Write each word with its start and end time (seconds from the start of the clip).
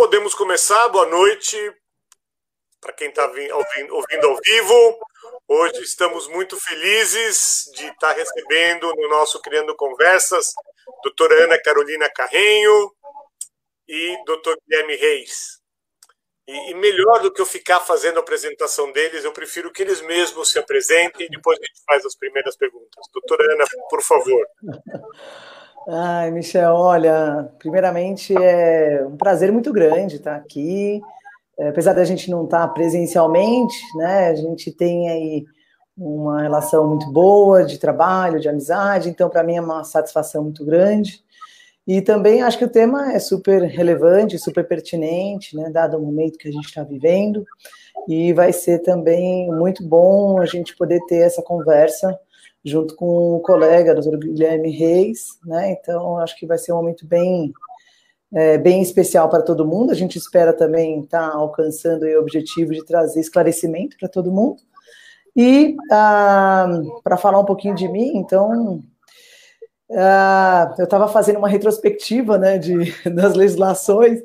podemos 0.00 0.34
começar. 0.34 0.88
Boa 0.88 1.04
noite 1.04 1.58
para 2.80 2.90
quem 2.94 3.10
está 3.10 3.26
ouvindo, 3.26 3.94
ouvindo 3.94 4.28
ao 4.28 4.40
vivo. 4.42 4.98
Hoje 5.46 5.82
estamos 5.82 6.26
muito 6.26 6.58
felizes 6.58 7.70
de 7.74 7.84
estar 7.84 8.12
recebendo 8.12 8.90
no 8.96 9.08
nosso 9.10 9.38
Criando 9.42 9.76
Conversas 9.76 10.54
doutora 11.02 11.44
Ana 11.44 11.60
Carolina 11.60 12.08
Carrenho 12.08 12.90
e 13.86 14.16
doutor 14.24 14.56
Guilherme 14.66 14.96
Reis. 14.96 15.60
E, 16.48 16.70
e, 16.70 16.74
melhor 16.76 17.20
do 17.20 17.30
que 17.30 17.42
eu 17.42 17.46
ficar 17.46 17.80
fazendo 17.80 18.16
a 18.16 18.20
apresentação 18.20 18.90
deles, 18.92 19.22
eu 19.22 19.32
prefiro 19.32 19.70
que 19.70 19.82
eles 19.82 20.00
mesmos 20.00 20.50
se 20.50 20.58
apresentem 20.58 21.26
e 21.26 21.30
depois 21.30 21.58
a 21.58 21.62
gente 21.62 21.82
faz 21.84 22.06
as 22.06 22.16
primeiras 22.16 22.56
perguntas. 22.56 23.04
Doutora 23.12 23.52
Ana, 23.52 23.66
por 23.90 24.02
favor. 24.02 24.46
Ai, 25.88 26.30
Michel, 26.30 26.74
olha, 26.74 27.50
primeiramente 27.58 28.34
é 28.36 29.04
um 29.06 29.16
prazer 29.16 29.50
muito 29.50 29.72
grande 29.72 30.16
estar 30.16 30.36
aqui. 30.36 31.00
É, 31.58 31.68
apesar 31.68 31.94
da 31.94 32.04
gente 32.04 32.30
não 32.30 32.44
estar 32.44 32.66
presencialmente, 32.68 33.76
né, 33.96 34.28
a 34.28 34.34
gente 34.34 34.70
tem 34.72 35.08
aí 35.08 35.44
uma 35.96 36.42
relação 36.42 36.86
muito 36.86 37.10
boa 37.10 37.64
de 37.64 37.78
trabalho, 37.78 38.40
de 38.40 38.48
amizade, 38.48 39.08
então 39.08 39.28
para 39.28 39.42
mim 39.42 39.56
é 39.56 39.60
uma 39.60 39.84
satisfação 39.84 40.44
muito 40.44 40.64
grande. 40.64 41.22
E 41.86 42.00
também 42.00 42.42
acho 42.42 42.58
que 42.58 42.64
o 42.64 42.70
tema 42.70 43.12
é 43.12 43.18
super 43.18 43.62
relevante, 43.62 44.38
super 44.38 44.66
pertinente, 44.66 45.56
né, 45.56 45.70
dado 45.70 45.96
o 45.96 46.02
momento 46.02 46.38
que 46.38 46.48
a 46.48 46.52
gente 46.52 46.66
está 46.66 46.82
vivendo, 46.84 47.44
e 48.08 48.32
vai 48.32 48.52
ser 48.52 48.80
também 48.80 49.48
muito 49.50 49.86
bom 49.86 50.40
a 50.40 50.46
gente 50.46 50.76
poder 50.76 51.00
ter 51.08 51.22
essa 51.22 51.42
conversa 51.42 52.18
junto 52.64 52.94
com 52.94 53.36
o 53.36 53.40
colega, 53.40 53.94
doutor 53.94 54.18
Guilherme 54.18 54.70
Reis, 54.70 55.38
né? 55.44 55.72
Então, 55.72 56.18
acho 56.18 56.36
que 56.36 56.46
vai 56.46 56.58
ser 56.58 56.72
um 56.72 56.76
momento 56.76 57.06
bem, 57.06 57.52
é, 58.32 58.58
bem 58.58 58.82
especial 58.82 59.28
para 59.28 59.42
todo 59.42 59.66
mundo. 59.66 59.90
A 59.90 59.94
gente 59.94 60.18
espera 60.18 60.52
também 60.52 61.00
estar 61.00 61.30
tá 61.30 61.36
alcançando 61.36 62.04
o 62.04 62.20
objetivo 62.20 62.72
de 62.72 62.84
trazer 62.84 63.20
esclarecimento 63.20 63.96
para 63.98 64.08
todo 64.08 64.32
mundo. 64.32 64.62
E 65.36 65.76
ah, 65.90 66.68
para 67.02 67.16
falar 67.16 67.38
um 67.40 67.44
pouquinho 67.44 67.74
de 67.74 67.88
mim, 67.88 68.12
então, 68.16 68.82
ah, 69.92 70.74
eu 70.78 70.84
estava 70.84 71.08
fazendo 71.08 71.38
uma 71.38 71.48
retrospectiva 71.48 72.36
né, 72.36 72.58
de, 72.58 72.74
das 73.10 73.34
legislações, 73.34 74.20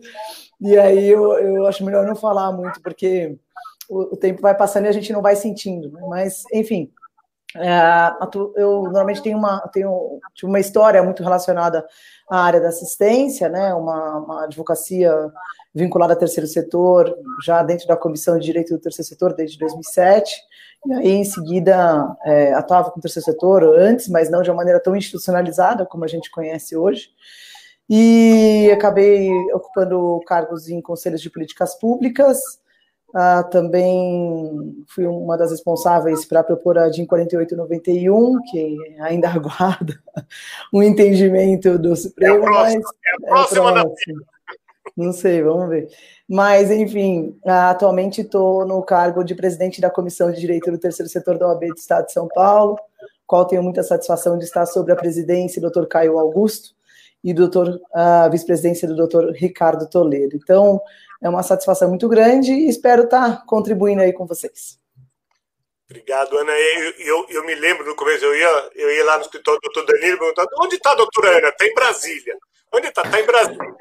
e 0.59 0.77
aí 0.77 1.09
eu, 1.09 1.33
eu 1.33 1.67
acho 1.67 1.85
melhor 1.85 2.05
não 2.05 2.15
falar 2.15 2.51
muito, 2.51 2.81
porque 2.81 3.37
o, 3.89 4.13
o 4.13 4.17
tempo 4.17 4.41
vai 4.41 4.55
passando 4.55 4.85
e 4.85 4.87
a 4.87 4.91
gente 4.91 5.13
não 5.13 5.21
vai 5.21 5.35
sentindo. 5.35 5.91
Né? 5.91 6.01
Mas, 6.07 6.43
enfim, 6.53 6.91
eu 8.55 8.83
normalmente 8.83 9.21
tenho 9.21 9.37
uma, 9.37 9.59
tenho 9.73 10.19
tipo, 10.33 10.47
uma 10.47 10.59
história 10.59 11.01
muito 11.01 11.23
relacionada 11.23 11.85
à 12.29 12.39
área 12.39 12.59
da 12.59 12.69
assistência, 12.69 13.47
né, 13.47 13.73
uma, 13.73 14.17
uma 14.17 14.43
advocacia 14.43 15.11
vinculada 15.73 16.13
ao 16.13 16.19
terceiro 16.19 16.47
setor, 16.47 17.15
já 17.43 17.63
dentro 17.63 17.87
da 17.87 17.97
Comissão 17.97 18.37
de 18.37 18.45
Direito 18.45 18.73
do 18.73 18.79
Terceiro 18.79 19.07
Setor 19.07 19.33
desde 19.33 19.57
2007, 19.57 20.33
e 20.85 20.93
aí 20.93 21.11
em 21.11 21.23
seguida 21.23 22.15
é, 22.25 22.53
atuava 22.53 22.91
com 22.91 22.99
o 22.99 23.01
terceiro 23.01 23.25
setor 23.25 23.63
antes, 23.77 24.07
mas 24.07 24.29
não 24.29 24.41
de 24.41 24.49
uma 24.49 24.57
maneira 24.57 24.79
tão 24.79 24.95
institucionalizada 24.95 25.85
como 25.85 26.05
a 26.05 26.07
gente 26.07 26.31
conhece 26.31 26.75
hoje, 26.75 27.09
e 27.89 28.69
acabei 28.73 29.29
ocupando 29.53 30.19
cargos 30.25 30.69
em 30.69 30.81
conselhos 30.81 31.21
de 31.21 31.29
políticas 31.29 31.75
públicas, 31.75 32.39
ah, 33.17 33.43
também 33.43 34.83
fui 34.87 35.05
uma 35.07 35.37
das 35.37 35.51
responsáveis 35.51 36.25
para 36.25 36.43
propor 36.43 36.77
a 36.77 36.89
DIN 36.89 37.05
4891, 37.05 38.41
que 38.51 38.77
ainda 38.99 39.29
aguarda 39.31 39.97
um 40.73 40.83
entendimento 40.83 41.79
do 41.79 41.95
Supremo. 41.95 42.35
É 42.35 42.37
a 42.37 42.41
próxima, 42.41 42.81
mas, 42.81 42.95
é 43.05 43.13
a 43.13 43.29
próxima, 43.29 43.65
é 43.65 43.69
a 43.69 43.85
próxima. 43.85 44.21
Não 44.97 45.13
sei, 45.13 45.41
vamos 45.41 45.69
ver. 45.69 45.87
Mas, 46.27 46.69
enfim, 46.69 47.39
atualmente 47.45 48.19
estou 48.19 48.65
no 48.65 48.83
cargo 48.83 49.23
de 49.23 49.33
presidente 49.33 49.79
da 49.79 49.89
Comissão 49.89 50.29
de 50.29 50.41
Direito 50.41 50.69
do 50.69 50.77
Terceiro 50.77 51.09
Setor 51.09 51.37
da 51.37 51.47
OAB 51.47 51.67
do 51.67 51.77
Estado 51.77 52.07
de 52.07 52.11
São 52.11 52.27
Paulo, 52.27 52.77
qual 53.25 53.45
tenho 53.45 53.63
muita 53.63 53.81
satisfação 53.81 54.37
de 54.37 54.43
estar 54.43 54.65
sobre 54.65 54.91
a 54.91 54.95
presidência 54.95 55.61
do 55.61 55.71
Dr. 55.71 55.85
Caio 55.85 56.19
Augusto 56.19 56.75
e 57.23 57.33
doutor, 57.33 57.79
a 57.93 58.27
vice-presidência 58.27 58.87
do 58.89 59.07
Dr. 59.07 59.31
Ricardo 59.31 59.89
Toledo. 59.89 60.35
Então, 60.35 60.81
é 61.21 61.29
uma 61.29 61.43
satisfação 61.43 61.89
muito 61.89 62.07
grande 62.07 62.51
e 62.51 62.69
espero 62.69 63.03
estar 63.03 63.45
contribuindo 63.45 64.01
aí 64.01 64.13
com 64.13 64.25
vocês. 64.25 64.79
Obrigado, 65.89 66.37
Ana. 66.37 66.51
Eu, 66.51 66.91
eu, 66.97 67.25
eu, 67.29 67.45
me 67.45 67.53
lembro 67.53 67.85
no 67.85 67.95
começo, 67.95 68.25
eu 68.25 68.35
ia, 68.35 68.69
eu 68.75 68.91
ia 68.91 69.05
lá 69.05 69.17
no 69.17 69.23
escritório 69.23 69.59
do 69.61 69.71
doutor 69.71 69.93
Danilo 69.93 70.15
e 70.15 70.19
perguntava, 70.19 70.49
onde 70.59 70.75
está 70.75 70.91
a 70.91 70.95
doutora 70.95 71.37
Ana? 71.37 71.49
Está 71.49 71.65
em 71.65 71.73
Brasília. 71.73 72.37
Onde 72.73 72.87
está? 72.87 73.03
Está 73.03 73.21
em 73.21 73.25
Brasília. 73.25 73.75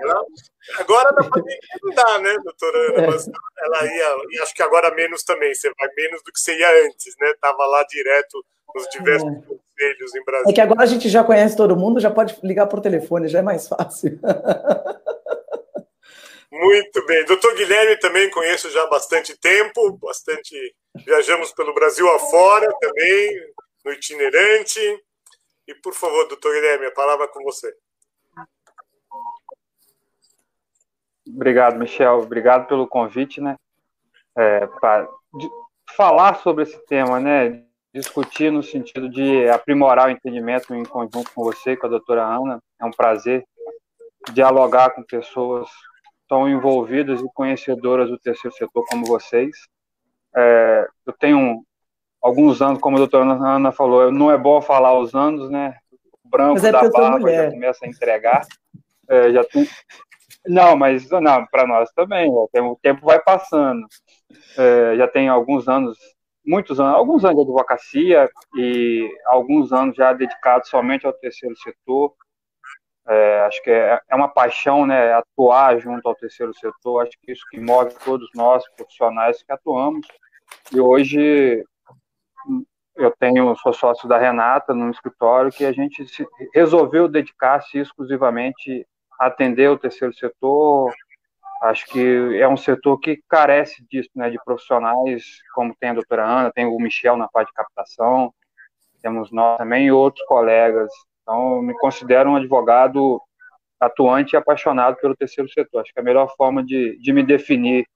Agora 0.78 1.12
na 1.12 1.28
pandemia 1.28 1.59
não 1.83 1.95
dá, 1.95 2.19
né, 2.19 2.37
doutora 2.45 2.78
Ana? 2.93 3.03
É. 3.05 3.06
Mas 3.06 3.27
ela 3.59 3.84
ia, 3.87 4.16
e 4.31 4.39
acho 4.43 4.55
que 4.55 4.62
agora 4.62 4.95
menos 4.95 5.25
também, 5.25 5.55
você 5.55 5.72
vai 5.78 5.89
menos 5.97 6.22
do 6.22 6.31
que 6.31 6.39
você 6.39 6.56
ia 6.59 6.87
antes, 6.87 7.16
né? 7.19 7.31
Estava 7.31 7.65
lá 7.66 7.83
direto 7.84 8.45
nos 8.75 8.87
diversos 8.91 9.28
é. 9.28 9.34
conselhos 9.34 10.15
em 10.15 10.25
Brasília. 10.25 10.51
É 10.51 10.55
que 10.55 10.61
agora 10.61 10.83
a 10.83 10.87
gente 10.87 11.09
já 11.09 11.25
conhece 11.25 11.56
todo 11.56 11.77
mundo, 11.77 12.01
já 12.01 12.11
pode 12.11 12.39
ligar 12.43 12.66
por 12.66 12.81
telefone, 12.81 13.28
já 13.28 13.39
é 13.39 13.43
mais 13.43 13.66
fácil. 13.66 14.21
Muito 16.54 17.04
bem. 17.04 17.25
Doutor 17.25 17.53
Guilherme 17.56 17.97
também 17.97 18.31
conheço 18.31 18.70
já 18.70 18.84
há 18.84 18.87
bastante 18.87 19.37
tempo, 19.37 19.98
bastante. 19.98 20.54
Viajamos 21.04 21.53
pelo 21.53 21.75
Brasil 21.75 22.09
afora 22.09 22.72
também, 22.81 23.53
no 23.84 23.92
itinerante. 23.92 24.81
E, 25.66 25.75
por 25.75 25.92
favor, 25.92 26.28
doutor 26.28 26.54
Guilherme, 26.54 26.87
a 26.87 26.92
palavra 26.92 27.25
é 27.25 27.28
com 27.28 27.42
você. 27.42 27.75
Obrigado, 31.26 31.76
Michel. 31.76 32.20
Obrigado 32.20 32.69
pelo 32.69 32.86
convite, 32.86 33.41
né? 33.41 33.56
É, 34.36 34.65
para 34.78 35.09
falar 35.97 36.36
sobre 36.36 36.62
esse 36.62 36.78
tema, 36.86 37.19
né? 37.19 37.65
Discutir 37.92 38.53
no 38.53 38.62
sentido 38.62 39.09
de 39.09 39.48
aprimorar 39.48 40.06
o 40.06 40.12
entendimento 40.12 40.72
em 40.72 40.84
conjunto 40.84 41.32
com 41.34 41.42
você, 41.42 41.72
e 41.72 41.76
com 41.76 41.86
a 41.86 41.91
doutora 41.91 42.22
Ana. 42.22 42.62
É 42.81 42.84
um 42.84 42.92
prazer 42.92 43.44
dialogar 44.32 44.91
com 44.91 45.03
pessoas 45.03 45.69
tão 46.34 46.49
envolvidas 46.49 47.21
e 47.21 47.28
conhecedoras 47.33 48.11
do 48.11 48.19
terceiro 48.19 48.56
setor 48.56 48.84
como 48.91 49.06
vocês. 49.06 49.56
É, 50.34 50.84
eu 51.06 51.12
tenho 51.12 51.62
alguns 52.21 52.61
anos, 52.61 52.81
como 52.81 52.97
a 52.97 52.99
doutora 52.99 53.25
Ana 53.25 53.71
falou, 53.71 54.11
não 54.11 54.33
é 54.33 54.37
bom 54.37 54.61
falar 54.61 54.99
os 54.99 55.15
anos, 55.15 55.49
né? 55.49 55.77
O 56.25 56.28
branco 56.28 56.59
é 56.59 56.72
da 56.72 56.91
barba 56.91 57.33
já 57.33 57.53
começa 57.53 57.87
a 57.87 57.89
entregar. 57.89 58.45
É, 59.09 59.31
já 59.31 59.45
tem... 59.45 59.65
Não, 60.45 60.77
mas 60.77 61.09
não, 61.09 61.47
para 61.47 61.69
nós 61.69 61.89
também. 61.93 62.28
O 62.28 62.78
tempo 62.83 63.06
vai 63.06 63.21
passando. 63.21 63.87
É, 64.59 64.97
já 64.97 65.06
tem 65.06 65.28
alguns 65.28 65.69
anos, 65.69 65.97
muitos 66.45 66.81
anos, 66.81 66.97
alguns 66.97 67.25
anos 67.25 67.37
de 67.37 67.43
advocacia 67.43 68.28
e 68.56 69.09
alguns 69.27 69.72
anos 69.72 69.95
já 69.95 70.12
dedicados 70.12 70.69
somente 70.69 71.06
ao 71.06 71.12
terceiro 71.12 71.55
setor. 71.59 72.12
É, 73.06 73.41
acho 73.41 73.62
que 73.62 73.70
é, 73.70 74.00
é, 74.09 74.15
uma 74.15 74.28
paixão, 74.28 74.87
né, 74.87 75.12
atuar 75.12 75.78
junto 75.78 76.09
ao 76.09 76.15
terceiro 76.15 76.54
setor. 76.54 77.03
Acho 77.03 77.19
que 77.20 77.32
isso 77.32 77.44
que 77.50 77.60
move 77.60 77.94
todos 78.04 78.28
nós 78.34 78.65
profissionais 78.76 79.42
que 79.42 79.53
atuamos. 79.53 80.06
E 80.72 80.81
hoje 80.81 81.65
eu 82.97 83.12
tenho 83.19 83.54
sou 83.56 83.72
sócio 83.72 84.09
da 84.09 84.19
Renata 84.19 84.72
no 84.72 84.91
escritório 84.91 85.50
que 85.50 85.65
a 85.65 85.72
gente 85.72 86.06
se, 86.06 86.26
resolveu 86.54 87.09
dedicar-se 87.09 87.78
exclusivamente 87.78 88.87
a 89.19 89.26
atender 89.26 89.69
o 89.69 89.78
terceiro 89.78 90.15
setor. 90.15 90.92
Acho 91.62 91.86
que 91.86 92.38
é 92.38 92.48
um 92.48 92.56
setor 92.56 92.98
que 92.98 93.22
carece 93.28 93.84
disso, 93.91 94.10
né, 94.15 94.31
de 94.31 94.38
profissionais 94.44 95.25
como 95.54 95.75
tem 95.78 95.91
a 95.91 95.94
doutora 95.94 96.25
Ana, 96.25 96.53
tem 96.53 96.66
o 96.66 96.78
Michel 96.78 97.16
na 97.16 97.28
parte 97.28 97.48
de 97.48 97.54
captação, 97.54 98.32
temos 99.03 99.31
nós 99.31 99.59
também 99.59 99.86
e 99.86 99.92
outros 99.92 100.25
colegas 100.26 100.91
então, 101.24 101.62
me 101.62 101.72
considero 101.78 102.30
um 102.30 102.36
advogado 102.36 103.20
atuante 103.80 104.34
e 104.34 104.36
apaixonado 104.36 104.97
pelo 104.97 105.16
terceiro 105.16 105.50
setor. 105.50 105.80
Acho 105.80 105.92
que 105.92 105.98
é 105.98 106.03
a 106.03 106.04
melhor 106.04 106.28
forma 106.36 106.62
de, 106.62 106.98
de 106.98 107.12
me 107.12 107.22
definir 107.22 107.86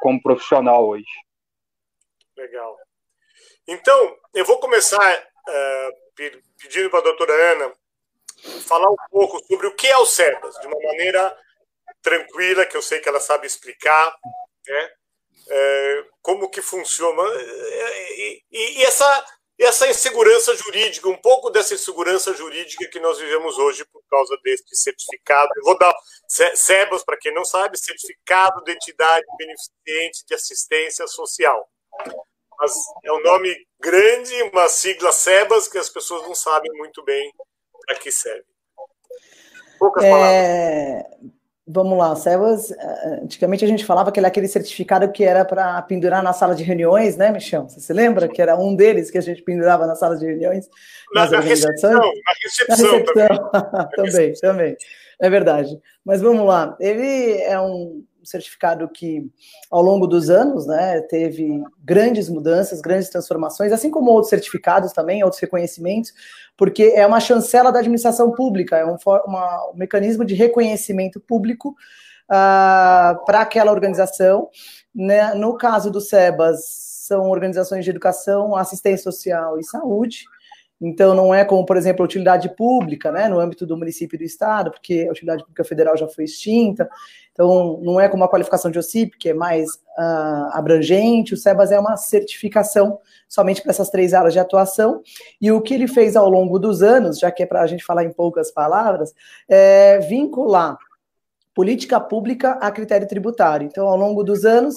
como 0.00 0.22
profissional 0.22 0.86
hoje. 0.86 1.04
Legal. 2.36 2.76
Então, 3.66 4.16
eu 4.32 4.44
vou 4.44 4.60
começar 4.60 5.18
uh, 5.18 6.32
pedindo 6.62 6.88
para 6.88 7.00
a 7.00 7.02
doutora 7.02 7.32
Ana 7.52 7.72
falar 8.66 8.90
um 8.90 8.96
pouco 9.10 9.44
sobre 9.46 9.66
o 9.66 9.74
que 9.74 9.88
é 9.88 9.96
o 9.96 10.06
SEBAS, 10.06 10.54
de 10.60 10.66
uma 10.68 10.78
maneira 10.80 11.36
tranquila, 12.00 12.66
que 12.66 12.76
eu 12.76 12.82
sei 12.82 13.00
que 13.00 13.08
ela 13.08 13.20
sabe 13.20 13.46
explicar, 13.46 14.16
né? 14.68 14.90
É, 15.46 16.04
como 16.22 16.50
que 16.50 16.62
funciona. 16.62 17.22
E, 17.22 18.42
e, 18.50 18.78
e 18.78 18.84
essa 18.84 19.26
e 19.58 19.64
essa 19.64 19.88
insegurança 19.88 20.54
jurídica, 20.56 21.08
um 21.08 21.16
pouco 21.16 21.48
dessa 21.48 21.74
insegurança 21.74 22.34
jurídica 22.34 22.88
que 22.88 22.98
nós 22.98 23.18
vivemos 23.18 23.56
hoje 23.56 23.84
por 23.84 24.02
causa 24.10 24.36
deste 24.42 24.76
certificado. 24.76 25.50
Eu 25.56 25.62
vou 25.62 25.78
dar 25.78 25.94
SEBAS, 26.26 27.04
para 27.04 27.16
quem 27.16 27.32
não 27.32 27.44
sabe, 27.44 27.78
Certificado 27.78 28.64
de 28.64 28.72
Entidade 28.72 29.24
Beneficente 29.38 30.26
de 30.26 30.34
Assistência 30.34 31.06
Social. 31.06 31.68
Mas 32.58 32.72
é 33.04 33.12
um 33.12 33.22
nome 33.22 33.54
grande, 33.80 34.42
uma 34.42 34.68
sigla 34.68 35.12
SEBAS, 35.12 35.68
que 35.68 35.78
as 35.78 35.88
pessoas 35.88 36.22
não 36.22 36.34
sabem 36.34 36.72
muito 36.72 37.04
bem 37.04 37.32
para 37.86 37.96
que 37.96 38.10
serve. 38.10 38.46
Poucas 39.78 40.02
é... 40.02 40.10
palavras. 40.10 41.33
Vamos 41.66 41.96
lá, 41.96 42.14
Sebas, 42.14 42.70
eh, 42.70 43.20
antigamente 43.22 43.64
a 43.64 43.68
gente 43.68 43.84
falava 43.84 44.12
que 44.12 44.20
era 44.20 44.28
aquele 44.28 44.46
certificado 44.46 45.10
que 45.10 45.24
era 45.24 45.44
para 45.44 45.80
pendurar 45.82 46.22
na 46.22 46.32
sala 46.32 46.54
de 46.54 46.62
reuniões, 46.62 47.16
né, 47.16 47.32
Michel? 47.32 47.68
Você 47.68 47.80
se 47.80 47.92
lembra 47.92 48.28
que 48.28 48.42
era 48.42 48.56
um 48.56 48.76
deles 48.76 49.10
que 49.10 49.18
a 49.18 49.22
gente 49.22 49.42
pendurava 49.42 49.86
na 49.86 49.94
sala 49.94 50.16
de 50.16 50.26
reuniões? 50.26 50.68
Na, 51.14 51.28
na 51.30 51.40
recepção, 51.40 51.92
na 51.92 52.00
recepção, 52.42 52.76
na 52.76 52.98
recepção 52.98 53.04
também. 53.04 53.90
também, 53.96 54.32
também, 54.34 54.76
é 55.20 55.30
verdade. 55.30 55.80
Mas 56.04 56.20
vamos 56.20 56.46
lá, 56.46 56.76
ele 56.78 57.40
é 57.42 57.58
um 57.58 58.04
certificado 58.26 58.88
que, 58.88 59.30
ao 59.70 59.82
longo 59.82 60.06
dos 60.06 60.30
anos, 60.30 60.66
né, 60.66 61.00
teve 61.02 61.62
grandes 61.84 62.28
mudanças, 62.28 62.80
grandes 62.80 63.08
transformações, 63.08 63.72
assim 63.72 63.90
como 63.90 64.10
outros 64.10 64.30
certificados 64.30 64.92
também, 64.92 65.22
outros 65.22 65.40
reconhecimentos, 65.40 66.12
porque 66.56 66.92
é 66.94 67.06
uma 67.06 67.20
chancela 67.20 67.72
da 67.72 67.78
administração 67.78 68.32
pública, 68.32 68.76
é 68.76 68.84
um, 68.84 68.96
uma, 69.26 69.70
um 69.72 69.76
mecanismo 69.76 70.24
de 70.24 70.34
reconhecimento 70.34 71.20
público 71.20 71.70
uh, 71.70 73.24
para 73.24 73.40
aquela 73.40 73.72
organização. 73.72 74.48
Né? 74.94 75.34
No 75.34 75.56
caso 75.56 75.90
do 75.90 76.00
SEBAS, 76.00 76.60
são 77.06 77.28
organizações 77.28 77.84
de 77.84 77.90
educação, 77.90 78.56
assistência 78.56 79.04
social 79.04 79.58
e 79.58 79.64
saúde, 79.64 80.24
então, 80.80 81.14
não 81.14 81.34
é 81.34 81.44
como, 81.44 81.64
por 81.64 81.76
exemplo, 81.76 82.02
a 82.02 82.04
utilidade 82.04 82.54
pública, 82.54 83.10
né, 83.10 83.28
no 83.28 83.38
âmbito 83.38 83.66
do 83.66 83.76
município 83.76 84.16
e 84.16 84.18
do 84.18 84.24
estado, 84.24 84.70
porque 84.70 85.06
a 85.08 85.12
utilidade 85.12 85.42
pública 85.42 85.64
federal 85.64 85.96
já 85.96 86.08
foi 86.08 86.24
extinta. 86.24 86.88
Então, 87.34 87.80
não 87.82 88.00
é 88.00 88.08
como 88.08 88.22
a 88.22 88.28
qualificação 88.28 88.70
de 88.70 88.78
OCIP, 88.78 89.18
que 89.18 89.30
é 89.30 89.34
mais 89.34 89.74
uh, 89.74 90.50
abrangente. 90.52 91.34
O 91.34 91.36
SEBAS 91.36 91.72
é 91.72 91.80
uma 91.80 91.96
certificação 91.96 92.96
somente 93.28 93.60
para 93.60 93.72
essas 93.72 93.90
três 93.90 94.14
áreas 94.14 94.32
de 94.32 94.38
atuação. 94.38 95.02
E 95.40 95.50
o 95.50 95.60
que 95.60 95.74
ele 95.74 95.88
fez 95.88 96.14
ao 96.14 96.30
longo 96.30 96.60
dos 96.60 96.80
anos, 96.80 97.18
já 97.18 97.32
que 97.32 97.42
é 97.42 97.46
para 97.46 97.62
a 97.62 97.66
gente 97.66 97.84
falar 97.84 98.04
em 98.04 98.12
poucas 98.12 98.52
palavras, 98.52 99.12
é 99.48 99.98
vincular 99.98 100.78
política 101.52 101.98
pública 101.98 102.52
a 102.52 102.70
critério 102.70 103.08
tributário. 103.08 103.66
Então, 103.66 103.88
ao 103.88 103.96
longo 103.96 104.22
dos 104.22 104.44
anos, 104.44 104.76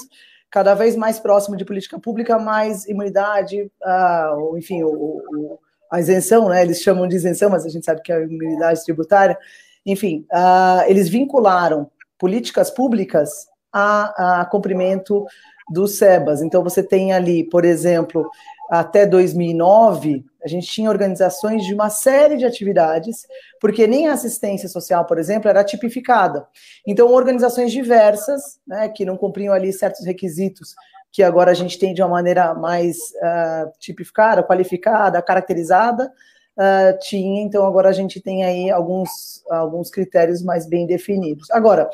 cada 0.49 0.73
vez 0.73 0.95
mais 0.95 1.19
próximo 1.19 1.55
de 1.55 1.63
política 1.63 1.99
pública, 1.99 2.39
mais 2.39 2.87
imunidade, 2.87 3.71
uh, 3.83 4.57
enfim, 4.57 4.83
o, 4.83 4.89
o 4.89 5.59
a 5.91 5.99
isenção, 5.99 6.49
né? 6.49 6.61
Eles 6.61 6.81
chamam 6.81 7.07
de 7.07 7.15
isenção, 7.15 7.49
mas 7.49 7.65
a 7.65 7.69
gente 7.69 7.85
sabe 7.85 8.01
que 8.01 8.11
é 8.11 8.15
a 8.15 8.21
imunidade 8.21 8.83
tributária. 8.83 9.37
Enfim, 9.85 10.25
uh, 10.31 10.83
eles 10.87 11.07
vincularam 11.07 11.89
políticas 12.17 12.69
públicas 12.71 13.47
a, 13.71 14.41
a 14.41 14.45
cumprimento 14.45 15.25
do 15.69 15.87
SEBAS. 15.87 16.41
Então, 16.41 16.63
você 16.63 16.81
tem 16.81 17.13
ali, 17.13 17.43
por 17.43 17.65
exemplo, 17.65 18.29
até 18.69 19.05
2009, 19.05 20.25
a 20.43 20.47
gente 20.47 20.67
tinha 20.67 20.89
organizações 20.89 21.65
de 21.65 21.73
uma 21.73 21.89
série 21.89 22.37
de 22.37 22.45
atividades, 22.45 23.25
porque 23.59 23.87
nem 23.87 24.07
a 24.07 24.13
assistência 24.13 24.69
social, 24.69 25.05
por 25.05 25.17
exemplo, 25.17 25.49
era 25.49 25.63
tipificada. 25.63 26.47
Então, 26.85 27.11
organizações 27.11 27.71
diversas, 27.71 28.59
né, 28.65 28.89
que 28.89 29.05
não 29.05 29.17
cumpriam 29.17 29.53
ali 29.53 29.71
certos 29.73 30.05
requisitos 30.05 30.75
que 31.11 31.23
agora 31.23 31.49
a 31.49 31.53
gente 31.53 31.79
tem 31.79 31.93
de 31.93 32.01
uma 32.03 32.09
maneira 32.09 32.53
mais 32.53 32.97
uh, 32.97 33.71
tipificada, 33.79 34.43
qualificada, 34.43 35.21
caracterizada, 35.21 36.11
uh, 36.57 36.97
tinha, 36.99 37.43
então 37.43 37.65
agora 37.65 37.89
a 37.89 37.93
gente 37.93 38.19
tem 38.19 38.43
aí 38.43 38.69
alguns, 38.69 39.43
alguns 39.49 39.89
critérios 39.89 40.41
mais 40.41 40.67
bem 40.67 40.85
definidos. 40.85 41.49
Agora, 41.51 41.89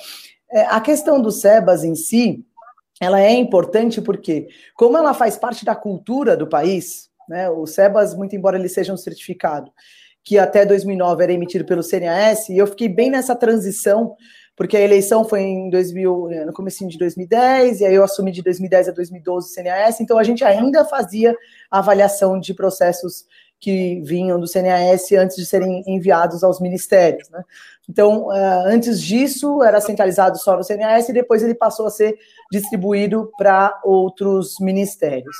é, 0.52 0.62
a 0.66 0.80
questão 0.80 1.22
do 1.22 1.32
SEBAS 1.32 1.84
em 1.84 1.96
si, 1.96 2.46
ela 3.00 3.22
é 3.22 3.32
importante 3.32 4.02
porque, 4.02 4.48
como 4.76 4.98
ela 4.98 5.14
faz 5.14 5.38
parte 5.38 5.66
da 5.66 5.76
cultura 5.76 6.38
do 6.38 6.48
país, 6.48 7.10
né, 7.28 7.50
o 7.50 7.66
SEBAS, 7.66 8.16
muito 8.16 8.36
embora 8.36 8.58
ele 8.58 8.70
seja 8.70 8.94
um 8.94 8.98
certificado 8.98 9.72
que 10.24 10.38
até 10.38 10.66
2009 10.66 11.22
era 11.22 11.34
emitido 11.34 11.66
pelo 11.66 11.84
CNAS, 11.84 12.48
e 12.48 12.58
eu 12.58 12.66
fiquei 12.66 12.88
bem 12.88 13.10
nessa 13.10 13.36
transição 13.36 14.16
porque 14.56 14.78
a 14.78 14.82
eleição 14.82 15.26
foi 15.26 15.42
em 15.42 15.70
2000, 15.70 16.32
eh, 16.32 16.46
no 16.46 16.54
começo 16.54 16.88
de 16.88 16.98
2010, 16.98 17.82
e 17.82 17.86
aí 17.86 17.96
eu 17.96 18.04
assumi 18.04 18.32
de 18.32 18.44
2010 18.44 18.90
a 18.90 18.92
2012 18.92 19.50
o 19.50 19.54
CNAS, 19.54 20.00
então 20.00 20.18
a 20.18 20.24
gente 20.24 20.44
ainda 20.44 20.86
fazia 20.86 21.36
avaliação 21.72 22.40
de 22.40 22.54
processos 22.54 23.26
que 23.64 24.02
vinham 24.02 24.38
do 24.38 24.46
CNAS 24.46 25.10
antes 25.14 25.38
de 25.38 25.46
serem 25.46 25.82
enviados 25.88 26.44
aos 26.44 26.60
ministérios. 26.60 27.30
Né? 27.30 27.42
Então, 27.90 28.26
uh, 28.28 28.66
antes 28.66 29.02
disso, 29.02 29.64
era 29.64 29.80
centralizado 29.80 30.38
só 30.38 30.58
no 30.58 30.66
CNAS 30.66 31.08
e 31.08 31.14
depois 31.14 31.42
ele 31.42 31.56
passou 31.56 31.88
a 31.88 31.90
ser 31.90 32.18
distribuído 32.52 33.32
para 33.38 33.80
outros 33.86 34.60
ministérios. 34.60 35.38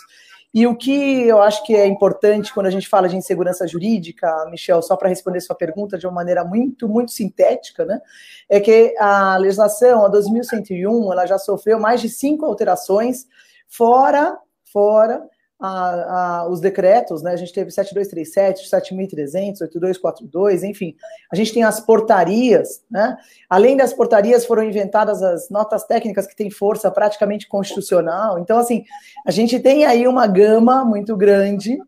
E 0.54 0.66
o 0.66 0.74
que 0.74 1.24
eu 1.24 1.42
acho 1.42 1.66
que 1.66 1.76
é 1.76 1.86
importante 1.86 2.54
quando 2.54 2.68
a 2.68 2.72
gente 2.72 2.88
fala 2.88 3.10
de 3.10 3.18
insegurança 3.18 3.68
jurídica, 3.68 4.48
Michel, 4.50 4.82
só 4.82 4.96
para 4.96 5.10
responder 5.10 5.42
sua 5.42 5.56
pergunta 5.56 5.98
de 5.98 6.06
uma 6.06 6.14
maneira 6.14 6.46
muito, 6.46 6.88
muito 6.88 7.12
sintética, 7.12 7.84
né, 7.84 8.00
é 8.48 8.60
que 8.62 8.96
a 9.00 9.36
legislação, 9.36 10.06
a 10.06 10.08
2101, 10.08 11.12
ela 11.12 11.26
já 11.26 11.38
sofreu 11.38 11.78
mais 11.78 12.00
de 12.00 12.08
cinco 12.08 12.46
alterações, 12.46 13.26
fora, 13.68 14.38
fora 14.72 15.28
a, 15.66 16.40
a, 16.42 16.50
os 16.50 16.60
decretos, 16.60 17.24
né? 17.24 17.32
A 17.32 17.38
gente 17.38 17.54
teve 17.54 17.72
7237, 17.72 18.68
7300, 18.68 19.62
8242, 19.62 20.64
enfim. 20.64 20.94
A 21.32 21.38
gente 21.38 21.54
tem 21.54 21.64
as 21.64 21.80
portarias, 21.80 22.84
né? 22.92 23.16
Além 23.50 23.78
das 23.78 23.94
portarias, 23.94 24.46
foram 24.46 24.62
inventadas 24.62 25.24
as 25.24 25.50
notas 25.50 25.86
técnicas 25.86 26.28
que 26.28 26.36
têm 26.36 26.52
força 26.52 26.92
praticamente 26.92 27.48
constitucional. 27.48 28.38
Então, 28.40 28.60
assim, 28.60 28.84
a 29.26 29.32
gente 29.32 29.58
tem 29.58 29.86
aí 29.86 30.06
uma 30.06 30.28
gama 30.28 30.84
muito 30.84 31.16
grande 31.16 31.80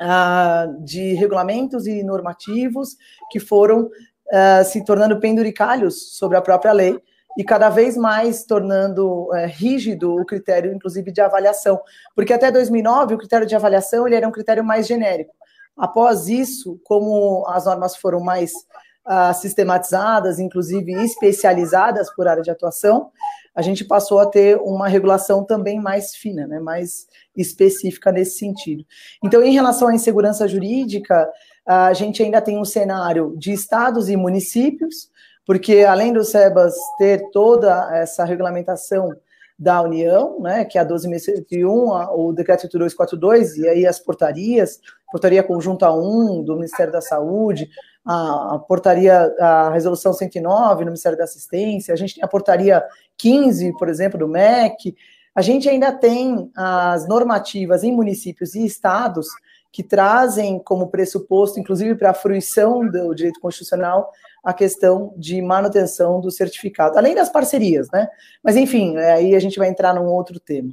uh, 0.00 0.82
de 0.82 1.12
regulamentos 1.12 1.86
e 1.86 2.02
normativos 2.02 2.96
que 3.30 3.38
foram 3.38 3.82
uh, 3.82 4.64
se 4.64 4.82
tornando 4.82 5.20
penduricalhos 5.20 6.16
sobre 6.16 6.38
a 6.38 6.42
própria 6.42 6.72
lei 6.72 6.98
e 7.36 7.44
cada 7.44 7.68
vez 7.68 7.96
mais 7.96 8.44
tornando 8.44 9.34
é, 9.34 9.46
rígido 9.46 10.14
o 10.14 10.24
critério, 10.24 10.72
inclusive, 10.72 11.10
de 11.10 11.20
avaliação. 11.20 11.80
Porque 12.14 12.32
até 12.32 12.50
2009, 12.50 13.14
o 13.14 13.18
critério 13.18 13.46
de 13.46 13.54
avaliação 13.54 14.06
ele 14.06 14.16
era 14.16 14.28
um 14.28 14.32
critério 14.32 14.64
mais 14.64 14.86
genérico. 14.86 15.34
Após 15.76 16.28
isso, 16.28 16.80
como 16.84 17.44
as 17.48 17.64
normas 17.64 17.96
foram 17.96 18.20
mais 18.20 18.52
uh, 18.52 19.34
sistematizadas, 19.34 20.38
inclusive 20.38 20.92
especializadas 20.92 22.14
por 22.14 22.28
área 22.28 22.42
de 22.42 22.50
atuação, 22.50 23.10
a 23.54 23.62
gente 23.62 23.84
passou 23.84 24.18
a 24.18 24.26
ter 24.26 24.56
uma 24.56 24.88
regulação 24.88 25.44
também 25.44 25.80
mais 25.80 26.14
fina, 26.14 26.46
né, 26.46 26.58
mais 26.58 27.06
específica 27.36 28.10
nesse 28.10 28.38
sentido. 28.38 28.84
Então, 29.22 29.42
em 29.42 29.52
relação 29.52 29.88
à 29.88 29.94
insegurança 29.94 30.48
jurídica, 30.48 31.30
a 31.64 31.92
gente 31.92 32.22
ainda 32.22 32.40
tem 32.40 32.58
um 32.58 32.64
cenário 32.64 33.34
de 33.36 33.52
estados 33.52 34.08
e 34.08 34.16
municípios, 34.16 35.08
porque 35.46 35.80
além 35.80 36.12
do 36.12 36.24
SEBAS 36.24 36.74
ter 36.98 37.30
toda 37.30 37.90
essa 37.96 38.24
regulamentação 38.24 39.14
da 39.58 39.80
União, 39.82 40.40
né, 40.40 40.64
que 40.64 40.78
é 40.78 40.80
a 40.80 40.86
12.101, 40.86 42.08
o 42.12 42.32
decreto 42.32 42.64
8242, 42.64 43.56
e 43.58 43.68
aí 43.68 43.86
as 43.86 44.00
portarias, 44.00 44.80
portaria 45.12 45.42
conjunta 45.42 45.92
1 45.92 46.42
do 46.42 46.56
Ministério 46.56 46.92
da 46.92 47.00
Saúde, 47.00 47.68
a, 48.04 48.58
portaria, 48.66 49.32
a 49.38 49.70
resolução 49.70 50.12
109 50.12 50.84
no 50.84 50.90
Ministério 50.90 51.16
da 51.16 51.24
Assistência, 51.24 51.94
a 51.94 51.96
gente 51.96 52.16
tem 52.16 52.24
a 52.24 52.28
portaria 52.28 52.82
15, 53.16 53.72
por 53.78 53.88
exemplo, 53.88 54.18
do 54.18 54.28
MEC, 54.28 54.96
a 55.34 55.40
gente 55.40 55.68
ainda 55.68 55.92
tem 55.92 56.50
as 56.56 57.08
normativas 57.08 57.82
em 57.84 57.92
municípios 57.92 58.54
e 58.54 58.64
estados 58.64 59.26
que 59.72 59.82
trazem 59.82 60.60
como 60.60 60.88
pressuposto, 60.88 61.58
inclusive 61.58 61.96
para 61.96 62.10
a 62.10 62.14
fruição 62.14 62.88
do 62.88 63.12
direito 63.14 63.40
constitucional, 63.40 64.10
a 64.44 64.52
questão 64.52 65.14
de 65.16 65.40
manutenção 65.40 66.20
do 66.20 66.30
certificado, 66.30 66.98
além 66.98 67.14
das 67.14 67.30
parcerias, 67.30 67.88
né? 67.90 68.06
Mas, 68.42 68.56
enfim, 68.56 68.96
é, 68.98 69.12
aí 69.12 69.34
a 69.34 69.40
gente 69.40 69.58
vai 69.58 69.68
entrar 69.68 69.94
num 69.94 70.06
outro 70.06 70.38
tema. 70.38 70.72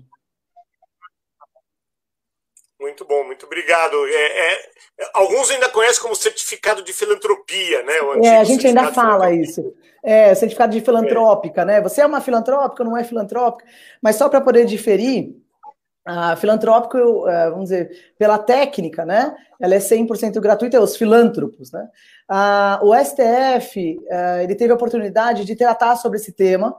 Muito 2.81 3.05
bom, 3.05 3.23
muito 3.23 3.45
obrigado. 3.45 3.95
É, 4.07 4.53
é, 4.53 4.71
alguns 5.13 5.51
ainda 5.51 5.69
conhecem 5.69 6.01
como 6.01 6.15
certificado 6.15 6.83
de 6.83 6.91
filantropia, 6.91 7.83
né? 7.83 7.93
é, 8.23 8.37
a 8.39 8.43
gente 8.43 8.65
ainda 8.65 8.91
fala 8.91 9.31
isso. 9.31 9.73
É, 10.03 10.33
certificado 10.33 10.73
de 10.73 10.81
filantrópica, 10.81 11.63
né? 11.63 11.79
Você 11.79 12.01
é 12.01 12.05
uma 12.05 12.19
filantrópica, 12.19 12.83
não 12.83 12.97
é 12.97 13.03
filantrópica, 13.03 13.69
mas 14.01 14.15
só 14.15 14.27
para 14.27 14.41
poder 14.41 14.65
diferir, 14.65 15.35
a 16.05 16.35
filantrópico, 16.35 17.27
é, 17.27 17.49
vamos 17.49 17.65
dizer, 17.65 18.13
pela 18.17 18.37
técnica, 18.37 19.05
né? 19.05 19.35
Ela 19.59 19.75
é 19.75 19.79
100% 19.79 20.39
gratuita, 20.39 20.77
é 20.77 20.79
os 20.79 20.95
filântropos, 20.95 21.71
né? 21.71 21.87
o 22.81 22.95
STF, 22.95 23.99
é, 24.09 24.43
ele 24.43 24.55
teve 24.55 24.71
a 24.71 24.75
oportunidade 24.75 25.43
de 25.43 25.55
tratar 25.55 25.97
sobre 25.97 26.17
esse 26.17 26.31
tema 26.31 26.75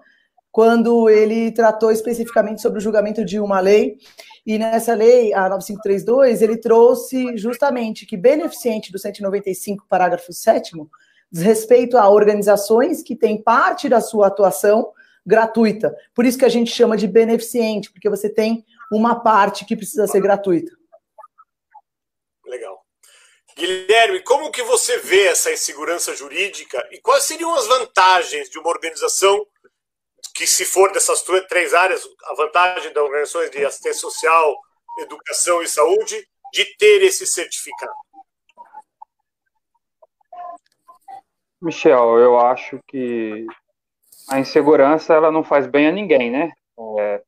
quando 0.51 1.09
ele 1.09 1.51
tratou 1.51 1.91
especificamente 1.91 2.61
sobre 2.61 2.79
o 2.79 2.81
julgamento 2.81 3.25
de 3.25 3.41
uma 3.41 3.59
lei, 3.59 3.97
e 4.45 4.59
nessa 4.59 4.95
lei, 4.95 5.33
a 5.33 5.49
9532, 5.49 6.43
ele 6.43 6.57
trouxe 6.57 7.37
justamente 7.37 8.05
que 8.05 8.17
beneficiente 8.17 8.91
do 8.91 8.99
195, 8.99 9.87
parágrafo 9.89 10.33
7 10.33 10.73
diz 11.31 11.43
respeito 11.43 11.97
a 11.97 12.09
organizações 12.11 13.03
que 13.03 13.17
têm 13.17 13.41
parte 13.41 13.89
da 13.89 14.01
sua 14.01 14.27
atuação 14.27 14.91
gratuita. 15.25 15.97
Por 16.15 16.27
isso 16.27 16.37
que 16.37 16.45
a 16.45 16.51
gente 16.51 16.71
chama 16.71 16.97
de 16.97 17.07
beneficiente, 17.07 17.91
porque 17.91 18.11
você 18.11 18.29
tem 18.29 18.65
uma 18.93 19.23
parte 19.23 19.65
que 19.65 19.77
precisa 19.77 20.07
ser 20.07 20.21
gratuita. 20.21 20.71
Legal. 22.45 22.85
Guilherme, 23.57 24.23
como 24.23 24.51
que 24.51 24.63
você 24.63 24.99
vê 24.99 25.29
essa 25.29 25.53
insegurança 25.53 26.15
jurídica 26.15 26.87
e 26.91 27.01
quais 27.01 27.25
seriam 27.25 27.55
as 27.55 27.67
vantagens 27.67 28.49
de 28.49 28.59
uma 28.59 28.69
organização 28.69 29.47
que, 30.35 30.47
se 30.47 30.65
for 30.65 30.93
dessas 30.93 31.23
três 31.49 31.75
áreas, 31.75 32.03
a 32.25 32.35
vantagem 32.35 32.93
das 32.93 33.03
organizações 33.03 33.51
de 33.51 33.65
assistência 33.65 34.01
social, 34.01 34.59
educação 34.99 35.63
e 35.63 35.69
saúde, 35.69 36.27
de 36.53 36.77
ter 36.77 37.03
esse 37.03 37.27
certificado? 37.27 37.93
Michel, 41.61 42.19
eu 42.19 42.39
acho 42.41 42.81
que 42.89 43.47
a 44.29 44.39
insegurança 44.39 45.15
ela 45.15 45.31
não 45.31 45.45
faz 45.45 45.67
bem 45.67 45.87
a 45.87 45.93
ninguém, 45.93 46.31
né? 46.31 46.53
É, 46.99 47.23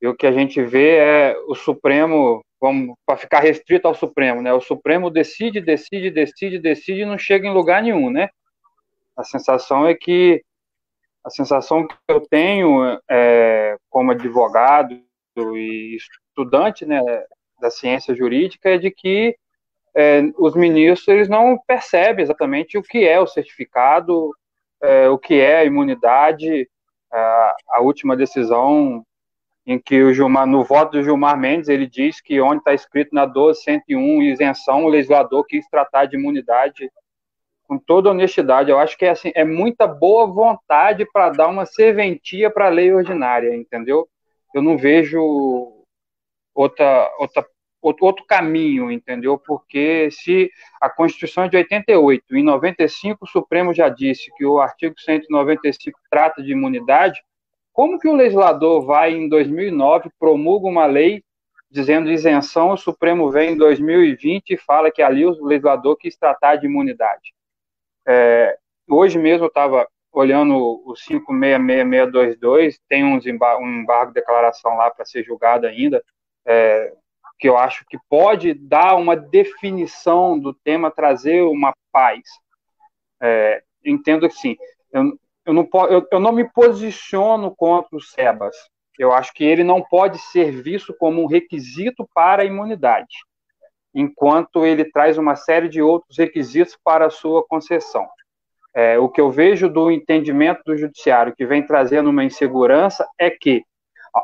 e 0.00 0.08
o 0.08 0.14
que 0.14 0.26
a 0.26 0.32
gente 0.32 0.62
vê 0.62 0.96
é 0.96 1.36
o 1.46 1.54
Supremo, 1.54 2.42
vamos 2.60 2.94
para 3.04 3.16
ficar 3.16 3.40
restrito 3.40 3.86
ao 3.86 3.94
Supremo, 3.94 4.40
né? 4.40 4.52
O 4.52 4.60
Supremo 4.60 5.10
decide, 5.10 5.60
decide, 5.60 6.10
decide, 6.10 6.58
decide 6.58 7.02
e 7.02 7.06
não 7.06 7.18
chega 7.18 7.46
em 7.46 7.52
lugar 7.52 7.82
nenhum, 7.82 8.10
né? 8.10 8.28
A 9.16 9.22
sensação 9.22 9.86
é 9.86 9.94
que 9.94 10.42
a 11.22 11.28
sensação 11.28 11.86
que 11.86 11.94
eu 12.08 12.20
tenho 12.20 12.98
é, 13.10 13.76
como 13.90 14.12
advogado 14.12 14.98
e 15.36 15.96
estudante, 15.96 16.86
né, 16.86 17.00
da 17.60 17.70
ciência 17.70 18.14
jurídica 18.14 18.70
é 18.70 18.78
de 18.78 18.90
que 18.90 19.36
é, 19.94 20.22
os 20.38 20.54
ministros 20.54 21.08
eles 21.08 21.28
não 21.28 21.58
percebem 21.66 22.22
exatamente 22.22 22.78
o 22.78 22.82
que 22.82 23.06
é 23.06 23.20
o 23.20 23.26
certificado, 23.26 24.30
é, 24.82 25.08
o 25.08 25.18
que 25.18 25.34
é 25.34 25.58
a 25.58 25.64
imunidade. 25.64 26.68
A, 27.12 27.56
a 27.70 27.80
última 27.82 28.16
decisão 28.16 29.04
em 29.66 29.78
que 29.78 30.02
o 30.02 30.12
Gilmar, 30.12 30.46
no 30.46 30.64
voto 30.64 30.92
do 30.92 31.02
Gilmar 31.02 31.38
Mendes, 31.38 31.68
ele 31.68 31.86
diz 31.86 32.20
que 32.20 32.40
onde 32.40 32.58
está 32.58 32.72
escrito 32.74 33.14
na 33.14 33.26
1201 33.26 34.22
isenção, 34.22 34.84
o 34.84 34.88
legislador 34.88 35.44
quis 35.46 35.68
tratar 35.68 36.06
de 36.06 36.16
imunidade 36.16 36.90
com 37.64 37.78
toda 37.78 38.10
honestidade. 38.10 38.70
Eu 38.70 38.78
acho 38.78 38.98
que 38.98 39.04
é 39.04 39.10
assim, 39.10 39.30
é 39.34 39.44
muita 39.44 39.86
boa 39.86 40.26
vontade 40.26 41.06
para 41.12 41.30
dar 41.30 41.48
uma 41.48 41.64
serventia 41.64 42.50
para 42.50 42.66
a 42.66 42.70
lei 42.70 42.92
ordinária, 42.92 43.54
entendeu? 43.54 44.08
Eu 44.52 44.60
não 44.60 44.76
vejo 44.76 45.84
outra, 46.52 47.08
outra 47.18 47.46
outro, 47.80 48.24
caminho, 48.26 48.90
entendeu? 48.90 49.38
Porque 49.38 50.10
se 50.10 50.50
a 50.80 50.90
Constituição 50.90 51.44
é 51.44 51.48
de 51.48 51.56
88, 51.56 52.36
em 52.36 52.42
95 52.42 53.24
o 53.24 53.28
Supremo 53.28 53.72
já 53.72 53.88
disse 53.88 54.30
que 54.36 54.44
o 54.44 54.60
artigo 54.60 54.94
195 54.98 55.98
trata 56.10 56.42
de 56.42 56.52
imunidade, 56.52 57.22
como 57.72 57.98
que 57.98 58.08
o 58.08 58.14
legislador 58.14 58.84
vai, 58.84 59.12
em 59.12 59.28
2009, 59.28 60.10
promulga 60.18 60.66
uma 60.68 60.86
lei 60.86 61.22
dizendo 61.70 62.10
isenção, 62.10 62.72
o 62.72 62.76
Supremo 62.76 63.30
vem 63.30 63.52
em 63.52 63.56
2020 63.56 64.50
e 64.50 64.56
fala 64.56 64.90
que 64.90 65.00
ali 65.00 65.24
o 65.24 65.44
legislador 65.44 65.96
quis 65.96 66.16
tratar 66.16 66.56
de 66.56 66.66
imunidade? 66.66 67.32
É, 68.06 68.58
hoje 68.88 69.18
mesmo 69.18 69.44
eu 69.44 69.48
estava 69.48 69.86
olhando 70.12 70.56
o 70.84 70.96
566622, 70.96 72.80
tem 72.88 73.04
um 73.04 73.18
embargo 73.18 74.08
de 74.08 74.14
declaração 74.14 74.74
lá 74.76 74.90
para 74.90 75.04
ser 75.04 75.22
julgado 75.22 75.66
ainda, 75.66 76.02
é, 76.44 76.92
que 77.38 77.48
eu 77.48 77.56
acho 77.56 77.84
que 77.88 77.96
pode 78.08 78.52
dar 78.52 78.96
uma 78.96 79.16
definição 79.16 80.38
do 80.38 80.52
tema, 80.52 80.90
trazer 80.90 81.42
uma 81.42 81.72
paz. 81.92 82.22
É, 83.22 83.62
entendo 83.84 84.26
assim, 84.26 84.56
eu, 84.92 85.16
eu 85.50 85.54
não, 85.54 85.68
eu, 85.88 86.06
eu 86.12 86.20
não 86.20 86.30
me 86.30 86.48
posiciono 86.48 87.54
contra 87.54 87.96
o 87.96 88.00
SEBAS. 88.00 88.56
Eu 88.96 89.12
acho 89.12 89.32
que 89.32 89.44
ele 89.44 89.64
não 89.64 89.82
pode 89.82 90.18
ser 90.18 90.52
visto 90.62 90.94
como 90.96 91.22
um 91.22 91.26
requisito 91.26 92.08
para 92.14 92.42
a 92.42 92.44
imunidade, 92.44 93.16
enquanto 93.92 94.64
ele 94.64 94.84
traz 94.84 95.18
uma 95.18 95.34
série 95.34 95.68
de 95.68 95.82
outros 95.82 96.18
requisitos 96.18 96.78
para 96.84 97.06
a 97.06 97.10
sua 97.10 97.44
concessão. 97.44 98.06
É, 98.72 98.96
o 98.98 99.08
que 99.08 99.20
eu 99.20 99.30
vejo 99.30 99.68
do 99.68 99.90
entendimento 99.90 100.62
do 100.64 100.76
judiciário 100.76 101.34
que 101.34 101.44
vem 101.44 101.66
trazendo 101.66 102.10
uma 102.10 102.22
insegurança 102.22 103.08
é 103.18 103.28
que 103.28 103.64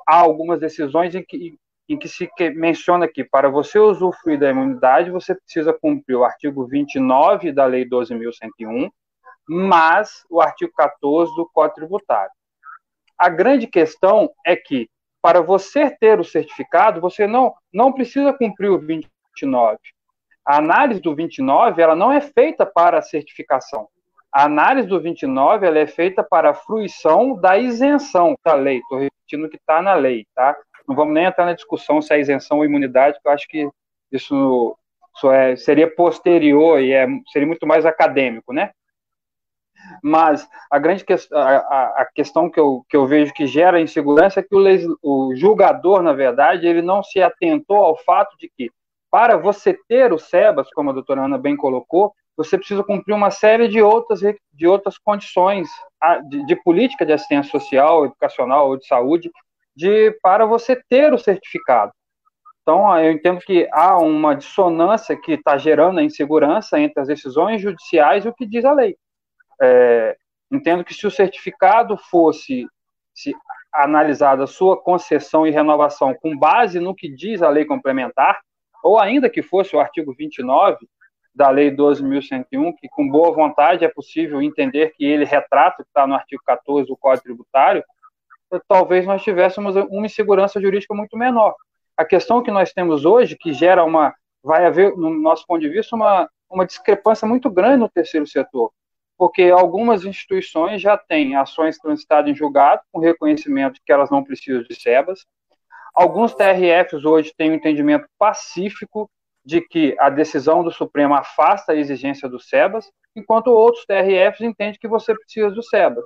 há 0.06 0.20
algumas 0.20 0.60
decisões 0.60 1.14
em 1.16 1.24
que, 1.24 1.58
em 1.88 1.98
que 1.98 2.08
se 2.08 2.30
menciona 2.54 3.08
que 3.08 3.24
para 3.24 3.48
você 3.48 3.80
usufruir 3.80 4.38
da 4.38 4.50
imunidade, 4.50 5.10
você 5.10 5.34
precisa 5.34 5.72
cumprir 5.72 6.14
o 6.14 6.24
artigo 6.24 6.64
29 6.66 7.50
da 7.50 7.64
Lei 7.66 7.84
12.101, 7.84 8.90
mas 9.48 10.24
o 10.30 10.40
artigo 10.40 10.72
14 10.76 11.34
do 11.34 11.48
Código 11.52 11.76
Tributário. 11.76 12.30
A 13.18 13.28
grande 13.28 13.66
questão 13.66 14.30
é 14.44 14.54
que, 14.54 14.88
para 15.22 15.40
você 15.40 15.90
ter 15.90 16.20
o 16.20 16.24
certificado, 16.24 17.00
você 17.00 17.26
não, 17.26 17.54
não 17.72 17.92
precisa 17.92 18.32
cumprir 18.32 18.70
o 18.70 18.78
29. 18.78 19.78
A 20.44 20.58
análise 20.58 21.00
do 21.00 21.14
29 21.14 21.80
ela 21.80 21.96
não 21.96 22.12
é 22.12 22.20
feita 22.20 22.66
para 22.66 22.98
a 22.98 23.02
certificação. 23.02 23.88
A 24.32 24.44
análise 24.44 24.86
do 24.86 25.00
29 25.00 25.66
ela 25.66 25.78
é 25.78 25.86
feita 25.86 26.22
para 26.22 26.50
a 26.50 26.54
fruição 26.54 27.34
da 27.34 27.56
isenção 27.56 28.36
da 28.44 28.54
lei. 28.54 28.78
Estou 28.78 28.98
repetindo 28.98 29.48
que 29.48 29.56
está 29.56 29.80
na 29.80 29.94
lei, 29.94 30.26
tá? 30.34 30.54
Não 30.86 30.94
vamos 30.94 31.14
nem 31.14 31.24
entrar 31.24 31.46
na 31.46 31.54
discussão 31.54 32.02
se 32.02 32.12
é 32.14 32.20
isenção 32.20 32.58
ou 32.58 32.64
imunidade, 32.64 33.14
porque 33.14 33.28
eu 33.28 33.32
acho 33.32 33.48
que 33.48 33.68
isso, 34.12 34.78
isso 35.16 35.32
é, 35.32 35.56
seria 35.56 35.92
posterior 35.92 36.80
e 36.80 36.92
é, 36.92 37.06
seria 37.32 37.48
muito 37.48 37.66
mais 37.66 37.86
acadêmico, 37.86 38.52
né? 38.52 38.70
Mas 40.02 40.48
a 40.70 40.78
grande 40.78 41.04
que, 41.04 41.12
a, 41.12 41.56
a, 42.02 42.08
questão 42.14 42.50
que 42.50 42.58
eu, 42.58 42.84
que 42.88 42.96
eu 42.96 43.06
vejo 43.06 43.32
que 43.32 43.46
gera 43.46 43.80
insegurança 43.80 44.40
é 44.40 44.42
que 44.42 44.54
o, 44.54 44.98
o 45.02 45.34
julgador, 45.34 46.02
na 46.02 46.12
verdade, 46.12 46.66
ele 46.66 46.82
não 46.82 47.02
se 47.02 47.22
atentou 47.22 47.78
ao 47.78 47.96
fato 47.98 48.36
de 48.38 48.50
que, 48.56 48.70
para 49.10 49.36
você 49.36 49.78
ter 49.88 50.12
o 50.12 50.18
SEBAS, 50.18 50.68
como 50.74 50.90
a 50.90 50.92
doutora 50.92 51.24
Ana 51.24 51.38
bem 51.38 51.56
colocou, 51.56 52.12
você 52.36 52.58
precisa 52.58 52.84
cumprir 52.84 53.14
uma 53.14 53.30
série 53.30 53.66
de 53.66 53.80
outras, 53.80 54.20
de 54.20 54.66
outras 54.66 54.98
condições 54.98 55.68
de, 56.28 56.44
de 56.44 56.56
política 56.56 57.06
de 57.06 57.12
assistência 57.12 57.50
social, 57.50 58.04
educacional 58.04 58.68
ou 58.68 58.76
de 58.76 58.86
saúde 58.86 59.30
de 59.74 60.10
para 60.22 60.46
você 60.46 60.80
ter 60.88 61.12
o 61.12 61.18
certificado. 61.18 61.92
Então, 62.62 62.98
eu 62.98 63.12
entendo 63.12 63.38
que 63.40 63.68
há 63.72 63.96
uma 63.98 64.34
dissonância 64.34 65.16
que 65.16 65.32
está 65.32 65.56
gerando 65.56 66.00
a 66.00 66.02
insegurança 66.02 66.80
entre 66.80 67.00
as 67.00 67.06
decisões 67.06 67.60
judiciais 67.60 68.24
e 68.24 68.28
o 68.28 68.34
que 68.34 68.44
diz 68.44 68.64
a 68.64 68.72
lei. 68.72 68.96
É, 69.60 70.16
entendo 70.50 70.84
que 70.84 70.94
se 70.94 71.06
o 71.06 71.10
certificado 71.10 71.96
fosse 71.96 72.66
se 73.14 73.34
analisada 73.72 74.44
a 74.44 74.46
sua 74.46 74.76
concessão 74.76 75.46
e 75.46 75.50
renovação 75.50 76.14
com 76.14 76.36
base 76.36 76.78
no 76.80 76.94
que 76.94 77.08
diz 77.08 77.42
a 77.42 77.48
lei 77.48 77.64
complementar, 77.64 78.40
ou 78.82 78.98
ainda 78.98 79.28
que 79.28 79.42
fosse 79.42 79.74
o 79.74 79.80
artigo 79.80 80.14
29 80.14 80.86
da 81.34 81.50
lei 81.50 81.70
12.101, 81.70 82.74
que 82.78 82.88
com 82.88 83.08
boa 83.08 83.32
vontade 83.32 83.84
é 83.84 83.88
possível 83.88 84.40
entender 84.40 84.92
que 84.96 85.04
ele 85.04 85.24
retrata 85.24 85.82
o 85.82 85.84
que 85.84 85.90
está 85.90 86.06
no 86.06 86.14
artigo 86.14 86.42
14 86.46 86.88
do 86.88 86.96
Código 86.96 87.24
Tributário, 87.24 87.84
talvez 88.68 89.04
nós 89.06 89.22
tivéssemos 89.22 89.76
uma 89.76 90.06
insegurança 90.06 90.60
jurídica 90.60 90.94
muito 90.94 91.16
menor. 91.16 91.54
A 91.96 92.04
questão 92.04 92.42
que 92.42 92.50
nós 92.50 92.72
temos 92.72 93.04
hoje, 93.04 93.36
que 93.36 93.52
gera 93.52 93.84
uma, 93.84 94.14
vai 94.42 94.64
haver, 94.64 94.96
no 94.96 95.10
nosso 95.10 95.46
ponto 95.46 95.60
de 95.60 95.68
vista, 95.68 95.94
uma, 95.96 96.28
uma 96.48 96.64
discrepância 96.64 97.26
muito 97.26 97.50
grande 97.50 97.78
no 97.78 97.88
terceiro 97.88 98.26
setor, 98.26 98.70
porque 99.16 99.44
algumas 99.44 100.04
instituições 100.04 100.80
já 100.80 100.96
têm 100.96 101.36
ações 101.36 101.78
transitadas 101.78 102.30
em 102.30 102.34
julgado, 102.34 102.82
com 102.92 103.00
reconhecimento 103.00 103.80
que 103.84 103.92
elas 103.92 104.10
não 104.10 104.22
precisam 104.22 104.62
de 104.62 104.74
SEBAS. 104.74 105.26
Alguns 105.94 106.34
TRFs 106.34 107.04
hoje 107.04 107.32
têm 107.36 107.50
um 107.50 107.54
entendimento 107.54 108.06
pacífico 108.18 109.10
de 109.44 109.60
que 109.60 109.96
a 109.98 110.10
decisão 110.10 110.62
do 110.62 110.70
Supremo 110.70 111.14
afasta 111.14 111.72
a 111.72 111.76
exigência 111.76 112.28
do 112.28 112.38
SEBAS, 112.38 112.90
enquanto 113.14 113.46
outros 113.46 113.86
TRFs 113.86 114.40
entendem 114.42 114.78
que 114.78 114.88
você 114.88 115.14
precisa 115.14 115.50
do 115.50 115.62
SEBAS. 115.62 116.04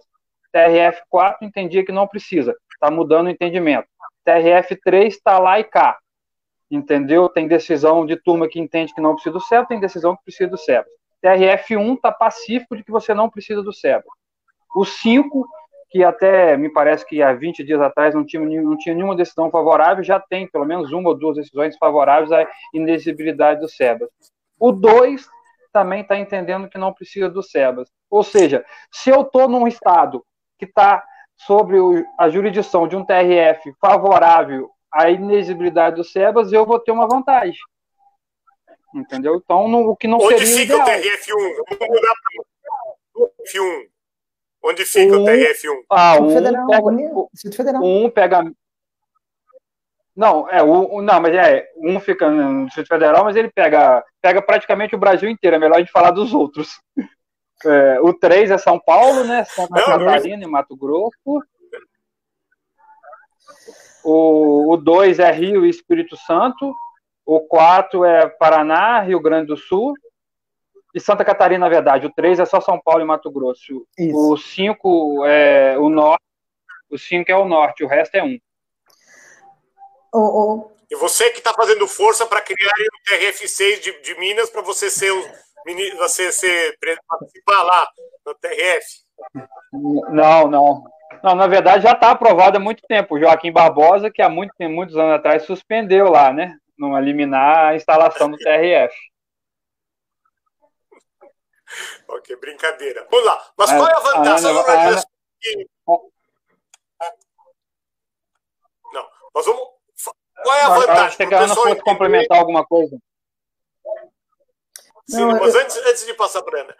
TRF4 0.55 1.37
entendia 1.43 1.85
que 1.85 1.93
não 1.93 2.07
precisa, 2.07 2.55
está 2.73 2.90
mudando 2.90 3.26
o 3.26 3.31
entendimento. 3.31 3.88
TRF3 4.26 5.07
está 5.07 5.38
lá 5.38 5.59
e 5.59 5.64
cá, 5.64 5.99
entendeu? 6.71 7.29
Tem 7.29 7.49
decisão 7.49 8.07
de 8.07 8.17
turma 8.17 8.49
que 8.49 8.61
entende 8.61 8.95
que 8.95 9.00
não 9.00 9.14
precisa 9.14 9.33
do 9.33 9.40
CEBA, 9.40 9.67
tem 9.67 9.81
decisão 9.81 10.17
que 10.17 10.25
precisa 10.25 10.50
do 10.50 10.57
CEBA. 10.57 10.87
TRF1 11.25 11.95
está 11.95 12.11
pacífico 12.12 12.77
de 12.77 12.85
que 12.85 12.91
você 12.91 13.15
não 13.15 13.29
precisa 13.29 13.62
do 13.62 13.73
CEBA. 13.73 14.05
O 14.75 14.85
5, 14.85 15.47
que 15.91 16.05
até 16.05 16.57
me 16.57 16.69
parece 16.73 17.05
que 17.07 17.23
há 17.23 17.33
20 17.33 17.65
dias 17.65 17.81
atrás 17.81 18.15
não 18.15 18.25
tinha, 18.25 18.43
não 18.62 18.77
tinha 18.77 18.95
nenhuma 18.95 19.17
decisão 19.17 19.50
favorável, 19.50 20.03
já 20.05 20.21
tem 20.21 20.47
pelo 20.47 20.65
menos 20.65 20.93
uma 20.93 21.11
ou 21.11 21.19
duas 21.19 21.37
decisões 21.37 21.77
favoráveis 21.77 22.31
à 22.33 22.47
inexigibilidade 22.73 23.61
do 23.61 23.69
CEBA. 23.69 24.09
O 24.59 24.73
2 24.73 25.29
também 25.73 26.03
está 26.03 26.19
entendendo 26.19 26.69
que 26.69 26.79
não 26.79 26.93
precisa 26.93 27.29
do 27.29 27.43
CEBAS. 27.43 27.89
Ou 28.11 28.23
seja, 28.23 28.65
se 28.91 29.11
eu 29.11 29.23
estou 29.23 29.49
num 29.49 29.67
estado 29.67 30.25
que 30.59 30.65
está 30.65 31.03
sobre 31.37 31.79
o, 31.79 32.05
a 32.19 32.29
jurisdição 32.29 32.87
de 32.87 32.97
um 32.97 33.05
TRF 33.05 33.73
favorável 33.81 34.71
à 34.93 35.09
inexigibilidade 35.11 35.97
do 35.97 36.05
SEBAS, 36.05 36.53
eu 36.53 36.67
vou 36.67 36.79
ter 36.79 36.93
uma 36.93 37.09
vantagem. 37.09 37.61
Entendeu? 38.95 39.37
Então, 39.37 39.69
no, 39.69 39.91
o 39.91 39.97
que 39.97 40.09
não 40.09 40.19
Onde 40.19 40.47
seria 40.47 40.75
fica 40.75 40.75
ideal. 40.75 40.83
o 40.83 40.91
TRF1? 40.91 41.79
Vamos 41.79 41.89
mudar 41.89 42.13
para 43.15 43.23
o 43.23 43.29
TRF1. 43.29 43.91
Onde 44.63 44.85
fica 44.85 45.17
um, 45.17 45.23
o 45.23 45.27
TRF1? 45.27 45.85
Ah, 45.89 46.21
um 46.21 46.31
Federal, 46.31 46.67
pega, 46.67 47.83
um 47.83 48.11
pega 48.11 48.53
Não, 50.15 50.49
é, 50.51 50.63
o, 50.63 50.95
o, 50.95 51.03
não, 51.03 51.21
mas 51.21 51.35
é, 51.35 51.71
um 51.77 51.99
fica 51.99 52.29
no 52.29 52.67
Distrito 52.67 52.89
Federal, 52.89 53.25
mas 53.25 53.37
ele 53.37 53.51
pega, 53.51 54.05
pega 54.21 54.43
praticamente 54.43 54.95
o 54.95 54.99
Brasil 54.99 55.31
inteiro, 55.31 55.57
é 55.57 55.59
melhor 55.59 55.77
a 55.77 55.79
gente 55.79 55.93
falar 55.93 56.11
dos 56.11 56.35
outros. 56.35 56.69
É, 57.65 58.01
o 58.01 58.13
3 58.13 58.51
é 58.51 58.59
São 58.59 58.79
Paulo, 58.79 59.25
né? 59.25 59.45
Santa 59.45 59.81
não, 59.81 59.85
Catarina 59.85 60.45
e 60.45 60.47
Mato 60.47 60.77
Grosso. 60.77 61.17
O 64.03 64.77
2 64.79 65.19
é 65.19 65.31
Rio 65.31 65.65
e 65.65 65.71
Espírito 65.71 66.17
Santo. 66.17 66.75
O 67.33 67.39
4 67.43 68.05
é 68.05 68.29
Paraná, 68.29 69.03
Rio 69.03 69.21
Grande 69.21 69.47
do 69.47 69.57
Sul. 69.57 69.95
E 70.93 70.99
Santa 70.99 71.25
Catarina, 71.25 71.65
na 71.65 71.69
verdade. 71.69 72.05
O 72.05 72.13
3 72.13 72.41
é 72.41 72.45
só 72.45 72.61
São 72.61 72.81
Paulo 72.81 73.03
e 73.03 73.05
Mato 73.05 73.31
Grosso. 73.31 73.87
Isso. 73.97 74.33
O 74.33 74.37
5 74.37 75.25
é 75.27 75.79
o 75.79 75.89
norte. 75.89 76.25
O 76.91 76.99
5 76.99 77.31
é 77.31 77.37
o 77.37 77.45
norte, 77.45 77.85
o 77.85 77.87
resto 77.87 78.17
é 78.17 78.25
um. 78.25 78.37
Oh, 80.13 80.19
oh. 80.19 80.71
E 80.91 80.97
você 80.97 81.31
que 81.31 81.39
está 81.39 81.55
fazendo 81.55 81.87
força 81.87 82.27
para 82.27 82.41
criar 82.41 82.73
o 82.73 83.15
TRF6 83.15 83.79
de, 83.79 84.03
de 84.03 84.19
Minas 84.19 84.51
para 84.51 84.63
você 84.63 84.91
ser 84.91 85.13
o, 85.13 85.23
você 85.99 86.33
ser 86.33 86.77
participar 87.07 87.63
lá 87.63 87.89
no 88.27 88.35
TRF. 88.35 88.87
Não, 90.11 90.49
não. 90.49 90.83
Não, 91.23 91.37
na 91.37 91.47
verdade 91.47 91.85
já 91.85 91.93
está 91.93 92.11
aprovado 92.11 92.57
há 92.57 92.61
muito 92.61 92.83
tempo. 92.89 93.15
O 93.15 93.21
Joaquim 93.21 93.53
Barbosa, 93.53 94.11
que 94.11 94.21
há 94.21 94.29
muito, 94.29 94.53
muitos 94.63 94.97
anos 94.97 95.15
atrás 95.15 95.45
suspendeu 95.45 96.11
lá, 96.11 96.33
né? 96.33 96.57
Não 96.81 96.97
eliminar 96.97 97.73
a 97.73 97.77
instalação 97.77 98.31
do 98.31 98.39
TRF. 98.39 98.95
ok, 102.09 102.37
brincadeira. 102.37 103.07
Vamos 103.11 103.27
lá. 103.27 103.53
Mas 103.55 103.71
qual 103.71 103.87
é 103.87 103.93
a 103.93 103.99
vantagem? 103.99 104.51
A 104.57 104.89
Ana... 104.89 105.03
Não, 108.95 109.11
nós 109.35 109.45
vamos. 109.45 109.69
Qual 110.43 110.57
é 110.57 110.63
a 110.63 110.69
vantagem? 110.71 111.05
Acho 111.05 111.17
que 111.19 111.35
a 111.35 111.43
Ana 111.43 111.55
fosse 111.55 111.83
complementar 111.83 112.39
alguma 112.39 112.65
coisa. 112.65 112.97
Sim, 115.07 115.21
Não, 115.21 115.39
mas 115.39 115.55
eu... 115.55 115.61
antes, 115.61 115.77
antes 115.77 116.07
de 116.07 116.15
passar 116.15 116.43
para 116.43 116.61
a 116.61 116.63
Ana, 116.63 116.77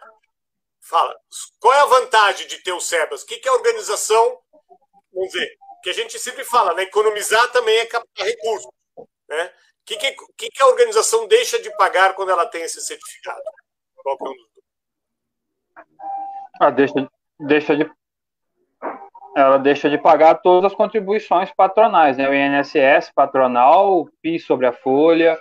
fala. 0.79 1.15
Qual 1.59 1.73
é 1.75 1.79
a 1.79 1.85
vantagem 1.85 2.47
de 2.47 2.57
ter 2.57 2.71
o 2.71 2.81
SEBAS? 2.81 3.21
O 3.21 3.27
que, 3.27 3.37
que 3.37 3.47
a 3.47 3.53
organização, 3.53 4.39
vamos 5.13 5.31
dizer, 5.31 5.55
que 5.83 5.91
a 5.91 5.93
gente 5.93 6.17
sempre 6.17 6.43
fala, 6.43 6.73
né? 6.73 6.83
Economizar 6.83 7.51
também 7.51 7.77
é 7.77 7.85
captar 7.85 8.25
recursos. 8.25 8.71
Né? 9.29 9.53
O 9.95 9.99
que, 9.99 10.11
que, 10.37 10.49
que, 10.49 10.63
a 10.63 10.67
organização 10.67 11.27
deixa 11.27 11.61
de 11.61 11.69
pagar 11.75 12.13
quando 12.13 12.29
ela 12.29 12.45
tem 12.45 12.63
esse 12.63 12.79
certificado? 12.81 13.41
Qual 13.97 14.17
que 14.17 14.25
é 14.25 14.29
um 14.29 14.51
ah, 16.59 16.69
deixa, 16.69 16.93
deixa 17.39 17.75
de 17.75 17.91
ela 19.35 19.57
deixa 19.57 19.89
de 19.89 19.97
pagar 19.97 20.35
todas 20.35 20.71
as 20.71 20.77
contribuições 20.77 21.51
patronais, 21.55 22.17
né? 22.17 22.29
O 22.29 22.33
INSS 22.33 23.11
patronal, 23.15 24.01
o 24.01 24.09
PIS 24.21 24.45
sobre 24.45 24.67
a 24.67 24.73
folha, 24.73 25.39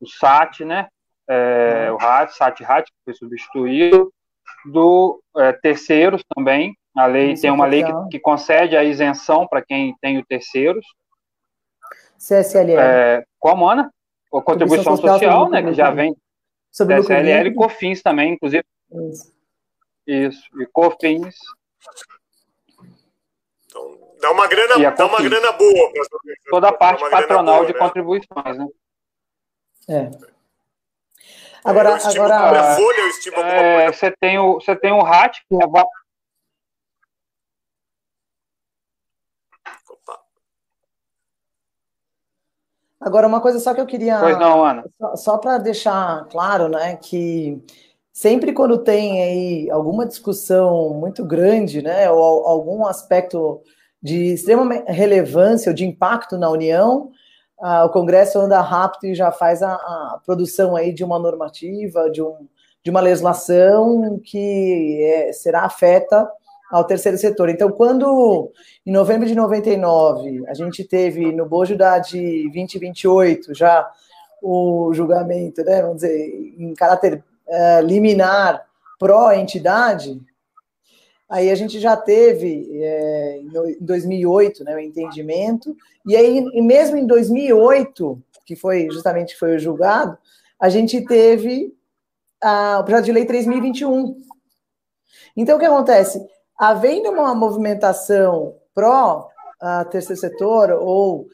o 0.00 0.06
SAT, 0.06 0.64
né? 0.64 0.88
É, 1.28 1.90
o 1.92 1.96
RAT, 1.96 2.30
SAT 2.30 2.60
RAT, 2.62 2.86
que 2.86 3.04
foi 3.04 3.14
substituído, 3.14 4.12
do 4.66 5.22
é, 5.36 5.52
terceiros 5.52 6.22
também. 6.34 6.76
A 6.96 7.06
lei 7.06 7.34
tem 7.34 7.50
uma 7.50 7.66
lei 7.66 7.84
que, 7.84 7.92
que, 8.10 8.18
concede 8.18 8.76
a 8.76 8.82
isenção 8.82 9.46
para 9.46 9.62
quem 9.62 9.94
tem 10.00 10.18
o 10.18 10.26
terceiros. 10.26 10.84
CSLL. 12.18 12.78
É, 12.78 13.24
como, 13.38 13.68
Ana? 13.68 13.92
A 14.34 14.42
contribuição 14.42 14.96
social, 14.96 15.18
social 15.18 15.50
né? 15.50 15.62
Que 15.62 15.72
já 15.72 15.90
vem. 15.90 16.14
Sobre 16.70 17.00
CSLL 17.00 17.48
e 17.48 17.54
COFINS 17.54 18.02
também, 18.02 18.34
inclusive. 18.34 18.64
Isso. 19.10 19.32
Isso, 20.06 20.42
e 20.60 20.66
COFINS. 20.66 21.36
Então, 23.66 23.98
dá 24.20 24.30
uma 24.30 24.46
grana, 24.46 24.90
dá 24.90 25.06
uma 25.06 25.22
grana 25.22 25.52
boa. 25.52 25.92
Toda 26.50 26.68
a 26.68 26.72
parte 26.72 27.08
patronal 27.10 27.56
boa, 27.56 27.66
de 27.66 27.72
né? 27.72 27.78
contribuições, 27.78 28.58
né? 28.58 28.66
É. 29.88 30.10
Agora, 31.64 31.90
é, 31.90 32.18
agora 32.18 32.76
folha, 32.76 33.02
é, 33.44 33.92
você 33.92 34.10
tem 34.18 34.38
o 34.38 34.54
você 34.54 34.74
tem 34.76 34.92
o 34.92 35.02
RAT 35.02 35.38
que 35.48 35.62
é 35.62 35.66
Agora, 43.00 43.28
uma 43.28 43.40
coisa 43.40 43.60
só 43.60 43.72
que 43.72 43.80
eu 43.80 43.86
queria. 43.86 44.18
Pois 44.18 44.38
não, 44.38 44.64
Ana. 44.64 44.84
Só, 44.98 45.16
só 45.16 45.38
para 45.38 45.58
deixar 45.58 46.26
claro, 46.30 46.68
né, 46.68 46.96
que 46.96 47.62
sempre 48.12 48.52
quando 48.52 48.78
tem 48.78 49.22
aí 49.22 49.70
alguma 49.70 50.04
discussão 50.04 50.94
muito 50.94 51.24
grande, 51.24 51.80
né, 51.80 52.10
ou 52.10 52.46
algum 52.46 52.84
aspecto 52.86 53.60
de 54.02 54.34
extrema 54.34 54.82
relevância 54.86 55.70
ou 55.70 55.74
de 55.74 55.86
impacto 55.86 56.36
na 56.36 56.50
União, 56.50 57.10
ah, 57.60 57.84
o 57.84 57.90
Congresso 57.90 58.38
anda 58.38 58.60
rápido 58.60 59.06
e 59.06 59.14
já 59.14 59.32
faz 59.32 59.62
a, 59.62 59.72
a, 59.72 60.20
produção 60.24 60.76
aí 60.76 60.92
de 60.92 61.02
uma 61.04 61.18
normativa, 61.18 62.08
de, 62.10 62.22
um, 62.22 62.48
de 62.84 62.90
uma 62.90 63.00
legislação 63.00 64.20
que 64.24 65.02
é, 65.02 65.32
será 65.32 65.62
afeta 65.62 66.28
ao 66.70 66.84
terceiro 66.84 67.16
setor. 67.16 67.48
Então, 67.48 67.70
quando 67.70 68.52
em 68.84 68.92
novembro 68.92 69.26
de 69.26 69.34
99 69.34 70.44
a 70.48 70.54
gente 70.54 70.84
teve 70.84 71.32
no 71.32 71.46
bojo 71.46 71.76
da 71.76 71.98
de 71.98 72.42
2028 72.52 73.54
já 73.54 73.90
o 74.42 74.92
julgamento, 74.92 75.64
né, 75.64 75.82
vamos 75.82 75.96
dizer, 75.96 76.54
em 76.58 76.74
caráter 76.74 77.24
uh, 77.46 77.84
liminar 77.84 78.64
pró-entidade, 78.98 80.20
aí 81.28 81.50
a 81.50 81.54
gente 81.54 81.80
já 81.80 81.96
teve 81.96 82.68
é, 82.82 83.38
em 83.38 83.76
2008 83.80 84.64
né, 84.64 84.74
o 84.74 84.80
entendimento, 84.80 85.76
e 86.06 86.16
aí 86.16 86.38
e 86.52 86.62
mesmo 86.62 86.96
em 86.96 87.06
2008, 87.06 88.22
que 88.46 88.56
foi 88.56 88.88
justamente 88.90 89.36
foi 89.36 89.56
o 89.56 89.58
julgado, 89.58 90.16
a 90.58 90.68
gente 90.68 91.04
teve 91.04 91.72
o 92.80 92.84
projeto 92.84 93.04
de 93.04 93.12
lei 93.12 93.24
3021. 93.26 94.16
Então, 95.36 95.56
o 95.56 95.60
que 95.60 95.66
acontece? 95.66 96.20
Havendo 96.58 97.10
uma 97.10 97.34
movimentação 97.34 98.56
pró 98.74 99.28
terceiro 99.90 100.20
setor, 100.20 100.70
ou 100.72 101.26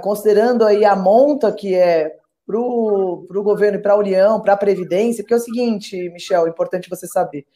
considerando 0.00 0.64
aí 0.64 0.84
a 0.84 0.96
monta 0.96 1.52
que 1.52 1.74
é 1.74 2.16
para 2.46 2.58
o 2.58 3.42
governo 3.42 3.78
e 3.78 3.82
para 3.82 3.94
a 3.94 3.98
União, 3.98 4.40
para 4.40 4.52
a 4.52 4.56
Previdência, 4.56 5.22
porque 5.22 5.34
é 5.34 5.36
o 5.36 5.40
seguinte, 5.40 6.08
Michel, 6.10 6.46
é 6.46 6.50
importante 6.50 6.90
você 6.90 7.06
saber. 7.06 7.46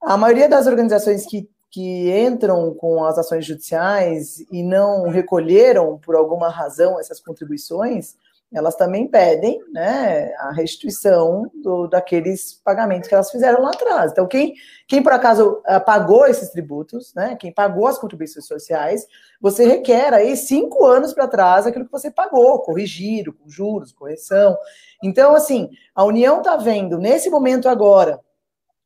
A 0.00 0.16
maioria 0.16 0.48
das 0.48 0.66
organizações 0.66 1.26
que, 1.26 1.48
que 1.70 2.10
entram 2.18 2.74
com 2.74 3.04
as 3.04 3.18
ações 3.18 3.44
judiciais 3.44 4.38
e 4.50 4.62
não 4.62 5.08
recolheram, 5.08 5.98
por 5.98 6.14
alguma 6.16 6.48
razão, 6.48 6.98
essas 6.98 7.20
contribuições, 7.20 8.16
elas 8.52 8.74
também 8.76 9.06
pedem 9.06 9.60
né, 9.72 10.32
a 10.38 10.52
restituição 10.52 11.50
do, 11.62 11.86
daqueles 11.86 12.54
pagamentos 12.64 13.08
que 13.08 13.14
elas 13.14 13.30
fizeram 13.30 13.62
lá 13.62 13.70
atrás. 13.70 14.12
Então, 14.12 14.26
quem, 14.26 14.54
quem 14.86 15.02
por 15.02 15.12
acaso 15.12 15.60
ah, 15.66 15.78
pagou 15.78 16.26
esses 16.26 16.48
tributos, 16.50 17.12
né, 17.14 17.36
quem 17.36 17.52
pagou 17.52 17.86
as 17.86 17.98
contribuições 17.98 18.46
sociais, 18.46 19.06
você 19.40 19.66
requer 19.66 20.14
aí 20.14 20.34
cinco 20.36 20.86
anos 20.86 21.12
para 21.12 21.28
trás 21.28 21.66
aquilo 21.66 21.84
que 21.84 21.92
você 21.92 22.10
pagou, 22.10 22.60
corrigido, 22.60 23.34
com 23.34 23.50
juros, 23.50 23.92
correção. 23.92 24.56
Então, 25.02 25.34
assim, 25.34 25.68
a 25.94 26.04
União 26.04 26.38
está 26.38 26.56
vendo, 26.56 26.98
nesse 26.98 27.28
momento 27.28 27.68
agora, 27.68 28.18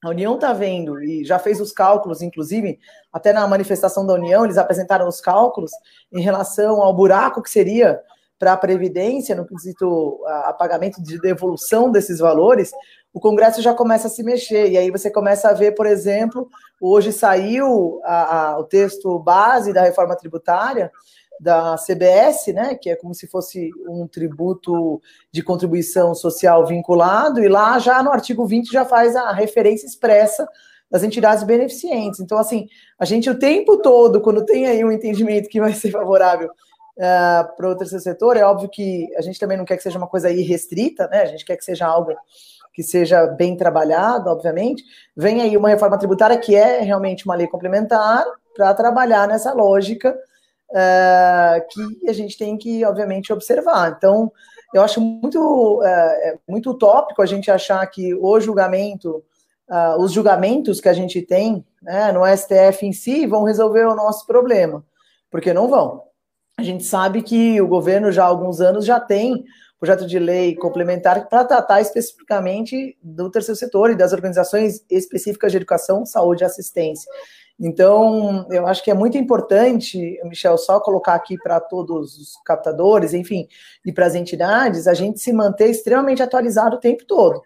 a 0.04 0.08
União 0.08 0.34
está 0.34 0.52
vendo 0.52 1.00
e 1.00 1.24
já 1.24 1.38
fez 1.38 1.60
os 1.60 1.70
cálculos, 1.70 2.20
inclusive, 2.20 2.80
até 3.12 3.32
na 3.32 3.46
manifestação 3.46 4.04
da 4.04 4.14
União, 4.14 4.44
eles 4.44 4.58
apresentaram 4.58 5.06
os 5.06 5.20
cálculos 5.20 5.70
em 6.10 6.20
relação 6.20 6.82
ao 6.82 6.92
buraco 6.92 7.40
que 7.40 7.48
seria 7.48 8.00
para 8.42 8.54
a 8.54 8.56
Previdência, 8.56 9.36
no 9.36 9.46
quesito 9.46 10.20
a, 10.26 10.52
pagamento 10.52 11.00
de 11.00 11.16
devolução 11.20 11.92
desses 11.92 12.18
valores, 12.18 12.72
o 13.14 13.20
Congresso 13.20 13.62
já 13.62 13.72
começa 13.72 14.08
a 14.08 14.10
se 14.10 14.20
mexer. 14.24 14.68
E 14.68 14.76
aí 14.76 14.90
você 14.90 15.08
começa 15.12 15.48
a 15.48 15.52
ver, 15.52 15.76
por 15.76 15.86
exemplo, 15.86 16.48
hoje 16.80 17.12
saiu 17.12 18.00
a, 18.02 18.50
a, 18.50 18.58
o 18.58 18.64
texto 18.64 19.16
base 19.20 19.72
da 19.72 19.82
reforma 19.84 20.16
tributária 20.16 20.90
da 21.38 21.76
CBS, 21.76 22.48
né, 22.52 22.74
que 22.74 22.90
é 22.90 22.96
como 22.96 23.14
se 23.14 23.28
fosse 23.28 23.70
um 23.88 24.08
tributo 24.08 25.00
de 25.30 25.40
contribuição 25.40 26.12
social 26.12 26.66
vinculado, 26.66 27.44
e 27.44 27.48
lá 27.48 27.78
já 27.78 28.02
no 28.02 28.10
artigo 28.10 28.44
20 28.44 28.72
já 28.72 28.84
faz 28.84 29.14
a 29.14 29.30
referência 29.30 29.86
expressa 29.86 30.48
das 30.90 31.04
entidades 31.04 31.44
beneficentes. 31.44 32.18
Então, 32.18 32.38
assim, 32.38 32.66
a 32.98 33.04
gente 33.04 33.30
o 33.30 33.38
tempo 33.38 33.76
todo, 33.76 34.20
quando 34.20 34.44
tem 34.44 34.66
aí 34.66 34.84
um 34.84 34.90
entendimento 34.90 35.48
que 35.48 35.60
vai 35.60 35.72
ser 35.74 35.92
favorável 35.92 36.50
uh, 36.96 37.56
para 37.56 37.68
o 37.68 37.76
terceiro 37.76 38.02
setor. 38.02 38.36
É 38.36 38.44
óbvio 38.44 38.68
que 38.68 39.08
a 39.16 39.22
gente 39.22 39.38
também 39.38 39.56
não 39.56 39.64
quer 39.64 39.76
que 39.76 39.82
seja 39.82 39.98
uma 39.98 40.08
coisa 40.08 40.30
irrestrita, 40.30 41.08
né? 41.08 41.22
A 41.22 41.26
gente 41.26 41.44
quer 41.44 41.56
que 41.56 41.64
seja 41.64 41.86
algo 41.86 42.14
que 42.72 42.82
seja 42.82 43.26
bem 43.26 43.56
trabalhado, 43.56 44.30
obviamente. 44.30 44.82
Vem 45.16 45.42
aí 45.42 45.56
uma 45.56 45.68
reforma 45.68 45.98
tributária 45.98 46.38
que 46.38 46.56
é 46.56 46.80
realmente 46.80 47.24
uma 47.26 47.34
lei 47.34 47.46
complementar 47.46 48.24
para 48.54 48.72
trabalhar 48.74 49.28
nessa 49.28 49.52
lógica 49.52 50.16
uh, 50.70 51.66
que 51.68 52.08
a 52.08 52.12
gente 52.12 52.38
tem 52.38 52.56
que, 52.56 52.84
obviamente, 52.84 53.32
observar. 53.32 53.94
Então, 53.96 54.32
eu 54.72 54.82
acho 54.82 55.00
muito, 55.00 55.80
uh, 55.80 56.40
muito 56.48 56.70
utópico 56.70 57.20
a 57.20 57.26
gente 57.26 57.50
achar 57.50 57.86
que 57.88 58.14
o 58.14 58.40
julgamento, 58.40 59.22
uh, 59.68 60.00
os 60.00 60.12
julgamentos 60.12 60.80
que 60.80 60.88
a 60.88 60.94
gente 60.94 61.20
tem 61.20 61.64
né, 61.82 62.10
no 62.10 62.22
STF 62.24 62.86
em 62.86 62.92
si 62.92 63.26
vão 63.26 63.44
resolver 63.44 63.84
o 63.84 63.94
nosso 63.94 64.26
problema, 64.26 64.82
porque 65.30 65.52
não 65.52 65.68
vão 65.68 66.04
a 66.62 66.64
gente 66.64 66.84
sabe 66.84 67.22
que 67.22 67.60
o 67.60 67.66
governo 67.66 68.10
já 68.10 68.24
há 68.24 68.26
alguns 68.26 68.60
anos 68.60 68.84
já 68.84 68.98
tem 68.98 69.44
projeto 69.78 70.06
de 70.06 70.16
lei 70.16 70.54
complementar 70.54 71.28
para 71.28 71.44
tratar 71.44 71.80
especificamente 71.80 72.96
do 73.02 73.28
terceiro 73.28 73.58
setor 73.58 73.90
e 73.90 73.96
das 73.96 74.12
organizações 74.12 74.84
específicas 74.88 75.50
de 75.50 75.58
educação, 75.58 76.06
saúde 76.06 76.44
e 76.44 76.46
assistência. 76.46 77.10
Então, 77.58 78.46
eu 78.50 78.64
acho 78.66 78.82
que 78.82 78.92
é 78.92 78.94
muito 78.94 79.18
importante, 79.18 80.20
Michel, 80.24 80.56
só 80.56 80.78
colocar 80.78 81.14
aqui 81.14 81.36
para 81.36 81.58
todos 81.60 82.16
os 82.16 82.36
captadores, 82.44 83.12
enfim, 83.12 83.48
e 83.84 83.92
para 83.92 84.06
as 84.06 84.14
entidades, 84.14 84.86
a 84.86 84.94
gente 84.94 85.20
se 85.20 85.32
manter 85.32 85.68
extremamente 85.68 86.22
atualizado 86.22 86.76
o 86.76 86.80
tempo 86.80 87.04
todo. 87.04 87.42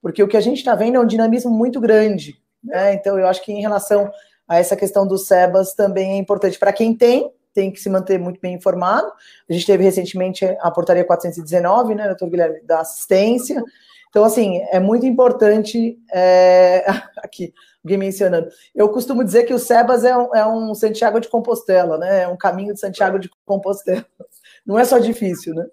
Porque 0.00 0.22
o 0.22 0.28
que 0.28 0.36
a 0.36 0.42
gente 0.42 0.58
está 0.58 0.74
vendo 0.74 0.96
é 0.96 1.00
um 1.00 1.06
dinamismo 1.06 1.50
muito 1.50 1.80
grande. 1.80 2.38
Né? 2.62 2.92
Então, 2.94 3.18
eu 3.18 3.26
acho 3.26 3.42
que 3.42 3.50
em 3.50 3.62
relação 3.62 4.10
a 4.46 4.58
essa 4.58 4.76
questão 4.76 5.06
dos 5.06 5.26
SEBAS 5.26 5.74
também 5.74 6.12
é 6.12 6.16
importante 6.16 6.58
para 6.58 6.72
quem 6.72 6.94
tem, 6.94 7.32
tem 7.52 7.70
que 7.70 7.80
se 7.80 7.88
manter 7.88 8.18
muito 8.18 8.40
bem 8.40 8.54
informado. 8.54 9.10
A 9.48 9.52
gente 9.52 9.66
teve 9.66 9.84
recentemente 9.84 10.44
a 10.60 10.70
portaria 10.70 11.04
419, 11.04 11.94
né, 11.94 12.06
doutor 12.06 12.30
Guilherme, 12.30 12.60
da 12.62 12.80
assistência. 12.80 13.62
Então, 14.10 14.24
assim, 14.24 14.60
é 14.70 14.80
muito 14.80 15.06
importante 15.06 15.98
é, 16.12 16.84
aqui, 17.18 17.52
alguém 17.84 17.98
mencionando. 17.98 18.48
Eu 18.74 18.88
costumo 18.88 19.24
dizer 19.24 19.44
que 19.44 19.54
o 19.54 19.58
Sebas 19.58 20.04
é 20.04 20.16
um, 20.16 20.34
é 20.34 20.46
um, 20.46 20.74
Santiago 20.74 21.20
de 21.20 21.28
Compostela, 21.28 21.98
né? 21.98 22.22
É 22.22 22.28
um 22.28 22.36
caminho 22.36 22.74
de 22.74 22.80
Santiago 22.80 23.18
de 23.18 23.30
Compostela. 23.44 24.06
Não 24.66 24.78
é 24.78 24.84
só 24.84 24.98
difícil, 24.98 25.54
né? 25.54 25.66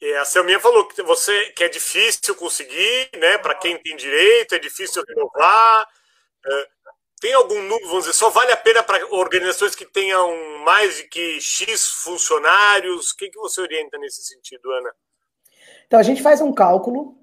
E 0.00 0.14
a 0.14 0.24
Selminha 0.24 0.60
falou 0.60 0.86
que 0.86 1.02
você 1.02 1.50
que 1.50 1.64
é 1.64 1.68
difícil 1.68 2.34
conseguir, 2.36 3.10
né? 3.16 3.38
Para 3.38 3.54
quem 3.56 3.76
tem 3.78 3.96
direito, 3.96 4.54
é 4.54 4.58
difícil 4.58 5.02
renovar. 5.06 5.88
É, 6.46 6.68
tem 7.20 7.32
algum 7.34 7.60
número, 7.60 7.88
vamos 7.88 8.04
dizer, 8.04 8.16
só 8.16 8.30
vale 8.30 8.52
a 8.52 8.56
pena 8.56 8.82
para 8.82 9.04
organizações 9.12 9.74
que 9.74 9.84
tenham 9.84 10.58
mais 10.64 10.96
de 10.96 11.08
que 11.08 11.40
X 11.40 11.88
funcionários? 11.88 13.10
O 13.10 13.16
que, 13.16 13.28
que 13.28 13.38
você 13.38 13.60
orienta 13.60 13.98
nesse 13.98 14.22
sentido, 14.22 14.70
Ana? 14.70 14.90
Então, 15.86 15.98
a 15.98 16.02
gente 16.02 16.22
faz 16.22 16.40
um 16.40 16.52
cálculo, 16.52 17.16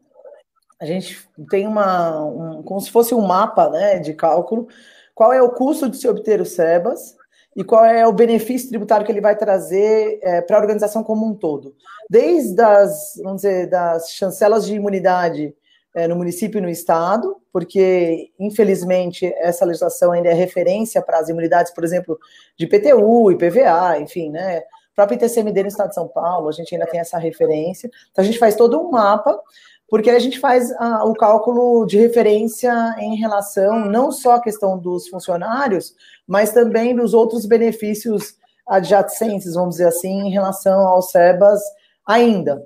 a 0.82 0.86
gente 0.86 1.26
tem 1.50 1.66
uma, 1.66 2.26
um, 2.26 2.64
como 2.64 2.82
se 2.82 2.92
fosse 2.92 3.16
um 3.16 3.22
mapa 3.22 3.70
né, 3.70 4.00
de 4.00 4.14
cálculo, 4.14 4.68
qual 5.14 5.32
é 5.32 5.42
o 5.42 5.52
custo 5.52 5.88
de 5.88 5.98
se 5.98 6.08
obter 6.08 6.42
o 6.42 6.46
SEBAS, 6.46 7.15
e 7.56 7.64
qual 7.64 7.86
é 7.86 8.06
o 8.06 8.12
benefício 8.12 8.70
tributário 8.70 9.06
que 9.06 9.12
ele 9.12 9.22
vai 9.22 9.36
trazer 9.36 10.20
é, 10.22 10.42
para 10.42 10.58
a 10.58 10.60
organização 10.60 11.04
como 11.04 11.26
um 11.26 11.34
todo. 11.34 11.74
Desde 12.10 12.62
as, 12.62 13.14
vamos 13.24 13.42
dizer, 13.42 13.70
das 13.70 14.12
chancelas 14.12 14.66
de 14.66 14.76
imunidade 14.76 15.56
é, 15.96 16.08
no 16.08 16.18
município 16.18 16.58
e 16.58 16.62
no 16.62 16.70
estado, 16.70 17.38
porque, 17.54 18.30
infelizmente, 18.38 19.26
essa 19.38 19.64
legislação 19.64 20.12
ainda 20.12 20.28
é 20.30 20.34
referência 20.34 21.02
para 21.02 21.18
as 21.18 21.30
imunidades, 21.30 21.74
por 21.74 21.86
exemplo, 21.86 22.20
de 22.58 22.68
PTU, 22.68 23.32
IPVA, 23.32 24.00
enfim, 24.00 24.30
né? 24.30 24.60
O 24.92 24.96
próprio 24.96 25.16
ITCMD 25.16 25.62
no 25.62 25.70
estado 25.70 25.90
de 25.90 25.96
São 25.96 26.08
Paulo, 26.08 26.50
a 26.50 26.52
gente 26.52 26.74
ainda 26.76 26.88
tem 26.88 27.00
essa 27.00 27.18
referência. 27.18 27.90
Então, 28.12 28.22
a 28.22 28.26
gente 28.26 28.38
faz 28.38 28.56
todo 28.56 28.80
um 28.80 28.92
mapa 28.92 29.40
porque 29.88 30.10
a 30.10 30.20
gente 30.20 30.40
faz 30.40 30.72
a, 30.74 31.06
o 31.06 31.14
cálculo 31.14 31.86
de 31.86 31.98
referência 31.98 32.74
em 33.00 33.16
relação 33.16 33.86
não 33.86 34.12
só 34.12 34.34
à 34.34 34.42
questão 34.42 34.78
dos 34.78 35.08
funcionários, 35.08 35.94
mas 36.28 36.52
também 36.52 36.96
dos 36.96 37.14
outros 37.14 37.46
benefícios 37.46 38.36
adjacentes, 38.68 39.54
vamos 39.54 39.76
dizer 39.76 39.88
assim, 39.88 40.28
em 40.28 40.32
relação 40.32 40.88
ao 40.88 41.02
SEBAS 41.02 41.62
ainda. 42.06 42.66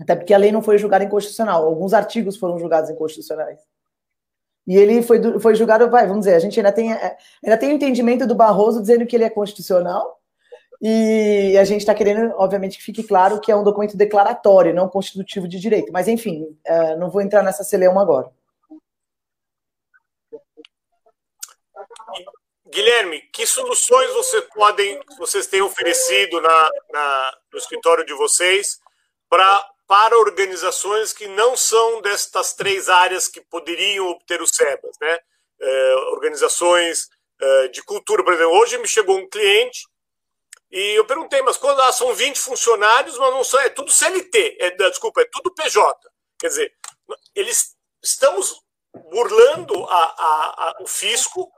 Até 0.00 0.14
porque 0.16 0.34
a 0.34 0.38
lei 0.38 0.52
não 0.52 0.62
foi 0.62 0.78
julgada 0.78 1.04
inconstitucional, 1.04 1.64
alguns 1.64 1.94
artigos 1.94 2.36
foram 2.36 2.58
julgados 2.58 2.90
inconstitucionais. 2.90 3.60
E 4.66 4.76
ele 4.76 5.00
foi, 5.00 5.38
foi 5.38 5.54
julgado, 5.54 5.88
vai, 5.88 6.06
vamos 6.06 6.24
dizer, 6.24 6.34
a 6.34 6.40
gente 6.40 6.58
ainda 6.58 6.72
tem, 6.72 6.92
é, 6.92 7.16
ainda 7.42 7.56
tem 7.56 7.70
o 7.70 7.72
entendimento 7.72 8.26
do 8.26 8.34
Barroso 8.34 8.80
dizendo 8.80 9.06
que 9.06 9.14
ele 9.14 9.24
é 9.24 9.30
constitucional, 9.30 10.15
e 10.80 11.56
a 11.58 11.64
gente 11.64 11.80
está 11.80 11.94
querendo, 11.94 12.34
obviamente, 12.36 12.78
que 12.78 12.84
fique 12.84 13.02
claro 13.02 13.40
que 13.40 13.50
é 13.50 13.56
um 13.56 13.64
documento 13.64 13.96
declaratório, 13.96 14.74
não 14.74 14.88
constitutivo 14.88 15.48
de 15.48 15.58
direito. 15.58 15.92
Mas, 15.92 16.08
enfim, 16.08 16.56
é, 16.64 16.96
não 16.96 17.10
vou 17.10 17.22
entrar 17.22 17.42
nessa 17.42 17.64
celeuma 17.64 18.02
agora. 18.02 18.30
Guilherme, 22.68 23.22
que 23.32 23.46
soluções 23.46 24.12
você 24.12 24.42
podem, 24.42 25.00
vocês 25.18 25.46
têm 25.46 25.62
oferecido 25.62 26.40
na, 26.42 26.70
na 26.92 27.38
no 27.50 27.58
escritório 27.58 28.04
de 28.04 28.12
vocês 28.12 28.78
pra, 29.30 29.66
para 29.86 30.18
organizações 30.18 31.12
que 31.12 31.26
não 31.26 31.56
são 31.56 32.02
destas 32.02 32.52
três 32.52 32.90
áreas 32.90 33.28
que 33.28 33.40
poderiam 33.40 34.08
obter 34.08 34.42
o 34.42 34.46
SEBAS, 34.46 34.96
né? 35.00 35.18
É, 35.58 35.94
organizações 36.10 37.08
é, 37.40 37.68
de 37.68 37.82
cultura, 37.82 38.22
por 38.22 38.34
exemplo. 38.34 38.52
Hoje 38.52 38.76
me 38.76 38.86
chegou 38.86 39.16
um 39.16 39.28
cliente 39.28 39.86
e 40.70 40.98
eu 40.98 41.06
perguntei, 41.06 41.40
mas 41.42 41.56
quando 41.56 41.80
são 41.92 42.14
20 42.14 42.38
funcionários, 42.38 43.16
mas 43.18 43.30
não 43.30 43.44
são, 43.44 43.60
é 43.60 43.68
tudo 43.68 43.90
CLT, 43.90 44.56
é, 44.60 44.70
desculpa, 44.70 45.20
é 45.20 45.28
tudo 45.30 45.54
PJ. 45.54 45.96
Quer 46.38 46.48
dizer, 46.48 46.74
eles 47.34 47.76
estamos 48.02 48.60
burlando 49.10 49.84
a, 49.84 49.96
a, 49.96 50.68
a, 50.68 50.76
o 50.82 50.86
fisco 50.86 51.50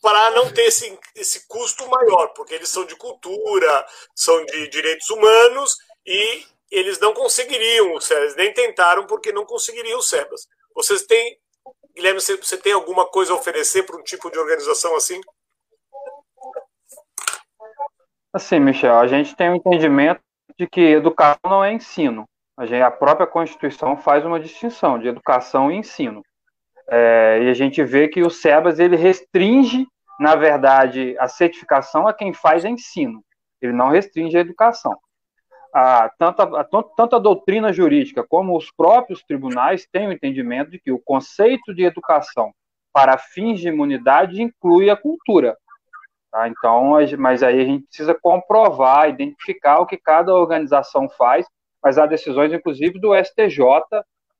para 0.00 0.30
não 0.30 0.52
ter 0.52 0.66
esse, 0.66 0.98
esse 1.14 1.46
custo 1.48 1.88
maior, 1.88 2.28
porque 2.28 2.54
eles 2.54 2.68
são 2.68 2.84
de 2.84 2.94
cultura, 2.94 3.86
são 4.14 4.44
de 4.46 4.68
direitos 4.68 5.10
humanos 5.10 5.76
e 6.06 6.46
eles 6.70 6.98
não 6.98 7.12
conseguiriam 7.12 7.94
o 7.94 8.00
SEBAS, 8.00 8.36
nem 8.36 8.52
tentaram 8.52 9.06
porque 9.06 9.32
não 9.32 9.44
conseguiriam 9.44 9.98
o 9.98 10.02
SEBAS. 10.02 10.46
Vocês 10.74 11.02
têm, 11.02 11.38
Guilherme, 11.94 12.20
você, 12.20 12.36
você 12.36 12.56
tem 12.56 12.72
alguma 12.72 13.06
coisa 13.06 13.32
a 13.32 13.36
oferecer 13.36 13.84
para 13.84 13.96
um 13.96 14.02
tipo 14.02 14.30
de 14.30 14.38
organização 14.38 14.94
assim? 14.94 15.20
Assim, 18.32 18.60
Michel, 18.60 18.98
a 18.98 19.06
gente 19.06 19.34
tem 19.34 19.48
o 19.48 19.52
um 19.52 19.56
entendimento 19.56 20.20
de 20.58 20.66
que 20.66 20.80
educação 20.80 21.38
não 21.44 21.64
é 21.64 21.72
ensino. 21.72 22.24
A, 22.56 22.66
gente, 22.66 22.82
a 22.82 22.90
própria 22.90 23.26
Constituição 23.26 23.96
faz 23.96 24.24
uma 24.24 24.38
distinção 24.38 24.98
de 24.98 25.08
educação 25.08 25.70
e 25.70 25.76
ensino. 25.76 26.22
É, 26.90 27.40
e 27.42 27.48
a 27.48 27.54
gente 27.54 27.82
vê 27.84 28.08
que 28.08 28.22
o 28.22 28.30
SEBAS 28.30 28.78
ele 28.78 28.96
restringe, 28.96 29.86
na 30.18 30.34
verdade, 30.34 31.16
a 31.18 31.28
certificação 31.28 32.06
a 32.06 32.12
quem 32.12 32.32
faz 32.32 32.64
ensino. 32.64 33.22
Ele 33.62 33.72
não 33.72 33.88
restringe 33.88 34.36
a 34.36 34.40
educação. 34.40 34.98
A, 35.74 36.10
tanto, 36.18 36.42
a, 36.42 36.64
tanto 36.64 37.16
a 37.16 37.18
doutrina 37.18 37.72
jurídica 37.72 38.24
como 38.26 38.56
os 38.56 38.70
próprios 38.70 39.22
tribunais 39.22 39.86
têm 39.90 40.08
o 40.08 40.12
entendimento 40.12 40.70
de 40.70 40.80
que 40.80 40.90
o 40.90 40.98
conceito 40.98 41.74
de 41.74 41.84
educação 41.84 42.52
para 42.92 43.18
fins 43.18 43.60
de 43.60 43.68
imunidade 43.68 44.42
inclui 44.42 44.90
a 44.90 44.96
cultura. 44.96 45.56
Tá? 46.30 46.48
Então, 46.48 46.94
mas 47.18 47.42
aí 47.42 47.60
a 47.60 47.64
gente 47.64 47.86
precisa 47.86 48.14
comprovar, 48.14 49.08
identificar 49.08 49.78
o 49.78 49.86
que 49.86 49.96
cada 49.96 50.34
organização 50.34 51.08
faz, 51.08 51.46
mas 51.82 51.98
há 51.98 52.06
decisões, 52.06 52.52
inclusive, 52.52 52.98
do 52.98 53.14
STJ 53.14 53.64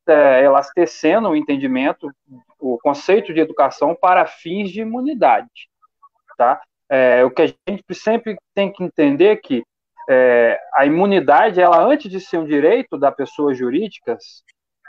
é, 0.07 0.44
elastecendo 0.44 1.29
o 1.29 1.37
entendimento, 1.37 2.11
o 2.59 2.79
conceito 2.79 3.33
de 3.33 3.40
educação 3.40 3.94
para 3.94 4.27
fins 4.27 4.70
de 4.70 4.81
imunidade. 4.81 5.68
Tá? 6.37 6.61
É, 6.88 7.24
o 7.24 7.31
que 7.31 7.42
a 7.42 7.46
gente 7.46 7.94
sempre 7.94 8.37
tem 8.55 8.72
que 8.72 8.83
entender 8.83 9.27
é 9.27 9.37
que 9.37 9.62
é, 10.09 10.59
a 10.74 10.87
imunidade, 10.87 11.61
ela 11.61 11.83
antes 11.83 12.11
de 12.11 12.20
ser 12.20 12.38
um 12.38 12.46
direito 12.46 12.96
da 12.96 13.12
pessoa 13.12 13.55
jurídica, 13.55 14.16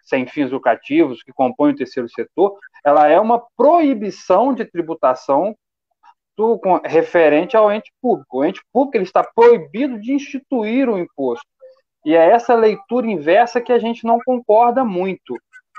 sem 0.03 0.25
fins 0.25 0.49
lucrativos, 0.51 1.21
que 1.21 1.33
compõe 1.33 1.71
o 1.71 1.75
terceiro 1.75 2.09
setor, 2.09 2.57
ela 2.83 3.07
é 3.07 3.19
uma 3.19 3.43
proibição 3.57 4.53
de 4.53 4.65
tributação 4.65 5.55
referente 6.84 7.56
ao 7.56 7.71
ente 7.71 7.91
público. 8.02 8.39
O 8.39 8.45
ente 8.45 8.62
público 8.71 8.97
ele 8.97 9.04
está 9.04 9.23
proibido 9.23 9.99
de 9.99 10.13
instituir 10.13 10.89
o 10.89 10.97
imposto. 10.97 11.45
E 12.06 12.15
é 12.15 12.30
essa 12.32 12.56
leitura 12.56 13.08
inversa 13.08 13.62
que 13.62 13.71
a 13.71 13.80
gente 13.80 14.06
não 14.06 14.19
concorda 14.25 14.84
muito, 14.84 15.36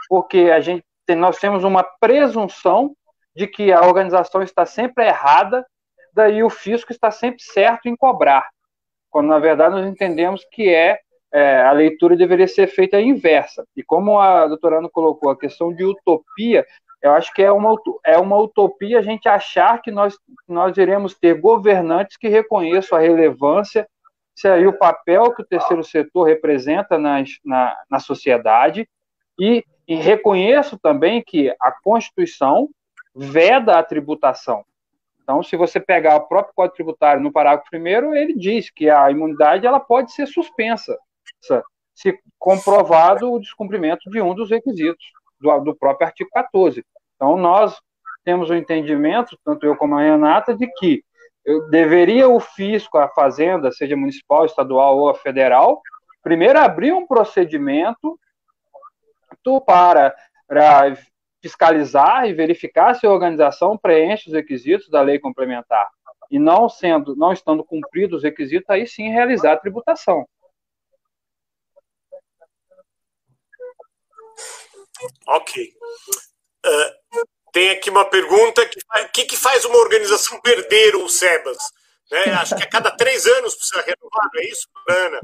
porque 0.08 0.50
a 0.54 0.60
gente 0.60 0.84
nós 1.16 1.38
temos 1.38 1.64
uma 1.64 1.82
presunção 1.82 2.94
de 3.34 3.46
que 3.46 3.72
a 3.72 3.80
organização 3.80 4.42
está 4.42 4.64
sempre 4.64 5.06
errada, 5.06 5.66
daí 6.14 6.42
o 6.42 6.50
fisco 6.50 6.92
está 6.92 7.10
sempre 7.10 7.42
certo 7.42 7.88
em 7.88 7.96
cobrar, 7.96 8.48
quando 9.10 9.28
na 9.28 9.38
verdade 9.38 9.74
nós 9.74 9.86
entendemos 9.86 10.44
que 10.52 10.68
é, 10.72 10.98
é 11.32 11.62
a 11.62 11.72
leitura 11.72 12.16
deveria 12.16 12.46
ser 12.46 12.66
feita 12.68 13.00
inversa. 13.00 13.64
E 13.76 13.82
como 13.82 14.18
a 14.18 14.46
doutora 14.46 14.78
Ana 14.78 14.88
colocou 14.88 15.30
a 15.30 15.38
questão 15.38 15.72
de 15.74 15.84
utopia, 15.84 16.64
eu 17.02 17.12
acho 17.12 17.32
que 17.32 17.42
é 17.42 17.50
uma, 17.50 17.74
é 18.04 18.18
uma 18.18 18.36
utopia 18.38 18.98
a 18.98 19.02
gente 19.02 19.28
achar 19.28 19.80
que 19.80 19.90
nós, 19.90 20.18
nós 20.46 20.76
iremos 20.76 21.14
ter 21.14 21.40
governantes 21.40 22.16
que 22.16 22.28
reconheçam 22.28 22.98
a 22.98 23.00
relevância 23.00 23.88
e 24.44 24.66
o 24.66 24.72
papel 24.72 25.34
que 25.34 25.42
o 25.42 25.46
terceiro 25.46 25.84
setor 25.84 26.24
representa 26.24 26.98
na, 26.98 27.22
na, 27.44 27.76
na 27.90 27.98
sociedade 27.98 28.88
e, 29.38 29.64
e 29.86 29.94
reconheço 29.96 30.78
também 30.78 31.22
que 31.22 31.54
a 31.60 31.72
Constituição 31.82 32.68
veda 33.14 33.78
a 33.78 33.82
tributação. 33.82 34.64
Então, 35.22 35.42
se 35.42 35.56
você 35.56 35.78
pegar 35.78 36.16
o 36.16 36.26
próprio 36.26 36.54
Código 36.54 36.74
Tributário 36.74 37.22
no 37.22 37.32
parágrafo 37.32 37.70
primeiro, 37.70 38.14
ele 38.14 38.34
diz 38.34 38.70
que 38.70 38.88
a 38.88 39.10
imunidade 39.10 39.66
ela 39.66 39.78
pode 39.78 40.12
ser 40.12 40.26
suspensa 40.26 40.96
se 41.94 42.18
comprovado 42.38 43.30
o 43.30 43.38
descumprimento 43.38 44.08
de 44.10 44.20
um 44.22 44.34
dos 44.34 44.50
requisitos 44.50 45.04
do, 45.40 45.60
do 45.60 45.74
próprio 45.74 46.06
artigo 46.06 46.30
14. 46.32 46.84
Então, 47.16 47.36
nós 47.36 47.76
temos 48.24 48.50
o 48.50 48.52
um 48.52 48.56
entendimento, 48.56 49.38
tanto 49.44 49.64
eu 49.66 49.76
como 49.76 49.96
a 49.96 50.02
Renata, 50.02 50.54
de 50.54 50.66
que 50.74 51.02
deveria 51.70 52.28
o 52.28 52.38
fisco, 52.38 52.98
a 52.98 53.08
fazenda, 53.08 53.72
seja 53.72 53.96
municipal, 53.96 54.44
estadual 54.44 54.98
ou 54.98 55.14
federal, 55.14 55.80
primeiro 56.22 56.58
abrir 56.58 56.92
um 56.92 57.06
procedimento 57.06 58.18
para, 59.64 60.14
para 60.46 60.96
fiscalizar 61.42 62.26
e 62.26 62.34
verificar 62.34 62.94
se 62.94 63.06
a 63.06 63.10
organização 63.10 63.76
preenche 63.76 64.28
os 64.28 64.34
requisitos 64.34 64.88
da 64.90 65.00
lei 65.00 65.18
complementar 65.18 65.88
e 66.30 66.38
não 66.38 66.68
sendo, 66.68 67.16
não 67.16 67.32
estando 67.32 67.64
cumpridos 67.64 68.18
os 68.18 68.22
requisitos, 68.22 68.68
aí 68.70 68.86
sim 68.86 69.08
realizar 69.08 69.54
a 69.54 69.56
tributação. 69.56 70.26
Ok. 75.26 75.72
Uh, 76.66 77.26
tem 77.52 77.70
aqui 77.70 77.90
uma 77.90 78.04
pergunta: 78.04 78.62
o 78.62 79.08
que, 79.12 79.24
que 79.24 79.36
faz 79.36 79.64
uma 79.64 79.78
organização 79.78 80.40
perder 80.40 80.96
o 80.96 81.08
SEBAS? 81.08 81.58
Né? 82.10 82.32
Acho 82.34 82.56
que 82.56 82.64
a 82.64 82.68
cada 82.68 82.90
três 82.90 83.24
anos 83.24 83.54
precisa 83.54 83.82
renovar, 83.82 84.28
não 84.34 84.40
é 84.40 84.44
isso, 84.44 84.66
Ana? 84.88 85.20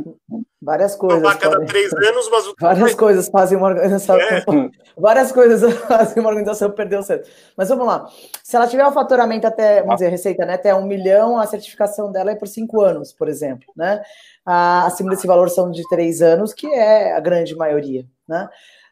Várias 0.62 0.94
coisas. 0.94 1.24
a 1.24 1.34
cada 1.34 1.56
podem... 1.56 1.66
três 1.66 1.92
anos, 1.92 2.28
mas. 2.30 2.52
Várias 2.60 2.94
coisas 2.94 3.28
fazem 3.28 3.58
uma 3.58 3.68
organização. 3.68 4.16
É. 4.16 4.44
Várias 4.96 5.32
coisas 5.32 5.74
fazem 5.86 6.20
uma 6.20 6.30
organização 6.30 6.70
perder 6.70 6.98
o 6.98 7.02
SEBAS. 7.02 7.28
Mas 7.56 7.68
vamos 7.68 7.86
lá. 7.86 8.08
Se 8.42 8.56
ela 8.56 8.68
tiver 8.68 8.84
o 8.84 8.90
um 8.90 8.92
faturamento 8.92 9.46
até, 9.46 9.80
vamos 9.80 9.96
dizer, 9.96 10.10
receita, 10.10 10.46
né, 10.46 10.54
até 10.54 10.74
um 10.74 10.86
milhão, 10.86 11.38
a 11.38 11.46
certificação 11.46 12.12
dela 12.12 12.30
é 12.30 12.36
por 12.36 12.48
cinco 12.48 12.80
anos, 12.80 13.12
por 13.12 13.28
exemplo. 13.28 13.66
Né? 13.76 14.02
acima 14.44 15.10
desse 15.10 15.26
valor 15.26 15.50
são 15.50 15.72
de 15.72 15.82
três 15.88 16.22
anos, 16.22 16.54
que 16.54 16.68
é 16.68 17.12
a 17.12 17.20
grande 17.20 17.56
maioria. 17.56 18.06
Né? 18.28 18.48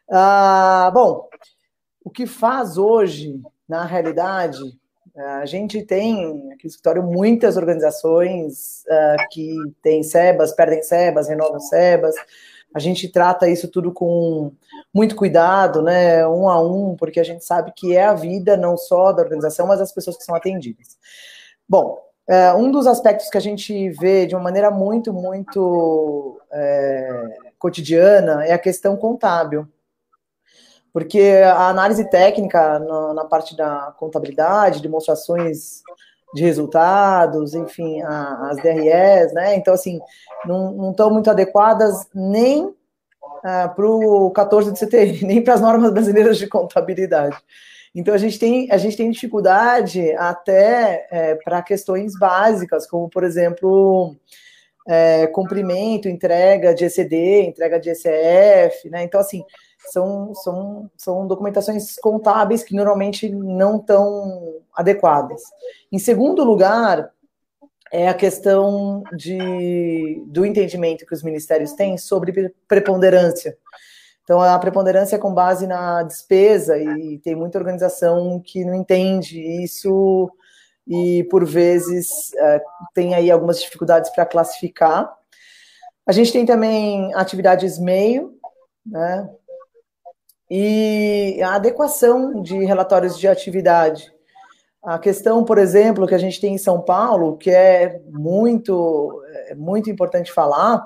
Ah, 0.09 0.91
bom, 0.93 1.27
o 2.03 2.09
que 2.09 2.27
faz 2.27 2.77
hoje, 2.77 3.41
na 3.67 3.83
realidade, 3.85 4.59
a 5.15 5.45
gente 5.45 5.81
tem 5.81 6.51
aqui 6.51 6.65
no 6.65 6.69
escritório 6.69 7.03
muitas 7.03 7.55
organizações 7.55 8.83
uh, 8.83 9.29
que 9.31 9.55
têm 9.81 10.03
SEBAS, 10.03 10.53
perdem 10.53 10.83
SEBAS, 10.83 11.29
renovam 11.29 11.59
SEBAS. 11.59 12.15
A 12.73 12.79
gente 12.79 13.07
trata 13.07 13.47
isso 13.47 13.69
tudo 13.69 13.93
com 13.93 14.51
muito 14.93 15.15
cuidado, 15.15 15.81
né, 15.81 16.27
um 16.27 16.49
a 16.49 16.61
um, 16.61 16.95
porque 16.97 17.21
a 17.21 17.23
gente 17.23 17.45
sabe 17.45 17.71
que 17.73 17.95
é 17.95 18.03
a 18.03 18.13
vida 18.13 18.57
não 18.57 18.75
só 18.75 19.13
da 19.13 19.23
organização, 19.23 19.65
mas 19.65 19.79
das 19.79 19.93
pessoas 19.93 20.17
que 20.17 20.25
são 20.25 20.35
atendidas. 20.35 20.97
Bom, 21.67 21.97
uh, 22.29 22.57
um 22.57 22.69
dos 22.69 22.85
aspectos 22.85 23.29
que 23.29 23.37
a 23.37 23.41
gente 23.41 23.89
vê 23.91 24.25
de 24.25 24.35
uma 24.35 24.43
maneira 24.43 24.69
muito, 24.69 25.13
muito 25.13 26.41
é, 26.51 27.37
cotidiana 27.57 28.45
é 28.45 28.51
a 28.51 28.59
questão 28.59 28.97
contábil 28.97 29.65
porque 30.95 31.41
a 31.43 31.67
análise 31.67 32.09
técnica 32.09 32.79
na, 32.79 33.13
na 33.13 33.25
parte 33.25 33.53
da 33.53 33.93
contabilidade, 33.99 34.81
demonstrações 34.81 35.81
de 36.33 36.41
resultados, 36.41 37.53
enfim, 37.53 38.01
a, 38.01 38.47
as 38.49 38.55
DREs, 38.63 39.33
né? 39.33 39.57
Então, 39.57 39.73
assim, 39.73 39.99
não 40.45 40.91
estão 40.91 41.11
muito 41.11 41.29
adequadas 41.29 42.07
nem 42.15 42.73
ah, 43.43 43.67
para 43.67 43.85
o 43.85 44.31
14 44.31 44.71
de 44.71 44.79
CTI, 44.79 45.19
nem 45.27 45.43
para 45.43 45.55
as 45.55 45.59
normas 45.59 45.91
brasileiras 45.91 46.37
de 46.37 46.47
contabilidade. 46.47 47.35
Então, 47.93 48.13
a 48.13 48.17
gente 48.17 48.39
tem, 48.39 48.71
a 48.71 48.77
gente 48.77 48.95
tem 48.95 49.11
dificuldade 49.11 50.13
até 50.13 51.07
é, 51.11 51.35
para 51.35 51.61
questões 51.61 52.17
básicas, 52.17 52.87
como, 52.87 53.09
por 53.09 53.25
exemplo, 53.25 54.15
é, 54.87 55.27
cumprimento, 55.27 56.07
entrega 56.07 56.73
de 56.73 56.85
ECD, 56.85 57.41
entrega 57.41 57.81
de 57.81 57.89
ECF, 57.89 58.89
né? 58.89 59.03
Então, 59.03 59.19
assim, 59.19 59.43
são, 59.91 60.33
são, 60.35 60.89
são 60.97 61.27
documentações 61.27 61.95
contábeis 61.97 62.63
que 62.63 62.75
normalmente 62.75 63.29
não 63.29 63.77
estão 63.77 64.61
adequadas. 64.73 65.41
Em 65.91 65.99
segundo 65.99 66.43
lugar, 66.43 67.11
é 67.91 68.07
a 68.07 68.13
questão 68.13 69.03
de, 69.15 70.21
do 70.27 70.45
entendimento 70.45 71.05
que 71.05 71.13
os 71.13 71.23
ministérios 71.23 71.73
têm 71.73 71.97
sobre 71.97 72.53
preponderância. 72.67 73.57
Então, 74.23 74.41
a 74.41 74.57
preponderância 74.57 75.15
é 75.15 75.19
com 75.19 75.33
base 75.33 75.67
na 75.67 76.01
despesa, 76.01 76.77
e 76.79 77.19
tem 77.19 77.35
muita 77.35 77.59
organização 77.59 78.41
que 78.43 78.65
não 78.65 78.73
entende 78.73 79.39
isso 79.63 80.31
e, 80.87 81.23
por 81.25 81.45
vezes, 81.45 82.33
é, 82.33 82.61
tem 82.93 83.13
aí 83.13 83.29
algumas 83.29 83.61
dificuldades 83.61 84.09
para 84.09 84.25
classificar. 84.25 85.15
A 86.07 86.11
gente 86.11 86.31
tem 86.31 86.45
também 86.45 87.13
atividades 87.13 87.79
meio, 87.79 88.37
né? 88.85 89.29
E 90.49 91.41
a 91.41 91.55
adequação 91.55 92.41
de 92.41 92.63
relatórios 92.65 93.17
de 93.17 93.27
atividade. 93.27 94.13
A 94.85 94.99
questão, 94.99 95.43
por 95.43 95.57
exemplo, 95.57 96.05
que 96.05 96.13
a 96.13 96.19
gente 96.19 96.39
tem 96.39 96.53
em 96.53 96.59
São 96.59 96.79
Paulo, 96.79 97.37
que 97.37 97.49
é 97.49 97.99
muito, 98.07 99.19
é 99.47 99.55
muito 99.55 99.89
importante 99.89 100.31
falar, 100.31 100.85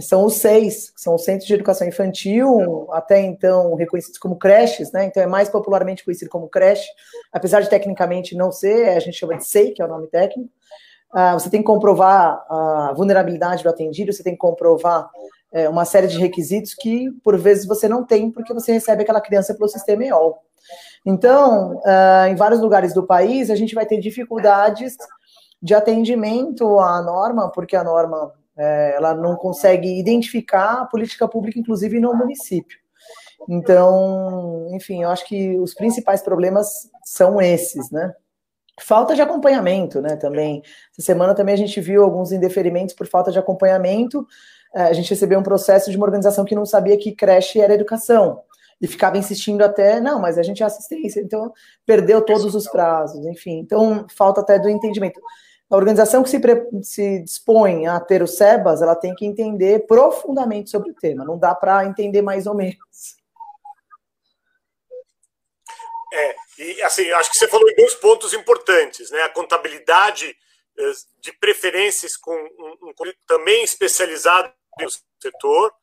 são 0.00 0.26
os 0.26 0.34
seis, 0.34 0.92
são 0.94 1.14
os 1.14 1.24
Centros 1.24 1.46
de 1.46 1.54
Educação 1.54 1.88
Infantil, 1.88 2.86
até 2.92 3.22
então 3.22 3.74
reconhecidos 3.74 4.18
como 4.18 4.36
creches, 4.36 4.92
né? 4.92 5.06
Então 5.06 5.22
é 5.22 5.26
mais 5.26 5.48
popularmente 5.48 6.04
conhecido 6.04 6.30
como 6.30 6.46
creche, 6.46 6.86
apesar 7.32 7.62
de 7.62 7.70
tecnicamente 7.70 8.36
não 8.36 8.52
ser, 8.52 8.90
a 8.90 9.00
gente 9.00 9.16
chama 9.16 9.38
de 9.38 9.46
SEI, 9.46 9.70
que 9.70 9.80
é 9.80 9.84
o 9.86 9.88
nome 9.88 10.08
técnico. 10.08 10.50
Ah, 11.10 11.32
você 11.32 11.48
tem 11.48 11.62
que 11.62 11.66
comprovar 11.66 12.44
a 12.50 12.92
vulnerabilidade 12.94 13.62
do 13.62 13.70
atendido, 13.70 14.12
você 14.12 14.22
tem 14.22 14.34
que 14.34 14.38
comprovar 14.38 15.08
é, 15.52 15.68
uma 15.68 15.84
série 15.84 16.06
de 16.06 16.18
requisitos 16.18 16.74
que, 16.74 17.10
por 17.22 17.36
vezes, 17.38 17.66
você 17.66 17.88
não 17.88 18.04
tem 18.04 18.30
porque 18.30 18.52
você 18.52 18.72
recebe 18.72 19.02
aquela 19.02 19.20
criança 19.20 19.54
pelo 19.54 19.68
sistema 19.68 20.04
EOL. 20.04 20.38
Então, 21.06 21.76
uh, 21.76 22.26
em 22.28 22.34
vários 22.34 22.60
lugares 22.60 22.92
do 22.92 23.06
país, 23.06 23.50
a 23.50 23.54
gente 23.54 23.74
vai 23.74 23.86
ter 23.86 23.98
dificuldades 23.98 24.96
de 25.60 25.74
atendimento 25.74 26.78
à 26.78 27.02
norma, 27.02 27.50
porque 27.50 27.74
a 27.74 27.82
norma 27.82 28.32
é, 28.56 28.96
ela 28.96 29.14
não 29.14 29.36
consegue 29.36 29.98
identificar 29.98 30.82
a 30.82 30.86
política 30.86 31.28
pública, 31.28 31.58
inclusive 31.58 32.00
no 32.00 32.14
município. 32.14 32.78
Então, 33.48 34.68
enfim, 34.72 35.02
eu 35.02 35.10
acho 35.10 35.24
que 35.26 35.58
os 35.58 35.72
principais 35.74 36.20
problemas 36.22 36.90
são 37.04 37.40
esses, 37.40 37.90
né? 37.90 38.12
Falta 38.80 39.14
de 39.14 39.22
acompanhamento, 39.22 40.00
né? 40.00 40.16
Também. 40.16 40.62
Essa 40.92 41.06
semana 41.06 41.34
também 41.34 41.54
a 41.54 41.58
gente 41.58 41.80
viu 41.80 42.04
alguns 42.04 42.30
indeferimentos 42.32 42.94
por 42.94 43.06
falta 43.06 43.32
de 43.32 43.38
acompanhamento. 43.38 44.26
É, 44.78 44.82
a 44.82 44.92
gente 44.92 45.10
recebeu 45.10 45.40
um 45.40 45.42
processo 45.42 45.90
de 45.90 45.96
uma 45.96 46.06
organização 46.06 46.44
que 46.44 46.54
não 46.54 46.64
sabia 46.64 46.96
que 46.96 47.10
creche 47.10 47.60
era 47.60 47.74
educação. 47.74 48.44
E 48.80 48.86
ficava 48.86 49.18
insistindo 49.18 49.64
até, 49.64 50.00
não, 50.00 50.20
mas 50.20 50.38
a 50.38 50.42
gente 50.44 50.62
é 50.62 50.66
assistência, 50.66 51.20
então 51.20 51.52
perdeu 51.84 52.24
todos 52.24 52.54
os 52.54 52.68
prazos, 52.68 53.26
enfim. 53.26 53.58
Então, 53.58 54.06
falta 54.16 54.40
até 54.40 54.56
do 54.56 54.68
entendimento. 54.68 55.20
A 55.68 55.74
organização 55.76 56.22
que 56.22 56.30
se, 56.30 56.40
se 56.84 57.18
dispõe 57.24 57.88
a 57.88 57.98
ter 57.98 58.22
o 58.22 58.28
SEBAS, 58.28 58.80
ela 58.80 58.94
tem 58.94 59.16
que 59.16 59.26
entender 59.26 59.84
profundamente 59.84 60.70
sobre 60.70 60.92
o 60.92 60.94
tema, 60.94 61.24
não 61.24 61.36
dá 61.36 61.56
para 61.56 61.84
entender 61.84 62.22
mais 62.22 62.46
ou 62.46 62.54
menos. 62.54 63.16
É, 66.12 66.36
e 66.62 66.82
assim, 66.82 67.10
acho 67.10 67.32
que 67.32 67.36
você 67.36 67.48
falou 67.48 67.68
em 67.68 67.74
dois 67.74 67.94
pontos 67.94 68.32
importantes, 68.32 69.10
né? 69.10 69.22
A 69.22 69.28
contabilidade 69.28 70.36
eh, 70.78 70.92
de 71.20 71.32
preferências 71.32 72.16
com 72.16 72.32
um, 72.32 72.90
um 72.90 72.92
também 73.26 73.64
especializado 73.64 74.52
no 74.84 74.90
setor, 75.20 75.74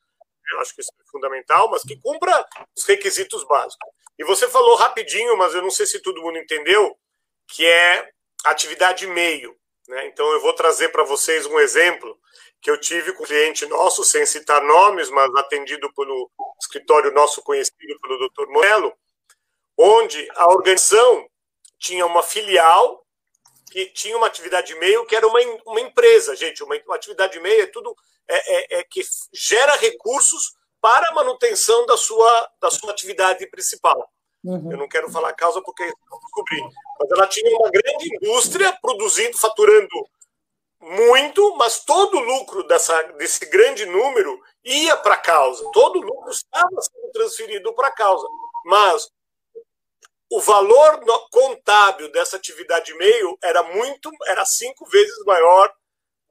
eu 0.52 0.60
acho 0.60 0.76
que 0.76 0.82
isso 0.82 0.92
é 0.92 1.12
fundamental, 1.12 1.70
mas 1.70 1.84
que 1.84 2.00
cumpra 2.00 2.46
os 2.76 2.86
requisitos 2.86 3.44
básicos. 3.46 3.90
E 4.18 4.24
você 4.24 4.48
falou 4.48 4.76
rapidinho, 4.76 5.36
mas 5.38 5.54
eu 5.54 5.62
não 5.62 5.72
sei 5.72 5.86
se 5.86 6.02
todo 6.02 6.22
mundo 6.22 6.38
entendeu, 6.38 6.98
que 7.48 7.66
é 7.66 8.10
atividade 8.46 9.06
meio. 9.08 9.56
Né? 9.88 10.08
Então 10.08 10.32
eu 10.32 10.42
vou 10.42 10.54
trazer 10.54 10.90
para 10.90 11.04
vocês 11.04 11.46
um 11.46 11.60
exemplo 11.60 12.18
que 12.62 12.72
eu 12.72 12.80
tive 12.80 13.14
com 13.14 13.24
um 13.24 13.26
cliente 13.28 13.66
nosso, 13.68 14.04
sem 14.04 14.26
citar 14.26 14.62
nomes, 14.64 15.10
mas 15.10 15.34
atendido 15.36 15.92
pelo 15.94 16.32
escritório 16.60 17.12
nosso 17.12 17.42
conhecido 17.44 18.00
pelo 18.02 18.30
Dr. 18.30 18.48
Morello, 18.50 18.94
onde 19.78 20.28
a 20.36 20.48
organização 20.48 21.30
tinha 21.78 22.06
uma 22.06 22.24
filial 22.24 23.06
que 23.70 23.88
tinha 23.88 24.16
uma 24.16 24.28
atividade 24.28 24.74
meio 24.76 25.06
que 25.06 25.16
era 25.16 25.28
uma, 25.28 25.40
uma 25.66 25.82
empresa, 25.82 26.36
gente. 26.36 26.64
Uma, 26.64 26.76
uma 26.86 26.96
atividade 26.96 27.40
meio 27.40 27.64
é 27.64 27.68
tudo 27.68 27.96
é, 28.28 28.78
é, 28.78 28.80
é, 28.80 28.84
que 28.84 29.02
gera 29.34 29.76
recursos 29.78 30.54
para 30.82 31.10
a 31.10 31.14
manutenção 31.14 31.86
da 31.86 31.98
sua, 31.98 32.50
da 32.62 32.70
sua 32.70 32.92
atividade 32.92 33.48
principal. 33.48 34.10
Uhum. 34.44 34.72
Eu 34.72 34.78
não 34.78 34.88
quero 34.88 35.12
falar 35.12 35.34
causa 35.34 35.62
porque 35.62 35.84
não 35.84 36.20
descobri. 36.20 36.62
Mas 37.00 37.12
ela 37.12 37.28
tinha 37.28 37.58
uma 37.58 37.70
grande 37.70 38.16
indústria 38.16 38.78
produzindo, 38.82 39.38
faturando 39.38 39.88
muito, 40.80 41.56
mas 41.56 41.84
todo 41.84 42.18
o 42.18 42.22
lucro 42.22 42.64
dessa, 42.68 43.02
desse 43.14 43.46
grande 43.48 43.86
número 43.86 44.40
ia 44.64 44.96
para 44.98 45.16
a 45.16 45.20
causa. 45.20 45.68
Todo 45.72 46.00
o 46.00 46.02
lucro 46.02 46.30
estava 46.30 46.82
sendo 46.82 47.12
transferido 47.12 47.74
para 47.74 47.88
a 47.88 47.92
causa. 47.92 48.28
Mas 48.66 49.10
o 50.30 50.40
valor 50.40 51.00
contábil 51.32 52.12
dessa 52.12 52.38
atividade 52.38 52.94
meio 52.96 53.38
era 53.42 53.64
muito, 53.64 54.12
era 54.28 54.46
cinco 54.46 54.86
vezes 54.86 55.24
maior 55.26 55.74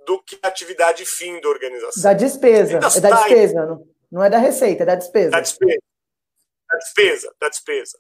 do 0.05 0.23
que 0.23 0.39
a 0.43 0.49
atividade 0.49 1.05
fim 1.05 1.41
da 1.41 1.49
organização. 1.49 2.03
Da 2.03 2.13
despesa, 2.13 2.77
é 2.77 3.01
da 3.01 3.11
despesa, 3.11 3.67
não, 3.67 3.89
não 4.11 4.25
é 4.25 4.31
da 4.31 4.39
receita, 4.39 4.83
é 4.83 4.87
da 4.87 4.95
despesa. 4.95 5.31
Da 5.31 5.41
despesa, 5.41 5.83
da 6.71 6.79
despesa, 6.79 7.35
da 7.41 7.49
despesa. 7.49 7.99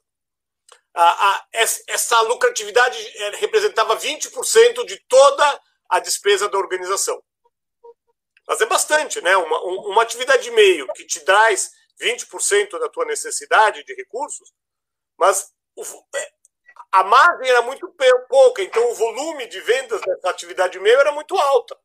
a, 0.95 1.31
a, 1.31 1.47
essa 1.88 2.21
lucratividade 2.23 2.99
é, 2.99 3.37
representava 3.37 3.97
20% 3.97 4.85
de 4.87 4.99
toda 5.09 5.61
a 5.88 5.99
despesa 6.01 6.49
da 6.49 6.59
organização. 6.59 7.23
Mas 8.47 8.61
é 8.61 8.67
bastante, 8.67 9.21
né? 9.23 9.37
Uma, 9.37 9.62
uma 9.62 10.03
atividade 10.03 10.51
meio 10.51 10.87
que 10.93 11.07
te 11.07 11.21
traz 11.21 11.71
20% 12.01 12.79
da 12.79 12.88
tua 12.88 13.05
necessidade 13.05 13.85
de 13.85 13.95
recursos, 13.95 14.53
mas 15.17 15.53
o, 15.77 15.83
é, 16.17 16.33
a 16.93 17.05
margem 17.05 17.49
era 17.49 17.62
muito 17.62 17.88
pouca, 18.29 18.62
então 18.62 18.90
o 18.90 18.95
volume 18.95 19.47
de 19.47 19.61
vendas 19.61 20.01
dessa 20.01 20.31
atividade 20.31 20.79
meio 20.79 20.99
era 21.01 21.12
muito 21.12 21.37
alta, 21.37 21.77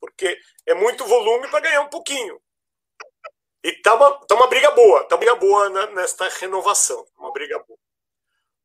porque 0.00 0.38
é 0.66 0.74
muito 0.74 1.04
volume 1.04 1.48
para 1.48 1.60
ganhar 1.60 1.80
um 1.82 1.88
pouquinho. 1.88 2.40
E 3.62 3.72
tá 3.82 3.94
uma, 3.94 4.12
tá 4.26 4.34
uma 4.34 4.46
briga 4.46 4.70
boa, 4.70 5.04
tá 5.04 5.16
uma 5.16 5.20
briga 5.20 5.34
boa 5.34 5.86
nesta 5.88 6.28
renovação, 6.28 7.04
uma 7.18 7.32
briga 7.32 7.58
boa. 7.66 7.78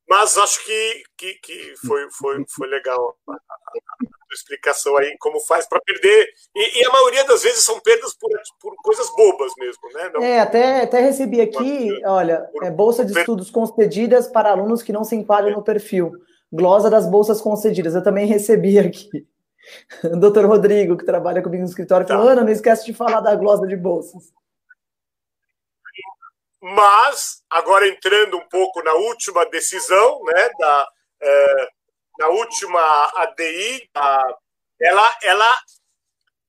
Mas 0.08 0.38
acho 0.38 0.64
que, 0.66 1.04
que, 1.18 1.34
que 1.36 1.74
foi, 1.88 2.08
foi, 2.12 2.44
foi 2.50 2.68
legal 2.68 3.16
a, 3.28 3.34
a, 3.34 3.36
a 3.36 4.34
explicação 4.34 4.96
aí, 4.98 5.16
como 5.18 5.40
faz 5.40 5.66
para 5.68 5.82
perder. 5.82 6.28
E, 6.56 6.82
e, 6.82 6.86
a 6.86 6.92
maioria 6.92 7.24
das 7.24 7.42
vezes 7.42 7.64
são 7.64 7.80
perdas 7.80 8.14
por, 8.16 8.30
por 8.60 8.76
coisas 8.84 9.10
bobas 9.16 9.54
mesmo, 9.58 9.82
né? 9.94 10.12
Não, 10.14 10.22
é, 10.22 10.40
até, 10.40 10.82
até 10.82 11.00
recebi 11.00 11.42
aqui, 11.42 11.90
olha, 12.06 12.48
é, 12.62 12.70
bolsa 12.70 13.06
de 13.06 13.18
estudos 13.18 13.50
concedidas 13.50 14.28
para 14.28 14.52
alunos 14.52 14.84
que 14.84 14.94
não 14.94 15.04
se 15.04 15.16
enquadram 15.16 15.54
no 15.54 15.64
perfil. 15.64 16.12
Glosa 16.52 16.90
das 16.90 17.10
bolsas 17.10 17.42
concedidas. 17.42 17.96
Eu 17.96 18.04
também 18.04 18.28
recebi 18.28 18.78
aqui. 18.78 19.26
O 20.04 20.16
doutor 20.20 20.46
Rodrigo, 20.46 20.98
que 20.98 21.06
trabalha 21.06 21.42
comigo 21.42 21.64
no 21.64 21.70
escritório, 21.70 22.08
falou: 22.08 22.26
tá. 22.26 22.32
Ana, 22.32 22.44
não 22.44 22.52
esquece 22.52 22.86
de 22.86 22.94
falar 22.94 23.22
da 23.22 23.36
glosa 23.36 23.68
de 23.68 23.76
bolsas. 23.76 24.34
Mas, 26.62 27.44
agora 27.50 27.88
entrando 27.88 28.38
um 28.38 28.48
pouco 28.48 28.82
na 28.84 28.94
última 28.94 29.46
decisão, 29.48 30.24
né, 30.24 30.50
da, 30.58 30.88
é, 31.22 31.68
na 32.20 32.30
última 32.30 32.80
ADI, 33.16 33.90
a, 33.94 34.38
ela, 34.82 35.18
ela, 35.24 35.58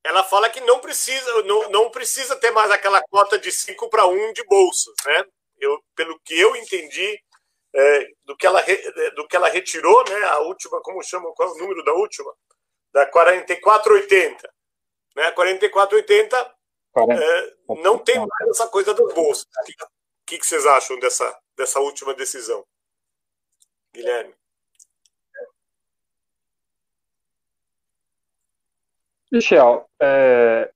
ela 0.04 0.22
fala 0.22 0.48
que 0.50 0.60
não 0.60 0.78
precisa, 0.78 1.42
não, 1.42 1.68
não 1.70 1.90
precisa 1.90 2.36
ter 2.36 2.52
mais 2.52 2.70
aquela 2.70 3.02
cota 3.10 3.36
de 3.38 3.50
5 3.50 3.90
para 3.90 4.06
1 4.06 4.32
de 4.34 4.44
bolsas. 4.44 4.94
Né? 5.04 5.24
Eu, 5.58 5.82
pelo 5.96 6.18
que 6.20 6.38
eu 6.38 6.54
entendi, 6.54 7.18
é, 7.74 8.06
do, 8.24 8.36
que 8.36 8.46
ela, 8.46 8.62
do 9.16 9.26
que 9.26 9.34
ela 9.34 9.48
retirou, 9.48 10.04
né, 10.08 10.24
a 10.26 10.38
última, 10.40 10.80
como 10.80 11.02
chama, 11.02 11.32
qual 11.34 11.48
é 11.48 11.52
o 11.52 11.58
número 11.58 11.84
da 11.84 11.92
última? 11.92 12.32
Da 12.94 13.04
4480. 13.06 14.54
Né, 15.16 15.30
4480 15.32 16.54
é, 16.96 17.54
não 17.82 17.98
tem 17.98 18.16
mais 18.16 18.50
essa 18.50 18.68
coisa 18.68 18.94
das 18.94 19.12
bolsas. 19.12 19.44
O 19.44 20.26
que, 20.26 20.38
que 20.38 20.46
vocês 20.46 20.64
acham 20.64 20.98
dessa, 20.98 21.38
dessa 21.56 21.80
última 21.80 22.14
decisão? 22.14 22.64
Guilherme. 23.92 24.34
Michel, 29.30 29.88
é, 30.00 30.70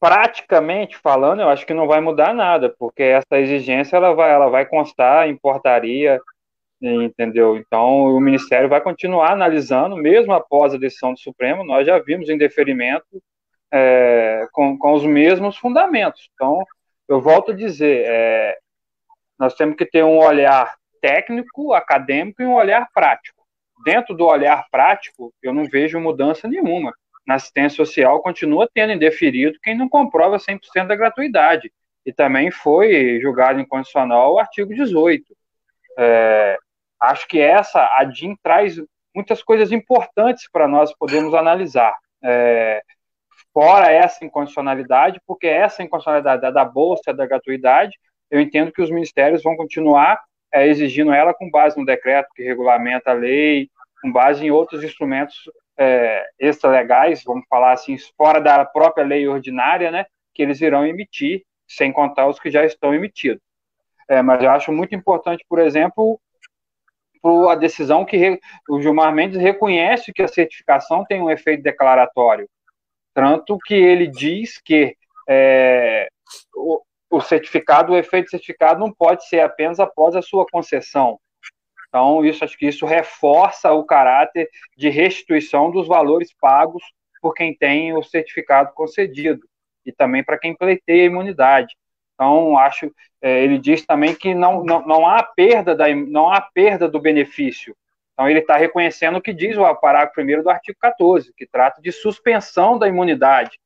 praticamente 0.00 0.98
falando, 0.98 1.42
eu 1.42 1.48
acho 1.48 1.64
que 1.64 1.72
não 1.72 1.86
vai 1.86 2.00
mudar 2.00 2.34
nada, 2.34 2.68
porque 2.76 3.04
essa 3.04 3.38
exigência 3.38 3.96
ela 3.96 4.12
vai, 4.12 4.32
ela 4.32 4.48
vai 4.48 4.66
constar 4.66 5.28
em 5.28 5.36
portaria, 5.36 6.20
entendeu? 6.84 7.56
Então, 7.56 8.04
o 8.14 8.20
Ministério 8.20 8.68
vai 8.68 8.80
continuar 8.80 9.32
analisando, 9.32 9.96
mesmo 9.96 10.32
após 10.32 10.74
a 10.74 10.78
decisão 10.78 11.12
do 11.12 11.18
Supremo, 11.18 11.64
nós 11.64 11.86
já 11.86 11.98
vimos 11.98 12.28
em 12.28 12.36
deferimento 12.36 13.22
é, 13.72 14.46
com, 14.52 14.76
com 14.78 14.92
os 14.92 15.04
mesmos 15.04 15.56
fundamentos. 15.56 16.28
Então, 16.34 16.62
eu 17.08 17.20
volto 17.20 17.52
a 17.52 17.54
dizer, 17.54 18.04
é, 18.06 18.58
nós 19.38 19.54
temos 19.54 19.76
que 19.76 19.86
ter 19.86 20.04
um 20.04 20.18
olhar 20.18 20.74
técnico, 21.00 21.72
acadêmico 21.72 22.42
e 22.42 22.46
um 22.46 22.54
olhar 22.54 22.88
prático. 22.94 23.44
Dentro 23.84 24.14
do 24.14 24.24
olhar 24.24 24.66
prático, 24.70 25.32
eu 25.42 25.52
não 25.52 25.64
vejo 25.64 26.00
mudança 26.00 26.48
nenhuma. 26.48 26.94
Na 27.26 27.34
assistência 27.34 27.76
social, 27.76 28.22
continua 28.22 28.68
tendo 28.72 28.92
indeferido 28.92 29.58
quem 29.62 29.76
não 29.76 29.88
comprova 29.88 30.38
100% 30.38 30.86
da 30.86 30.96
gratuidade. 30.96 31.72
E 32.06 32.12
também 32.12 32.50
foi 32.50 33.18
julgado 33.20 33.60
incondicional 33.60 34.34
o 34.34 34.38
artigo 34.38 34.74
18. 34.74 35.24
É, 35.98 36.58
acho 37.04 37.26
que 37.28 37.40
essa, 37.40 37.80
a 37.98 38.04
DIN, 38.04 38.36
traz 38.42 38.76
muitas 39.14 39.42
coisas 39.42 39.70
importantes 39.72 40.48
para 40.50 40.66
nós 40.66 40.92
podermos 40.96 41.34
analisar. 41.34 41.94
É, 42.22 42.82
fora 43.52 43.90
essa 43.90 44.24
incondicionalidade, 44.24 45.20
porque 45.26 45.46
essa 45.46 45.82
incondicionalidade 45.82 46.52
da 46.52 46.64
bolsa, 46.64 47.14
da 47.14 47.26
gratuidade, 47.26 47.96
eu 48.30 48.40
entendo 48.40 48.72
que 48.72 48.82
os 48.82 48.90
ministérios 48.90 49.42
vão 49.42 49.56
continuar 49.56 50.20
é, 50.52 50.66
exigindo 50.66 51.12
ela 51.12 51.32
com 51.32 51.50
base 51.50 51.78
no 51.78 51.86
decreto 51.86 52.28
que 52.34 52.42
regulamenta 52.42 53.10
a 53.10 53.14
lei, 53.14 53.68
com 54.02 54.10
base 54.10 54.44
em 54.44 54.50
outros 54.50 54.82
instrumentos 54.82 55.36
é, 55.76 56.24
extralegais, 56.38 57.22
vamos 57.24 57.44
falar 57.48 57.72
assim, 57.72 57.96
fora 58.16 58.40
da 58.40 58.64
própria 58.64 59.04
lei 59.04 59.26
ordinária, 59.26 59.90
né, 59.90 60.06
que 60.32 60.42
eles 60.42 60.60
irão 60.60 60.86
emitir, 60.86 61.42
sem 61.66 61.92
contar 61.92 62.28
os 62.28 62.38
que 62.38 62.50
já 62.50 62.64
estão 62.64 62.94
emitidos. 62.94 63.42
É, 64.08 64.20
mas 64.20 64.42
eu 64.42 64.50
acho 64.50 64.70
muito 64.70 64.94
importante, 64.94 65.44
por 65.48 65.58
exemplo, 65.58 66.20
a 67.48 67.54
decisão 67.54 68.04
que 68.04 68.38
o 68.68 68.80
Gilmar 68.80 69.14
Mendes 69.14 69.40
reconhece 69.40 70.12
que 70.12 70.22
a 70.22 70.28
certificação 70.28 71.04
tem 71.04 71.22
um 71.22 71.30
efeito 71.30 71.62
declaratório. 71.62 72.48
Tanto 73.14 73.58
que 73.64 73.74
ele 73.74 74.08
diz 74.08 74.60
que 74.60 74.96
é, 75.28 76.08
o, 76.54 76.82
o 77.10 77.20
certificado, 77.20 77.92
o 77.92 77.96
efeito 77.96 78.30
certificado 78.30 78.80
não 78.80 78.92
pode 78.92 79.26
ser 79.26 79.40
apenas 79.40 79.78
após 79.80 80.16
a 80.16 80.22
sua 80.22 80.44
concessão. 80.50 81.18
Então, 81.88 82.24
isso 82.24 82.44
acho 82.44 82.58
que 82.58 82.66
isso 82.66 82.84
reforça 82.84 83.72
o 83.72 83.84
caráter 83.84 84.48
de 84.76 84.88
restituição 84.88 85.70
dos 85.70 85.86
valores 85.86 86.34
pagos 86.40 86.82
por 87.22 87.32
quem 87.32 87.56
tem 87.56 87.96
o 87.96 88.02
certificado 88.02 88.72
concedido 88.74 89.46
e 89.86 89.92
também 89.92 90.24
para 90.24 90.38
quem 90.38 90.56
pleiteia 90.56 91.04
a 91.04 91.06
imunidade. 91.06 91.76
Então, 92.14 92.58
acho, 92.58 92.92
é, 93.24 93.42
ele 93.42 93.58
diz 93.58 93.84
também 93.86 94.14
que 94.14 94.34
não, 94.34 94.62
não, 94.62 94.86
não, 94.86 95.06
há 95.06 95.22
perda 95.22 95.74
da, 95.74 95.92
não 95.94 96.30
há 96.30 96.40
perda 96.40 96.88
do 96.88 97.00
benefício, 97.00 97.74
então, 98.14 98.30
ele 98.30 98.38
está 98.38 98.56
reconhecendo 98.56 99.16
o 99.16 99.20
que 99.20 99.32
diz 99.32 99.56
o 99.58 99.74
parágrafo 99.74 100.20
1 100.20 100.42
do 100.42 100.48
artigo 100.48 100.78
14, 100.80 101.34
que 101.36 101.46
trata 101.46 101.82
de 101.82 101.90
suspensão 101.90 102.78
da 102.78 102.86
imunidade. 102.86 103.58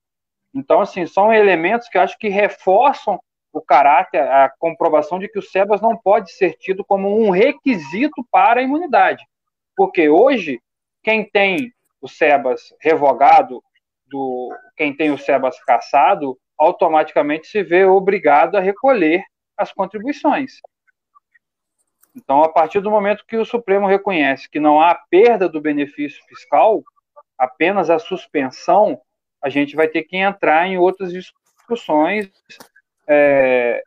Então, 0.54 0.80
assim, 0.80 1.06
são 1.06 1.32
elementos 1.32 1.88
que 1.88 1.98
acho 1.98 2.18
que 2.18 2.28
reforçam 2.28 3.20
o 3.52 3.60
caráter, 3.60 4.22
a 4.22 4.50
comprovação 4.58 5.18
de 5.18 5.28
que 5.28 5.38
o 5.38 5.42
SEBAS 5.42 5.82
não 5.82 5.96
pode 5.96 6.32
ser 6.32 6.54
tido 6.54 6.82
como 6.82 7.20
um 7.20 7.30
requisito 7.30 8.26
para 8.30 8.60
a 8.60 8.62
imunidade. 8.62 9.22
Porque 9.76 10.08
hoje, 10.08 10.60
quem 11.02 11.28
tem 11.28 11.70
o 12.00 12.08
SEBAS 12.08 12.74
revogado, 12.80 13.62
do, 14.06 14.48
quem 14.76 14.96
tem 14.96 15.10
o 15.10 15.18
SEBAS 15.18 15.62
cassado, 15.64 16.38
automaticamente 16.58 17.46
se 17.46 17.62
vê 17.62 17.84
obrigado 17.84 18.56
a 18.56 18.60
recolher 18.60 19.22
as 19.58 19.72
contribuições. 19.72 20.60
Então, 22.14 22.42
a 22.42 22.48
partir 22.48 22.80
do 22.80 22.90
momento 22.90 23.24
que 23.26 23.36
o 23.36 23.44
Supremo 23.44 23.86
reconhece 23.86 24.48
que 24.48 24.58
não 24.58 24.80
há 24.80 24.94
perda 24.94 25.48
do 25.48 25.60
benefício 25.60 26.22
fiscal, 26.26 26.82
apenas 27.36 27.90
a 27.90 27.98
suspensão, 27.98 29.00
a 29.42 29.48
gente 29.48 29.76
vai 29.76 29.86
ter 29.88 30.02
que 30.04 30.16
entrar 30.16 30.66
em 30.66 30.78
outras 30.78 31.12
discussões. 31.12 32.28
É, 33.06 33.82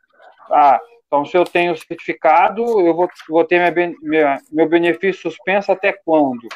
ah, 0.50 0.80
então, 1.06 1.26
se 1.26 1.36
eu 1.36 1.44
tenho 1.44 1.76
certificado, 1.76 2.62
eu 2.80 2.94
vou, 2.94 3.08
vou 3.28 3.44
ter 3.44 3.58
minha, 3.58 3.94
minha, 4.00 4.38
meu 4.50 4.66
benefício 4.68 5.22
suspenso 5.22 5.70
até 5.70 5.92
quando? 5.92 6.48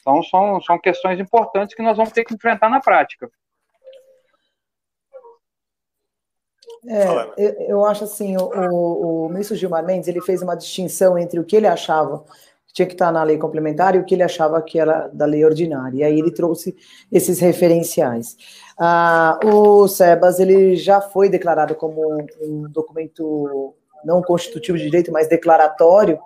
Então, 0.00 0.22
são, 0.22 0.60
são 0.62 0.78
questões 0.78 1.20
importantes 1.20 1.74
que 1.74 1.82
nós 1.82 1.96
vamos 1.96 2.12
ter 2.12 2.24
que 2.24 2.34
enfrentar 2.34 2.70
na 2.70 2.80
prática. 2.80 3.30
É, 6.86 7.32
eu, 7.36 7.54
eu, 7.68 7.84
acho 7.84 8.04
assim, 8.04 8.36
o, 8.36 8.42
o, 8.42 9.26
o 9.26 9.28
ministro 9.28 9.56
Gilmar 9.56 9.84
Mendes 9.84 10.08
ele 10.08 10.20
fez 10.20 10.42
uma 10.42 10.56
distinção 10.56 11.18
entre 11.18 11.40
o 11.40 11.44
que 11.44 11.56
ele 11.56 11.66
achava 11.66 12.24
que 12.66 12.74
tinha 12.74 12.86
que 12.86 12.94
estar 12.94 13.10
na 13.10 13.22
lei 13.22 13.38
complementar 13.38 13.94
e 13.94 13.98
o 13.98 14.04
que 14.04 14.14
ele 14.14 14.22
achava 14.22 14.60
que 14.62 14.78
era 14.78 15.08
da 15.08 15.24
lei 15.24 15.44
ordinária. 15.44 15.98
E 15.98 16.04
aí 16.04 16.18
ele 16.18 16.30
trouxe 16.30 16.76
esses 17.10 17.40
referenciais. 17.40 18.36
Ah, 18.78 19.40
o 19.44 19.88
SEBAS 19.88 20.38
ele 20.38 20.76
já 20.76 21.00
foi 21.00 21.28
declarado 21.28 21.74
como 21.74 22.00
um 22.40 22.68
documento 22.70 23.74
não 24.04 24.22
constitutivo 24.22 24.78
de 24.78 24.84
direito, 24.84 25.10
mas 25.10 25.28
declaratório, 25.28 26.18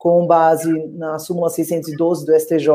com 0.00 0.26
base 0.26 0.72
na 0.94 1.18
súmula 1.18 1.50
612 1.50 2.24
do 2.24 2.34
STJ. 2.34 2.70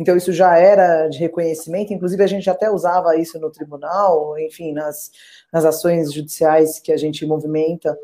Então, 0.00 0.16
isso 0.16 0.32
já 0.32 0.56
era 0.56 1.06
de 1.06 1.18
reconhecimento, 1.18 1.92
inclusive 1.92 2.24
a 2.24 2.26
gente 2.26 2.48
até 2.48 2.70
usava 2.70 3.14
isso 3.14 3.38
no 3.38 3.50
tribunal, 3.50 4.38
enfim, 4.38 4.72
nas, 4.72 5.10
nas 5.52 5.66
ações 5.66 6.10
judiciais 6.10 6.80
que 6.80 6.90
a 6.90 6.96
gente 6.96 7.26
movimenta 7.26 7.94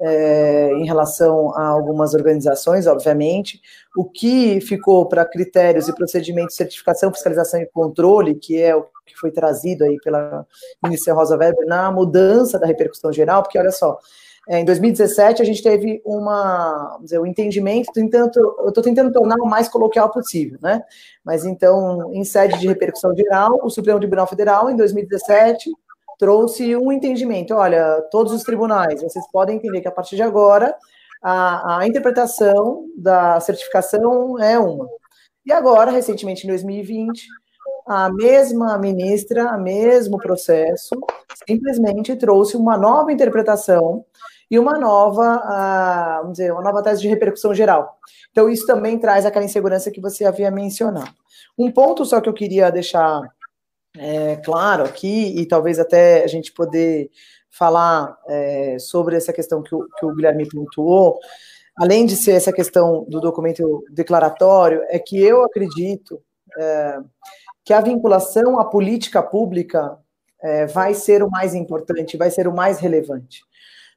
é, 0.00 0.72
em 0.72 0.86
relação 0.86 1.54
a 1.54 1.66
algumas 1.66 2.14
organizações, 2.14 2.86
obviamente. 2.86 3.60
O 3.94 4.06
que 4.06 4.62
ficou 4.62 5.06
para 5.06 5.26
critérios 5.26 5.86
e 5.86 5.94
procedimentos 5.94 6.54
de 6.54 6.56
certificação, 6.56 7.12
fiscalização 7.12 7.60
e 7.60 7.66
controle, 7.66 8.34
que 8.34 8.58
é 8.58 8.74
o 8.74 8.86
que 9.04 9.14
foi 9.14 9.30
trazido 9.30 9.84
aí 9.84 9.98
pela 10.02 10.46
ministra 10.82 11.12
Rosa 11.12 11.36
Weber, 11.36 11.66
na 11.66 11.92
mudança 11.92 12.58
da 12.58 12.66
repercussão 12.66 13.12
geral, 13.12 13.42
porque 13.42 13.58
olha 13.58 13.72
só, 13.72 13.98
em 14.48 14.64
2017, 14.64 15.42
a 15.42 15.44
gente 15.44 15.62
teve 15.62 16.00
uma, 16.04 16.98
dizer, 17.02 17.20
um 17.20 17.26
entendimento, 17.26 17.92
tentando, 17.92 18.30
eu 18.58 18.68
estou 18.68 18.82
tentando 18.82 19.12
tornar 19.12 19.36
o 19.36 19.46
mais 19.46 19.68
coloquial 19.68 20.10
possível, 20.10 20.58
né? 20.60 20.82
Mas 21.24 21.44
então, 21.44 22.12
em 22.12 22.24
sede 22.24 22.58
de 22.58 22.66
repercussão 22.66 23.14
geral, 23.14 23.60
o 23.62 23.70
Supremo 23.70 23.98
Tribunal 23.98 24.26
Federal, 24.26 24.70
em 24.70 24.76
2017, 24.76 25.70
trouxe 26.18 26.74
um 26.76 26.90
entendimento. 26.90 27.54
Olha, 27.54 28.02
todos 28.10 28.32
os 28.32 28.42
tribunais, 28.42 29.02
vocês 29.02 29.24
podem 29.30 29.56
entender 29.56 29.80
que 29.82 29.88
a 29.88 29.92
partir 29.92 30.16
de 30.16 30.22
agora 30.22 30.74
a, 31.22 31.78
a 31.78 31.86
interpretação 31.86 32.86
da 32.96 33.38
certificação 33.40 34.38
é 34.42 34.58
uma. 34.58 34.88
E 35.44 35.52
agora, 35.52 35.90
recentemente, 35.90 36.44
em 36.44 36.48
2020, 36.48 37.26
a 37.92 38.08
mesma 38.08 38.78
ministra, 38.78 39.52
o 39.56 39.60
mesmo 39.60 40.16
processo, 40.16 40.94
simplesmente 41.44 42.14
trouxe 42.14 42.56
uma 42.56 42.78
nova 42.78 43.10
interpretação 43.10 44.04
e 44.48 44.60
uma 44.60 44.78
nova, 44.78 46.20
vamos 46.20 46.38
dizer, 46.38 46.52
uma 46.52 46.62
nova 46.62 46.84
tese 46.84 47.00
de 47.00 47.08
repercussão 47.08 47.52
geral. 47.52 47.98
Então, 48.30 48.48
isso 48.48 48.64
também 48.64 48.96
traz 48.96 49.26
aquela 49.26 49.44
insegurança 49.44 49.90
que 49.90 50.00
você 50.00 50.24
havia 50.24 50.52
mencionado. 50.52 51.10
Um 51.58 51.68
ponto 51.72 52.04
só 52.04 52.20
que 52.20 52.28
eu 52.28 52.32
queria 52.32 52.70
deixar 52.70 53.22
é, 53.96 54.36
claro 54.36 54.84
aqui, 54.84 55.34
e 55.36 55.44
talvez 55.44 55.80
até 55.80 56.22
a 56.22 56.28
gente 56.28 56.52
poder 56.52 57.10
falar 57.50 58.16
é, 58.28 58.76
sobre 58.78 59.16
essa 59.16 59.32
questão 59.32 59.64
que 59.64 59.74
o, 59.74 59.84
que 59.98 60.06
o 60.06 60.14
Guilherme 60.14 60.48
pontuou, 60.48 61.18
além 61.76 62.06
de 62.06 62.14
ser 62.14 62.36
essa 62.36 62.52
questão 62.52 63.04
do 63.08 63.20
documento 63.20 63.84
declaratório, 63.90 64.80
é 64.90 64.98
que 65.00 65.20
eu 65.20 65.42
acredito 65.42 66.22
é, 66.56 66.98
que 67.70 67.74
a 67.74 67.80
vinculação 67.80 68.58
à 68.58 68.64
política 68.64 69.22
pública 69.22 69.96
é, 70.42 70.66
vai 70.66 70.92
ser 70.92 71.22
o 71.22 71.30
mais 71.30 71.54
importante, 71.54 72.16
vai 72.16 72.28
ser 72.28 72.48
o 72.48 72.52
mais 72.52 72.80
relevante. 72.80 73.44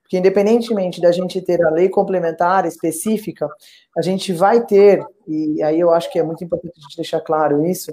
Porque, 0.04 0.16
independentemente 0.16 1.02
da 1.02 1.12
gente 1.12 1.42
ter 1.42 1.60
a 1.66 1.72
lei 1.72 1.90
complementar 1.90 2.68
específica, 2.68 3.50
a 3.98 4.02
gente 4.04 4.32
vai 4.32 4.64
ter, 4.64 5.04
e 5.28 5.64
aí 5.64 5.80
eu 5.80 5.90
acho 5.90 6.12
que 6.12 6.20
é 6.20 6.24
muito 6.24 6.44
importante 6.44 6.74
a 6.78 6.82
gente 6.82 6.98
deixar 6.98 7.20
claro 7.22 7.66
isso, 7.66 7.92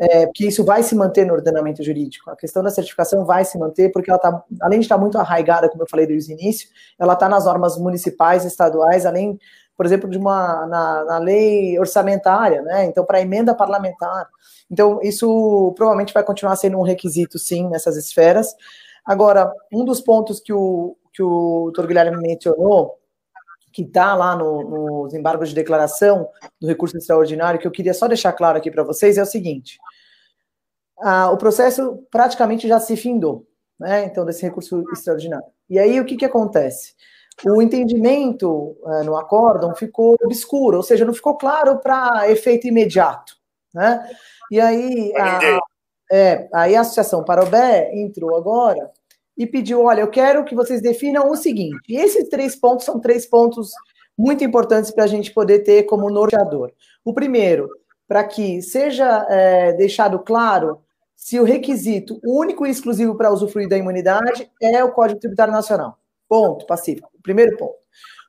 é, 0.00 0.26
que 0.34 0.48
isso 0.48 0.64
vai 0.64 0.82
se 0.82 0.96
manter 0.96 1.24
no 1.24 1.34
ordenamento 1.34 1.80
jurídico. 1.80 2.28
A 2.28 2.34
questão 2.34 2.60
da 2.60 2.70
certificação 2.70 3.24
vai 3.24 3.44
se 3.44 3.56
manter, 3.56 3.92
porque 3.92 4.10
ela 4.10 4.16
está, 4.16 4.42
além 4.60 4.80
de 4.80 4.86
estar 4.86 4.98
muito 4.98 5.16
arraigada, 5.16 5.68
como 5.68 5.84
eu 5.84 5.88
falei 5.88 6.08
desde 6.08 6.32
o 6.32 6.36
início, 6.36 6.68
ela 6.98 7.12
está 7.12 7.28
nas 7.28 7.44
normas 7.44 7.78
municipais, 7.78 8.44
estaduais, 8.44 9.06
além, 9.06 9.38
por 9.80 9.86
exemplo, 9.86 10.10
de 10.10 10.18
uma 10.18 10.66
na, 10.66 11.04
na 11.06 11.18
lei 11.18 11.78
orçamentária, 11.78 12.60
né? 12.60 12.84
Então, 12.84 13.02
para 13.02 13.22
emenda 13.22 13.54
parlamentar. 13.54 14.28
Então, 14.70 15.00
isso 15.02 15.72
provavelmente 15.74 16.12
vai 16.12 16.22
continuar 16.22 16.54
sendo 16.56 16.76
um 16.78 16.82
requisito, 16.82 17.38
sim, 17.38 17.66
nessas 17.66 17.96
esferas. 17.96 18.54
Agora, 19.06 19.50
um 19.72 19.82
dos 19.82 20.02
pontos 20.02 20.38
que 20.38 20.52
o, 20.52 20.98
que 21.14 21.22
o 21.22 21.62
doutor 21.72 21.86
Guilherme 21.86 22.20
mencionou, 22.20 22.98
que 23.72 23.80
está 23.80 24.14
lá 24.14 24.36
no, 24.36 25.04
nos 25.04 25.14
embargos 25.14 25.48
de 25.48 25.54
declaração 25.54 26.28
do 26.60 26.66
recurso 26.66 26.98
extraordinário, 26.98 27.58
que 27.58 27.66
eu 27.66 27.72
queria 27.72 27.94
só 27.94 28.06
deixar 28.06 28.34
claro 28.34 28.58
aqui 28.58 28.70
para 28.70 28.84
vocês, 28.84 29.16
é 29.16 29.22
o 29.22 29.26
seguinte: 29.26 29.78
o 31.32 31.38
processo 31.38 32.06
praticamente 32.10 32.68
já 32.68 32.78
se 32.78 32.98
findou, 32.98 33.46
né? 33.78 34.04
Então, 34.04 34.26
desse 34.26 34.42
recurso 34.42 34.84
extraordinário. 34.92 35.48
E 35.70 35.78
aí, 35.78 35.98
o 35.98 36.04
que, 36.04 36.18
que 36.18 36.24
acontece? 36.26 36.92
O 37.44 37.62
entendimento 37.62 38.76
uh, 38.82 39.04
no 39.04 39.16
acórdão 39.16 39.74
ficou 39.74 40.16
obscuro, 40.22 40.78
ou 40.78 40.82
seja, 40.82 41.04
não 41.04 41.14
ficou 41.14 41.36
claro 41.36 41.78
para 41.78 42.30
efeito 42.30 42.66
imediato, 42.66 43.34
né? 43.74 44.06
E 44.50 44.60
aí, 44.60 45.12
a, 45.16 45.60
é, 46.10 46.48
aí 46.52 46.74
a 46.74 46.80
Associação 46.80 47.24
Parobé 47.24 47.90
entrou 47.94 48.36
agora 48.36 48.90
e 49.36 49.46
pediu: 49.46 49.84
olha, 49.84 50.00
eu 50.00 50.08
quero 50.08 50.44
que 50.44 50.54
vocês 50.54 50.82
definam 50.82 51.30
o 51.30 51.36
seguinte. 51.36 51.80
E 51.88 51.96
esses 51.96 52.28
três 52.28 52.56
pontos 52.56 52.84
são 52.84 53.00
três 53.00 53.24
pontos 53.24 53.70
muito 54.18 54.44
importantes 54.44 54.90
para 54.90 55.04
a 55.04 55.06
gente 55.06 55.32
poder 55.32 55.60
ter 55.60 55.84
como 55.84 56.10
norteador. 56.10 56.72
O 57.04 57.14
primeiro, 57.14 57.68
para 58.06 58.24
que 58.24 58.60
seja 58.60 59.26
é, 59.30 59.72
deixado 59.72 60.18
claro 60.18 60.80
se 61.16 61.38
o 61.38 61.44
requisito 61.44 62.20
único 62.24 62.66
e 62.66 62.70
exclusivo 62.70 63.14
para 63.14 63.30
usufruir 63.30 63.68
da 63.68 63.78
imunidade 63.78 64.50
é 64.60 64.82
o 64.82 64.92
Código 64.92 65.20
Tributário 65.20 65.52
Nacional. 65.52 65.96
Ponto, 66.30 66.64
pacífico. 66.64 67.10
Primeiro 67.24 67.56
ponto. 67.56 67.74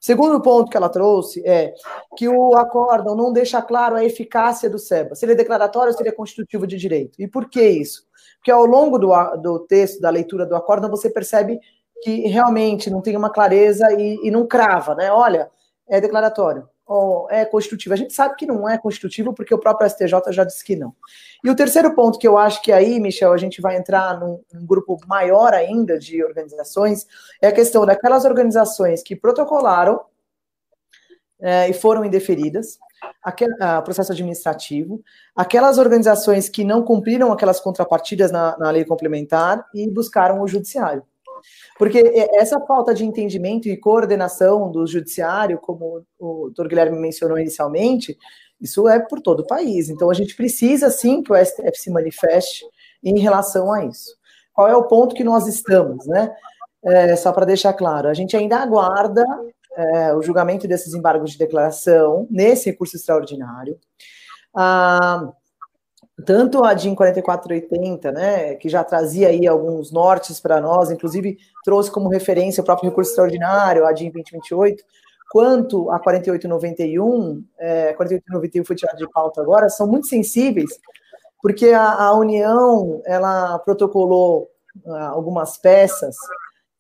Segundo 0.01 0.41
ponto 0.41 0.71
que 0.71 0.75
ela 0.75 0.89
trouxe 0.89 1.47
é 1.47 1.71
que 2.17 2.27
o 2.27 2.57
acórdão 2.57 3.15
não 3.15 3.31
deixa 3.31 3.61
claro 3.61 3.95
a 3.95 4.03
eficácia 4.03 4.67
do 4.67 4.79
SEBA. 4.79 5.13
Se 5.13 5.23
ele 5.23 5.33
é 5.33 5.35
declaratório 5.35 5.93
ou 5.95 6.13
constitutivo 6.13 6.65
de 6.65 6.77
direito. 6.77 7.21
E 7.21 7.27
por 7.27 7.47
que 7.47 7.61
isso? 7.61 8.07
Porque 8.37 8.49
ao 8.49 8.65
longo 8.65 8.97
do, 8.97 9.13
do 9.37 9.59
texto, 9.59 10.01
da 10.01 10.09
leitura 10.09 10.47
do 10.47 10.55
acórdão, 10.55 10.89
você 10.89 11.11
percebe 11.11 11.59
que 12.01 12.27
realmente 12.27 12.89
não 12.89 13.03
tem 13.03 13.15
uma 13.15 13.29
clareza 13.29 13.93
e, 13.93 14.19
e 14.23 14.31
não 14.31 14.47
crava, 14.47 14.95
né? 14.95 15.11
Olha, 15.11 15.51
é 15.87 16.01
declaratório, 16.01 16.67
é 17.29 17.45
constitutivo. 17.45 17.93
A 17.93 17.97
gente 17.97 18.13
sabe 18.13 18.35
que 18.35 18.45
não 18.45 18.67
é 18.67 18.77
constitutivo 18.77 19.33
porque 19.33 19.53
o 19.53 19.59
próprio 19.59 19.89
STJ 19.89 20.31
já 20.31 20.43
disse 20.43 20.63
que 20.63 20.75
não. 20.75 20.93
E 21.43 21.49
o 21.49 21.55
terceiro 21.55 21.93
ponto 21.95 22.19
que 22.19 22.27
eu 22.27 22.37
acho 22.37 22.61
que 22.61 22.71
aí, 22.71 22.99
Michel, 22.99 23.33
a 23.33 23.37
gente 23.37 23.61
vai 23.61 23.77
entrar 23.77 24.19
num, 24.19 24.41
num 24.53 24.65
grupo 24.65 24.97
maior 25.07 25.53
ainda 25.53 25.97
de 25.97 26.23
organizações, 26.23 27.05
é 27.41 27.47
a 27.47 27.51
questão 27.51 27.85
daquelas 27.85 28.25
organizações 28.25 29.01
que 29.01 29.15
protocolaram 29.15 29.99
é, 31.39 31.69
e 31.69 31.73
foram 31.73 32.05
indeferidas, 32.05 32.77
aquele, 33.23 33.53
uh, 33.55 33.81
processo 33.83 34.11
administrativo, 34.11 35.01
aquelas 35.35 35.77
organizações 35.77 36.47
que 36.47 36.63
não 36.63 36.83
cumpriram 36.83 37.31
aquelas 37.31 37.59
contrapartidas 37.59 38.31
na, 38.31 38.57
na 38.57 38.69
lei 38.69 38.85
complementar 38.85 39.65
e 39.73 39.89
buscaram 39.89 40.41
o 40.41 40.47
judiciário. 40.47 41.03
Porque 41.77 41.99
essa 42.33 42.59
falta 42.61 42.93
de 42.93 43.05
entendimento 43.05 43.67
e 43.67 43.77
coordenação 43.77 44.71
do 44.71 44.85
judiciário, 44.85 45.59
como 45.59 46.03
o 46.19 46.45
doutor 46.45 46.67
Guilherme 46.67 46.99
mencionou 46.99 47.37
inicialmente, 47.39 48.17
isso 48.59 48.87
é 48.87 48.99
por 48.99 49.19
todo 49.21 49.41
o 49.41 49.47
país. 49.47 49.89
Então 49.89 50.09
a 50.09 50.13
gente 50.13 50.35
precisa 50.35 50.89
sim 50.89 51.23
que 51.23 51.31
o 51.31 51.45
STF 51.45 51.75
se 51.75 51.89
manifeste 51.89 52.65
em 53.03 53.19
relação 53.19 53.73
a 53.73 53.85
isso. 53.85 54.15
Qual 54.53 54.67
é 54.67 54.75
o 54.75 54.87
ponto 54.87 55.15
que 55.15 55.23
nós 55.23 55.47
estamos, 55.47 56.05
né? 56.05 56.33
É, 56.83 57.15
só 57.15 57.31
para 57.31 57.45
deixar 57.45 57.73
claro, 57.73 58.07
a 58.09 58.13
gente 58.13 58.35
ainda 58.35 58.57
aguarda 58.57 59.23
é, 59.77 60.15
o 60.15 60.21
julgamento 60.21 60.67
desses 60.67 60.93
embargos 60.95 61.31
de 61.31 61.37
declaração 61.37 62.27
nesse 62.29 62.71
recurso 62.71 62.95
extraordinário. 62.95 63.79
Ah, 64.55 65.31
tanto 66.25 66.63
a 66.63 66.73
DIN 66.73 66.93
4480, 66.93 68.11
né, 68.11 68.55
que 68.55 68.69
já 68.69 68.83
trazia 68.83 69.29
aí 69.29 69.47
alguns 69.47 69.91
nortes 69.91 70.39
para 70.39 70.61
nós, 70.61 70.91
inclusive 70.91 71.37
trouxe 71.63 71.89
como 71.89 72.09
referência 72.09 72.61
o 72.61 72.65
próprio 72.65 72.89
recurso 72.89 73.11
extraordinário, 73.11 73.85
a 73.85 73.91
DIN 73.91 74.11
2028, 74.11 74.83
quanto 75.31 75.89
a 75.89 75.99
4891, 75.99 77.43
é, 77.57 77.93
4891 77.93 78.65
foi 78.65 78.75
tirada 78.75 78.97
de 78.97 79.09
pauta 79.09 79.41
agora, 79.41 79.69
são 79.69 79.87
muito 79.87 80.07
sensíveis, 80.07 80.69
porque 81.41 81.69
a, 81.69 81.93
a 81.93 82.13
União, 82.13 83.01
ela 83.05 83.57
protocolou 83.59 84.49
ah, 84.85 85.09
algumas 85.09 85.57
peças 85.57 86.15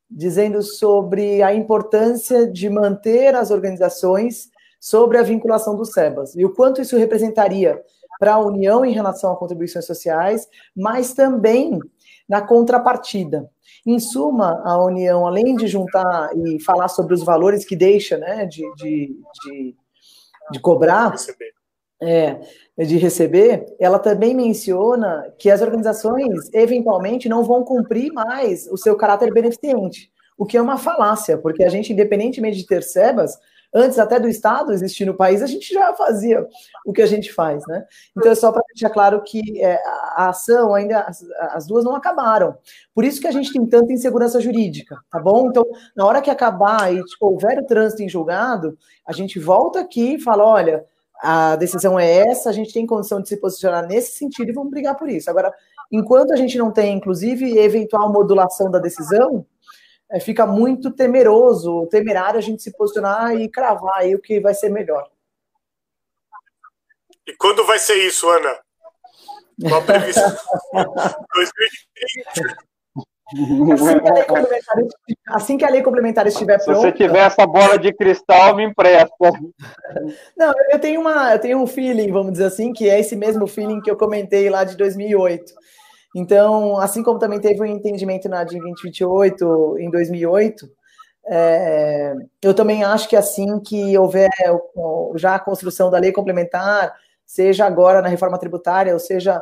dizendo 0.09 0.61
sobre 0.61 1.41
a 1.41 1.53
importância 1.53 2.45
de 2.45 2.69
manter 2.69 3.33
as 3.33 3.49
organizações 3.49 4.49
sobre 4.79 5.17
a 5.17 5.23
vinculação 5.23 5.75
dos 5.75 5.91
SEBAS 5.91 6.35
e 6.35 6.43
o 6.43 6.53
quanto 6.53 6.81
isso 6.81 6.97
representaria 6.97 7.81
para 8.21 8.35
a 8.35 8.39
União 8.39 8.85
em 8.85 8.93
relação 8.93 9.33
a 9.33 9.35
contribuições 9.35 9.87
sociais, 9.87 10.47
mas 10.77 11.11
também 11.11 11.79
na 12.29 12.39
contrapartida. 12.39 13.49
Em 13.83 13.99
suma, 13.99 14.61
a 14.63 14.79
União, 14.85 15.25
além 15.25 15.55
de 15.55 15.65
juntar 15.65 16.29
e 16.37 16.61
falar 16.61 16.87
sobre 16.87 17.15
os 17.15 17.23
valores 17.23 17.65
que 17.65 17.75
deixa 17.75 18.19
né, 18.19 18.45
de, 18.45 18.61
de, 18.75 19.15
de, 19.43 19.75
de 20.51 20.59
cobrar, 20.59 21.15
é, 21.99 22.39
de 22.77 22.97
receber, 22.99 23.65
ela 23.79 23.97
também 23.97 24.35
menciona 24.35 25.33
que 25.39 25.49
as 25.49 25.63
organizações 25.63 26.47
eventualmente 26.53 27.27
não 27.27 27.43
vão 27.43 27.63
cumprir 27.63 28.13
mais 28.13 28.67
o 28.67 28.77
seu 28.77 28.95
caráter 28.95 29.33
beneficente, 29.33 30.11
o 30.37 30.45
que 30.45 30.57
é 30.57 30.61
uma 30.61 30.77
falácia, 30.77 31.39
porque 31.39 31.63
a 31.63 31.69
gente, 31.69 31.91
independentemente 31.91 32.59
de 32.59 32.67
ter 32.67 32.83
SEBAS, 32.83 33.35
antes 33.73 33.97
até 33.97 34.19
do 34.19 34.27
Estado 34.27 34.73
existir 34.73 35.05
no 35.05 35.15
país, 35.15 35.41
a 35.41 35.47
gente 35.47 35.73
já 35.73 35.93
fazia 35.93 36.45
o 36.85 36.91
que 36.91 37.01
a 37.01 37.05
gente 37.05 37.31
faz, 37.31 37.65
né? 37.67 37.85
Então 38.17 38.31
é 38.31 38.35
só 38.35 38.51
para 38.51 38.63
deixar 38.67 38.89
claro 38.89 39.21
que 39.23 39.61
é, 39.61 39.79
a 40.15 40.29
ação 40.29 40.73
ainda, 40.73 41.01
as, 41.01 41.23
as, 41.53 41.65
duas 41.65 41.83
não 41.85 41.95
acabaram. 41.95 42.55
Por 42.93 43.05
isso 43.05 43.21
que 43.21 43.27
a 43.27 43.31
gente 43.31 43.51
tem 43.53 43.65
tanta 43.65 43.93
insegurança 43.93 44.41
jurídica, 44.41 44.97
tá 45.09 45.19
bom? 45.19 45.47
Então, 45.47 45.65
na 45.95 46.05
hora 46.05 46.21
que 46.21 46.29
acabar 46.29 46.93
e 46.93 47.03
tipo, 47.03 47.27
houver 47.27 47.59
o 47.59 47.65
trânsito 47.65 48.03
em 48.03 48.09
julgado, 48.09 48.77
a 49.07 49.13
gente 49.13 49.39
volta 49.39 49.79
aqui 49.79 50.15
e 50.15 50.19
fala, 50.19 50.45
olha, 50.45 50.85
a 51.21 51.55
decisão 51.55 51.99
é 51.99 52.17
essa, 52.29 52.49
a 52.49 52.53
gente 52.53 52.73
tem 52.73 52.85
condição 52.85 53.21
de 53.21 53.29
se 53.29 53.37
posicionar 53.37 53.87
nesse 53.87 54.17
sentido 54.17 54.49
e 54.49 54.53
vamos 54.53 54.71
brigar 54.71 54.97
por 54.97 55.07
isso. 55.07 55.29
Agora, 55.29 55.53
enquanto 55.91 56.33
a 56.33 56.35
gente 56.35 56.57
não 56.57 56.71
tem, 56.71 56.97
inclusive, 56.97 57.57
eventual 57.59 58.11
modulação 58.11 58.71
da 58.71 58.79
decisão, 58.79 59.45
é, 60.11 60.19
fica 60.19 60.45
muito 60.45 60.91
temeroso, 60.91 61.87
temerário 61.87 62.37
a 62.37 62.41
gente 62.41 62.61
se 62.61 62.71
posicionar 62.71 63.33
e 63.35 63.47
cravar 63.47 63.99
aí 63.99 64.13
o 64.13 64.19
que 64.19 64.39
vai 64.39 64.53
ser 64.53 64.69
melhor. 64.69 65.09
E 67.25 67.33
quando 67.37 67.65
vai 67.65 67.79
ser 67.79 67.95
isso, 67.95 68.29
Ana? 68.29 68.59
Qual 69.61 69.81
a 69.81 69.83
previsão? 69.83 70.37
2020. 71.33 72.71
Assim 75.29 75.57
que 75.57 75.63
a 75.63 75.69
lei 75.69 75.81
complementar, 75.81 76.27
assim 76.27 76.35
estiver 76.35 76.59
Se 76.59 76.65
pronta. 76.65 76.81
você 76.81 76.91
tiver 76.91 77.19
essa 77.25 77.45
bola 77.45 77.79
de 77.79 77.93
cristal, 77.93 78.55
me 78.55 78.65
empresta. 78.65 79.31
Não, 80.35 80.53
eu 80.69 80.79
tenho, 80.79 80.99
uma, 80.99 81.31
eu 81.33 81.39
tenho 81.39 81.57
um 81.59 81.67
feeling, 81.67 82.11
vamos 82.11 82.33
dizer 82.33 82.45
assim, 82.45 82.73
que 82.73 82.89
é 82.89 82.99
esse 82.99 83.15
mesmo 83.15 83.47
feeling 83.47 83.79
que 83.79 83.89
eu 83.89 83.95
comentei 83.95 84.49
lá 84.49 84.65
de 84.65 84.75
2008. 84.75 85.53
Então, 86.15 86.77
assim 86.77 87.03
como 87.03 87.19
também 87.19 87.39
teve 87.39 87.61
um 87.61 87.65
entendimento 87.65 88.27
na 88.27 88.43
DIN 88.43 88.59
2028 88.59 89.77
em 89.79 89.89
2008, 89.89 90.69
é, 91.25 92.13
eu 92.41 92.53
também 92.53 92.83
acho 92.83 93.07
que 93.07 93.15
assim 93.15 93.59
que 93.59 93.97
houver 93.97 94.29
já 95.15 95.35
a 95.35 95.39
construção 95.39 95.89
da 95.89 95.99
lei 95.99 96.11
complementar, 96.11 96.93
seja 97.25 97.65
agora 97.65 98.01
na 98.01 98.09
reforma 98.09 98.37
tributária, 98.37 98.93
ou 98.93 98.99
seja 98.99 99.41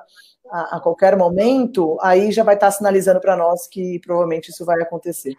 a, 0.51 0.77
a 0.77 0.79
qualquer 0.79 1.17
momento, 1.17 1.97
aí 2.01 2.31
já 2.31 2.43
vai 2.43 2.55
estar 2.55 2.71
sinalizando 2.71 3.19
para 3.19 3.35
nós 3.35 3.67
que 3.67 3.99
provavelmente 3.99 4.49
isso 4.49 4.65
vai 4.65 4.81
acontecer. 4.81 5.35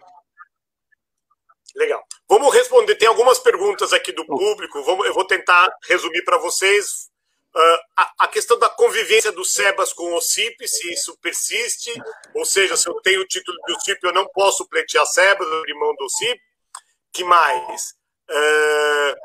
Legal. 1.75 2.03
Vamos 2.27 2.53
responder. 2.53 2.95
Tem 2.95 3.07
algumas 3.07 3.39
perguntas 3.39 3.93
aqui 3.93 4.11
do 4.11 4.25
público. 4.25 4.83
Vamos, 4.83 5.05
eu 5.05 5.13
vou 5.13 5.25
tentar 5.25 5.69
resumir 5.87 6.23
para 6.23 6.37
vocês. 6.37 7.10
Uh, 7.53 7.77
a, 7.97 8.13
a, 8.19 8.27
questão 8.29 8.57
da 8.57 8.69
convivência 8.69 9.29
do 9.31 9.43
SEBAS 9.43 9.91
com 9.91 10.13
o 10.13 10.21
CIP, 10.21 10.65
se 10.69 10.93
isso 10.93 11.17
persiste, 11.17 11.91
ou 12.33 12.45
seja, 12.45 12.77
se 12.77 12.87
eu 12.87 12.93
tenho 13.01 13.19
o 13.19 13.27
título 13.27 13.57
do 13.67 13.81
CIP, 13.81 14.01
eu 14.03 14.13
não 14.13 14.25
posso 14.29 14.65
pleitear 14.69 15.05
SEBAS, 15.05 15.45
abrir 15.45 15.73
mão 15.73 15.93
do 15.95 16.09
CIP. 16.09 16.41
que 17.11 17.25
mais? 17.25 17.93
Uh, 18.29 19.15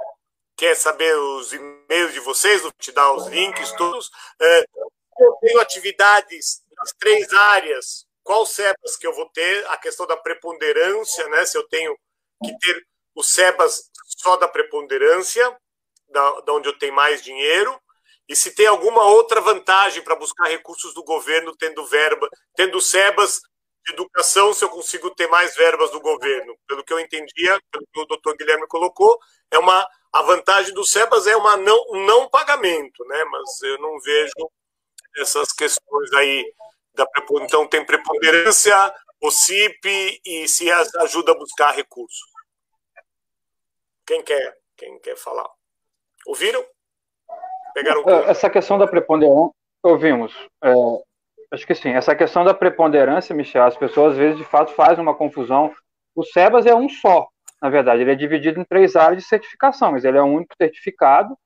quer 0.56 0.74
saber 0.74 1.16
os 1.16 1.52
e-mails 1.52 2.12
de 2.12 2.18
vocês? 2.18 2.62
Vou 2.62 2.72
te 2.72 2.90
dar 2.90 3.12
os 3.12 3.28
links 3.28 3.70
todos. 3.72 4.08
Uh, 4.08 4.90
eu 5.20 5.32
tenho 5.40 5.60
atividades 5.60 6.62
nas 6.76 6.92
três 6.98 7.32
áreas, 7.32 8.06
qual 8.24 8.44
SEBAS 8.44 8.96
que 8.98 9.06
eu 9.06 9.14
vou 9.14 9.30
ter? 9.30 9.66
A 9.68 9.76
questão 9.76 10.04
da 10.04 10.16
preponderância, 10.16 11.28
né? 11.28 11.46
Se 11.46 11.56
eu 11.56 11.62
tenho 11.68 11.96
que 12.44 12.58
ter 12.58 12.86
o 13.14 13.22
SEBAS 13.22 13.88
só 14.04 14.36
da 14.36 14.48
preponderância, 14.48 15.56
da, 16.08 16.40
da 16.40 16.52
onde 16.54 16.68
eu 16.68 16.76
tenho 16.76 16.92
mais 16.92 17.22
dinheiro, 17.22 17.80
e 18.28 18.34
se 18.34 18.54
tem 18.54 18.66
alguma 18.66 19.04
outra 19.04 19.40
vantagem 19.40 20.02
para 20.02 20.16
buscar 20.16 20.48
recursos 20.48 20.92
do 20.94 21.04
governo 21.04 21.56
tendo 21.56 21.86
verba, 21.86 22.28
tendo 22.54 22.80
SEBAS 22.80 23.40
de 23.86 23.92
educação, 23.92 24.52
se 24.52 24.64
eu 24.64 24.68
consigo 24.68 25.10
ter 25.10 25.28
mais 25.28 25.54
verbas 25.54 25.90
do 25.92 26.00
governo. 26.00 26.56
Pelo 26.66 26.82
que 26.82 26.92
eu 26.92 26.98
entendia, 26.98 27.60
pelo 27.70 27.86
que 27.92 28.00
o 28.00 28.06
doutor 28.06 28.36
Guilherme 28.36 28.66
colocou, 28.66 29.18
é 29.50 29.58
uma 29.58 29.86
a 30.12 30.22
vantagem 30.22 30.72
do 30.72 30.84
SEBAS 30.84 31.26
é 31.26 31.36
uma 31.36 31.56
não, 31.56 31.78
um 31.90 32.06
não 32.06 32.28
pagamento, 32.28 33.04
né? 33.04 33.24
Mas 33.24 33.62
eu 33.62 33.78
não 33.78 34.00
vejo 34.00 34.50
essas 35.18 35.52
questões 35.52 36.12
aí 36.14 36.44
da 36.94 37.06
então 37.42 37.66
tem 37.68 37.84
preponderância, 37.84 38.94
o 39.20 39.30
CIP 39.30 40.20
e 40.24 40.48
se 40.48 40.70
ajuda 40.70 41.32
a 41.32 41.38
buscar 41.38 41.72
recursos. 41.72 42.26
Quem 44.06 44.22
quer? 44.22 44.56
Quem 44.76 44.98
quer 45.00 45.16
falar? 45.16 45.48
Ouviram? 46.26 46.66
Pegaram 47.76 48.02
é, 48.06 48.30
Essa 48.30 48.48
questão 48.48 48.78
da 48.78 48.86
preponderância, 48.86 49.52
ouvimos. 49.82 50.34
É, 50.64 50.72
acho 51.52 51.66
que 51.66 51.74
sim. 51.74 51.90
Essa 51.90 52.16
questão 52.16 52.44
da 52.44 52.54
preponderância, 52.54 53.34
Michel, 53.34 53.64
as 53.64 53.76
pessoas 53.76 54.12
às 54.12 54.18
vezes 54.18 54.38
de 54.38 54.44
fato 54.44 54.72
fazem 54.72 55.02
uma 55.02 55.14
confusão. 55.14 55.70
O 56.14 56.24
SEBAS 56.24 56.64
é 56.64 56.74
um 56.74 56.88
só, 56.88 57.28
na 57.60 57.68
verdade. 57.68 58.00
Ele 58.00 58.12
é 58.12 58.14
dividido 58.14 58.58
em 58.58 58.64
três 58.64 58.96
áreas 58.96 59.22
de 59.22 59.28
certificação, 59.28 59.92
mas 59.92 60.04
ele 60.04 60.16
é 60.16 60.22
um 60.22 60.34
único 60.34 60.54
certificado 60.56 61.36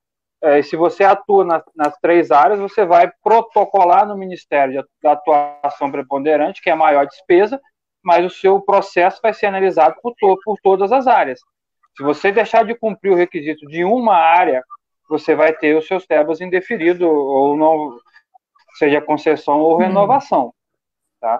é, 0.41 0.61
se 0.63 0.75
você 0.75 1.03
atua 1.03 1.45
nas, 1.45 1.63
nas, 1.75 1.95
três 1.99 2.31
áreas, 2.31 2.59
você 2.59 2.83
vai 2.83 3.11
protocolar 3.23 4.07
no 4.07 4.17
Ministério 4.17 4.83
da 5.01 5.11
Atuação 5.11 5.91
Preponderante, 5.91 6.61
que 6.61 6.69
é 6.69 6.73
a 6.73 6.75
maior 6.75 7.05
despesa, 7.05 7.61
mas 8.03 8.25
o 8.25 8.29
seu 8.29 8.59
processo 8.59 9.19
vai 9.21 9.35
ser 9.35 9.45
analisado 9.45 9.95
por, 10.01 10.15
to, 10.15 10.39
por 10.43 10.57
todas 10.63 10.91
as 10.91 11.05
áreas. 11.05 11.39
Se 11.95 12.01
você 12.01 12.31
deixar 12.31 12.65
de 12.65 12.73
cumprir 12.73 13.11
o 13.11 13.15
requisito 13.15 13.67
de 13.67 13.83
uma 13.83 14.15
área, 14.15 14.63
você 15.11 15.35
vai 15.35 15.53
ter 15.53 15.77
os 15.77 15.85
seus 15.85 16.05
TEBAs 16.05 16.39
indeferido, 16.39 17.07
ou 17.07 17.57
não, 17.57 17.97
seja 18.77 19.01
concessão 19.01 19.59
ou 19.59 19.77
renovação. 19.77 20.53
Tá? 21.19 21.39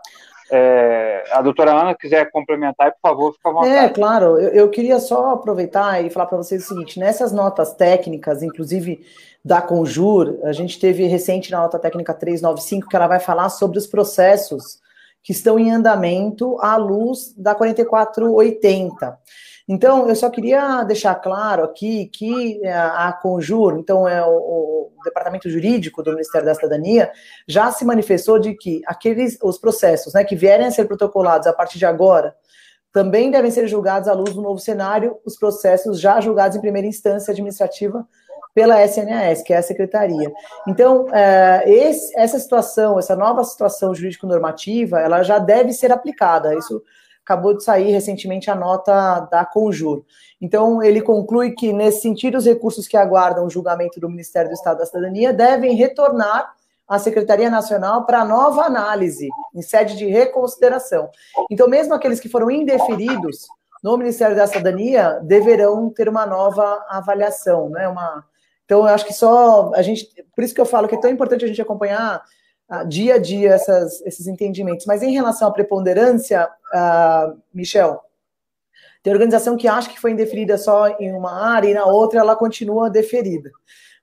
É, 0.51 1.23
a 1.31 1.41
doutora 1.41 1.71
Ana 1.71 1.95
quiser 1.95 2.29
complementar, 2.29 2.91
por 2.91 2.99
favor, 3.01 3.33
fica 3.33 3.49
à 3.49 3.53
vontade. 3.53 3.73
É, 3.73 3.89
claro, 3.89 4.37
eu, 4.37 4.49
eu 4.49 4.69
queria 4.69 4.99
só 4.99 5.31
aproveitar 5.31 6.03
e 6.03 6.09
falar 6.09 6.25
para 6.25 6.37
vocês 6.37 6.65
o 6.65 6.67
seguinte: 6.67 6.99
nessas 6.99 7.31
notas 7.31 7.73
técnicas, 7.73 8.43
inclusive 8.43 9.05
da 9.43 9.61
Conjur, 9.61 10.39
a 10.43 10.51
gente 10.51 10.77
teve 10.77 11.07
recente 11.07 11.49
na 11.49 11.61
nota 11.61 11.79
técnica 11.79 12.13
395 12.13 12.89
que 12.89 12.95
ela 12.95 13.07
vai 13.07 13.19
falar 13.19 13.49
sobre 13.49 13.77
os 13.77 13.87
processos 13.87 14.79
que 15.23 15.31
estão 15.31 15.57
em 15.57 15.71
andamento 15.71 16.57
à 16.59 16.75
luz 16.75 17.33
da 17.37 17.55
4480. 17.55 19.17
Então, 19.73 20.09
eu 20.09 20.15
só 20.17 20.29
queria 20.29 20.83
deixar 20.83 21.15
claro 21.15 21.63
aqui 21.63 22.07
que 22.07 22.59
é, 22.61 22.73
a 22.73 23.13
Conjur, 23.13 23.79
então 23.79 24.05
é 24.05 24.21
o, 24.21 24.29
o, 24.29 24.91
Departamento 25.05 25.49
Jurídico 25.49 26.03
do 26.03 26.11
Ministério 26.11 26.45
da 26.45 26.53
Cidadania, 26.53 27.09
já 27.47 27.71
se 27.71 27.85
manifestou 27.85 28.37
de 28.37 28.53
que 28.53 28.81
aqueles 28.85 29.39
os 29.41 29.57
processos 29.57 30.13
né, 30.13 30.25
que 30.25 30.35
vierem 30.35 30.67
a 30.67 30.71
ser 30.71 30.89
protocolados 30.89 31.47
a 31.47 31.53
partir 31.53 31.79
de 31.79 31.85
agora 31.85 32.35
também 32.91 33.31
devem 33.31 33.49
ser 33.49 33.65
julgados 33.65 34.09
à 34.09 34.13
luz 34.13 34.33
do 34.33 34.41
novo 34.41 34.59
cenário, 34.59 35.17
os 35.25 35.37
processos 35.37 36.01
já 36.01 36.19
julgados 36.19 36.57
em 36.57 36.61
primeira 36.61 36.87
instância 36.87 37.31
administrativa 37.31 38.05
pela 38.53 38.83
SNAS, 38.83 39.41
que 39.41 39.53
é 39.53 39.57
a 39.57 39.63
Secretaria. 39.63 40.29
Então, 40.67 41.07
é, 41.13 41.63
esse, 41.65 42.11
essa 42.19 42.37
situação, 42.37 42.99
essa 42.99 43.15
nova 43.15 43.41
situação 43.45 43.95
jurídico-normativa, 43.95 44.99
ela 44.99 45.23
já 45.23 45.39
deve 45.39 45.71
ser 45.71 45.93
aplicada. 45.93 46.53
Isso 46.55 46.83
acabou 47.23 47.55
de 47.55 47.63
sair 47.63 47.91
recentemente 47.91 48.49
a 48.49 48.55
nota 48.55 49.21
da 49.31 49.45
Conjur. 49.45 50.03
Então, 50.41 50.81
ele 50.81 51.01
conclui 51.01 51.51
que, 51.51 51.71
nesse 51.71 52.01
sentido, 52.01 52.37
os 52.37 52.45
recursos 52.45 52.87
que 52.87 52.97
aguardam 52.97 53.45
o 53.45 53.49
julgamento 53.49 53.99
do 53.99 54.09
Ministério 54.09 54.49
do 54.49 54.53
Estado 54.53 54.79
da 54.79 54.85
Cidadania 54.85 55.31
devem 55.31 55.75
retornar 55.75 56.53
à 56.87 56.99
Secretaria 56.99 57.49
Nacional 57.49 58.05
para 58.05 58.25
nova 58.25 58.63
análise, 58.63 59.29
em 59.55 59.61
sede 59.61 59.95
de 59.95 60.05
reconsideração. 60.05 61.09
Então, 61.49 61.67
mesmo 61.67 61.93
aqueles 61.93 62.19
que 62.19 62.27
foram 62.27 62.49
indeferidos 62.49 63.47
no 63.83 63.97
Ministério 63.97 64.35
da 64.35 64.47
Cidadania 64.47 65.19
deverão 65.23 65.89
ter 65.89 66.09
uma 66.09 66.25
nova 66.25 66.85
avaliação, 66.89 67.69
né? 67.69 67.87
Uma... 67.87 68.25
Então, 68.65 68.79
eu 68.79 68.87
acho 68.93 69.05
que 69.05 69.13
só 69.13 69.71
a 69.73 69.81
gente, 69.81 70.07
por 70.35 70.43
isso 70.43 70.53
que 70.53 70.61
eu 70.61 70.65
falo 70.65 70.87
que 70.87 70.95
é 70.95 70.99
tão 70.99 71.09
importante 71.09 71.45
a 71.45 71.47
gente 71.47 71.61
acompanhar 71.61 72.21
dia 72.87 73.15
a 73.15 73.17
dia 73.17 73.53
essas, 73.53 74.01
esses 74.01 74.27
entendimentos. 74.27 74.85
Mas 74.85 75.03
em 75.03 75.11
relação 75.11 75.47
à 75.47 75.51
preponderância, 75.51 76.49
uh, 76.73 77.37
Michel, 77.53 78.01
tem 79.03 79.13
organização 79.13 79.57
que 79.57 79.67
acha 79.67 79.89
que 79.89 79.99
foi 79.99 80.11
indeferida 80.11 80.57
só 80.57 80.89
em 80.99 81.11
uma 81.11 81.31
área 81.31 81.69
e 81.69 81.73
na 81.73 81.85
outra 81.85 82.19
ela 82.19 82.35
continua 82.35 82.89
deferida, 82.89 83.49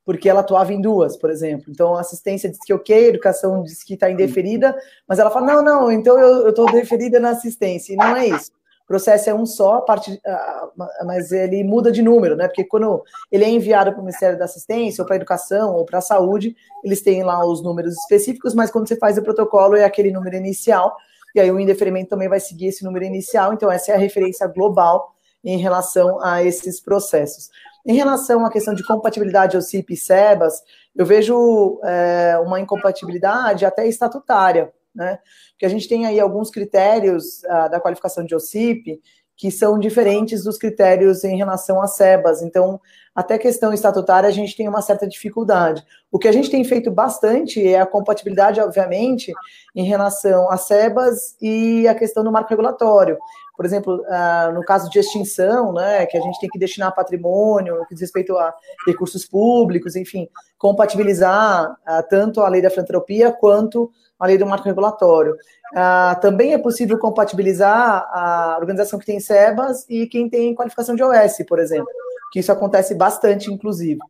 porque 0.05 0.29
ela 0.29 0.41
atuava 0.41 0.73
em 0.73 0.81
duas, 0.81 1.17
por 1.17 1.31
exemplo. 1.31 1.67
Então, 1.69 1.95
a 1.95 2.01
assistência 2.01 2.51
diz 2.51 2.59
que 2.65 2.73
ok, 2.73 2.95
a 2.97 3.09
educação 3.09 3.63
diz 3.63 3.85
que 3.85 3.95
está 3.95 4.11
indeferida, 4.11 4.77
mas 5.07 5.19
ela 5.19 5.31
fala, 5.31 5.47
não, 5.47 5.63
não, 5.63 5.93
então 5.93 6.19
eu 6.19 6.49
estou 6.49 6.71
deferida 6.73 7.21
na 7.21 7.31
assistência, 7.31 7.93
e 7.93 7.97
não 7.97 8.17
é 8.17 8.29
isso 8.29 8.51
processo 8.89 9.29
é 9.29 9.35
um 9.35 9.45
só, 9.45 9.83
parte, 9.83 10.19
ah, 10.27 10.69
mas 11.05 11.31
ele 11.31 11.63
muda 11.63 11.93
de 11.93 12.01
número, 12.01 12.35
né? 12.35 12.49
Porque 12.49 12.65
quando 12.65 13.05
ele 13.31 13.45
é 13.45 13.51
enviado 13.51 13.93
para 13.93 14.01
o 14.01 14.05
Ministério 14.05 14.39
da 14.39 14.47
Assistência, 14.47 15.03
ou 15.03 15.07
para 15.07 15.15
a 15.15 15.19
Educação, 15.19 15.75
ou 15.75 15.85
para 15.85 15.99
a 15.99 16.01
Saúde, 16.01 16.57
eles 16.83 17.03
têm 17.03 17.23
lá 17.23 17.45
os 17.45 17.63
números 17.63 17.95
específicos, 17.99 18.55
mas 18.55 18.71
quando 18.71 18.89
você 18.89 18.97
faz 18.97 19.19
o 19.19 19.23
protocolo 19.23 19.77
é 19.77 19.85
aquele 19.85 20.11
número 20.11 20.35
inicial, 20.35 20.97
e 21.35 21.41
aí 21.41 21.51
o 21.51 21.61
indeferimento 21.61 22.11
também 22.11 22.29
vai 22.29 22.41
seguir 22.41 22.67
esse 22.67 22.85
número 22.85 23.05
inicial, 23.05 23.53
então 23.53 23.71
essa 23.71 23.93
é 23.93 23.95
a 23.95 23.99
referência 23.99 24.47
global 24.47 25.15
em 25.45 25.59
relação 25.59 26.23
a 26.23 26.43
esses 26.43 26.81
processos. 26.81 27.49
Em 27.87 27.95
relação 27.95 28.45
à 28.45 28.51
questão 28.51 28.75
de 28.75 28.85
compatibilidade 28.85 29.57
ao 29.57 29.63
CIP 29.63 29.95
e 29.95 29.97
SEBAS, 29.97 30.63
eu 30.95 31.07
vejo 31.07 31.81
é, 31.85 32.39
uma 32.45 32.61
incompatibilidade 32.61 33.65
até 33.65 33.87
estatutária, 33.87 34.73
né? 34.95 35.19
Porque 35.53 35.65
a 35.65 35.69
gente 35.69 35.89
tem 35.89 36.07
aí 36.07 36.19
alguns 36.19 36.51
critérios 36.51 37.43
uh, 37.45 37.71
da 37.71 37.81
qualificação 37.81 38.25
de 38.25 38.35
OCIP 38.35 39.01
que 39.37 39.51
são 39.53 39.79
diferentes 39.79 40.43
dos 40.43 40.59
critérios 40.59 41.23
em 41.23 41.37
relação 41.37 41.81
a 41.81 41.87
SEBAS. 41.87 42.43
Então, 42.43 42.81
até 43.19 43.37
questão 43.37 43.73
estatutária, 43.73 44.29
a 44.29 44.33
gente 44.33 44.57
tem 44.57 44.69
uma 44.69 44.81
certa 44.81 45.05
dificuldade. 45.05 45.85
O 46.09 46.21
que 46.21 46.29
a 46.29 46.33
gente 46.33 46.49
tem 46.49 46.63
feito 46.63 46.89
bastante 46.89 47.61
é 47.67 47.81
a 47.81 47.85
compatibilidade, 47.85 48.61
obviamente, 48.61 49.33
em 49.75 49.83
relação 49.83 50.49
a 50.49 50.57
SEBAS 50.57 51.37
e 51.43 51.89
a 51.89 51.97
questão 51.97 52.23
do 52.23 52.31
marco 52.31 52.49
regulatório. 52.49 53.19
Por 53.57 53.67
exemplo, 53.67 53.97
uh, 54.03 54.53
no 54.55 54.65
caso 54.65 54.89
de 54.89 55.01
extinção, 55.01 55.73
né, 55.73 56.07
que 56.07 56.17
a 56.17 56.21
gente 56.21 56.39
tem 56.39 56.49
que 56.49 56.61
destinar 56.61 56.95
patrimônio, 56.95 57.79
no 57.79 57.87
que 57.87 57.95
diz 57.95 58.03
respeito 58.03 58.37
a 58.37 58.55
recursos 58.87 59.27
públicos, 59.27 59.97
enfim, 59.97 60.29
compatibilizar 60.57 61.73
uh, 61.73 62.09
tanto 62.09 62.41
a 62.41 62.49
lei 62.49 62.63
da 62.63 62.71
filantropia 62.71 63.33
quanto 63.33 63.91
a 64.17 64.29
lei 64.29 64.39
do 64.39 64.47
marco 64.47 64.65
regulatório. 64.65 65.35
Uh, 65.73 66.21
também 66.21 66.55
é 66.55 66.59
possível 66.59 66.97
compatibilizar 67.01 68.09
a 68.13 68.57
organização 68.61 68.97
que 68.97 69.07
tem 69.07 69.19
SEBAS 69.19 69.87
e 69.89 70.07
quem 70.07 70.31
tem 70.31 70.55
qualificação 70.55 70.95
de 70.95 71.03
OS, 71.03 71.39
por 71.49 71.59
exemplo, 71.59 71.91
que 72.33 72.41
isso 72.41 72.53
acontece 72.53 72.95
bastante, 72.95 73.51
inclusive. 73.51 74.01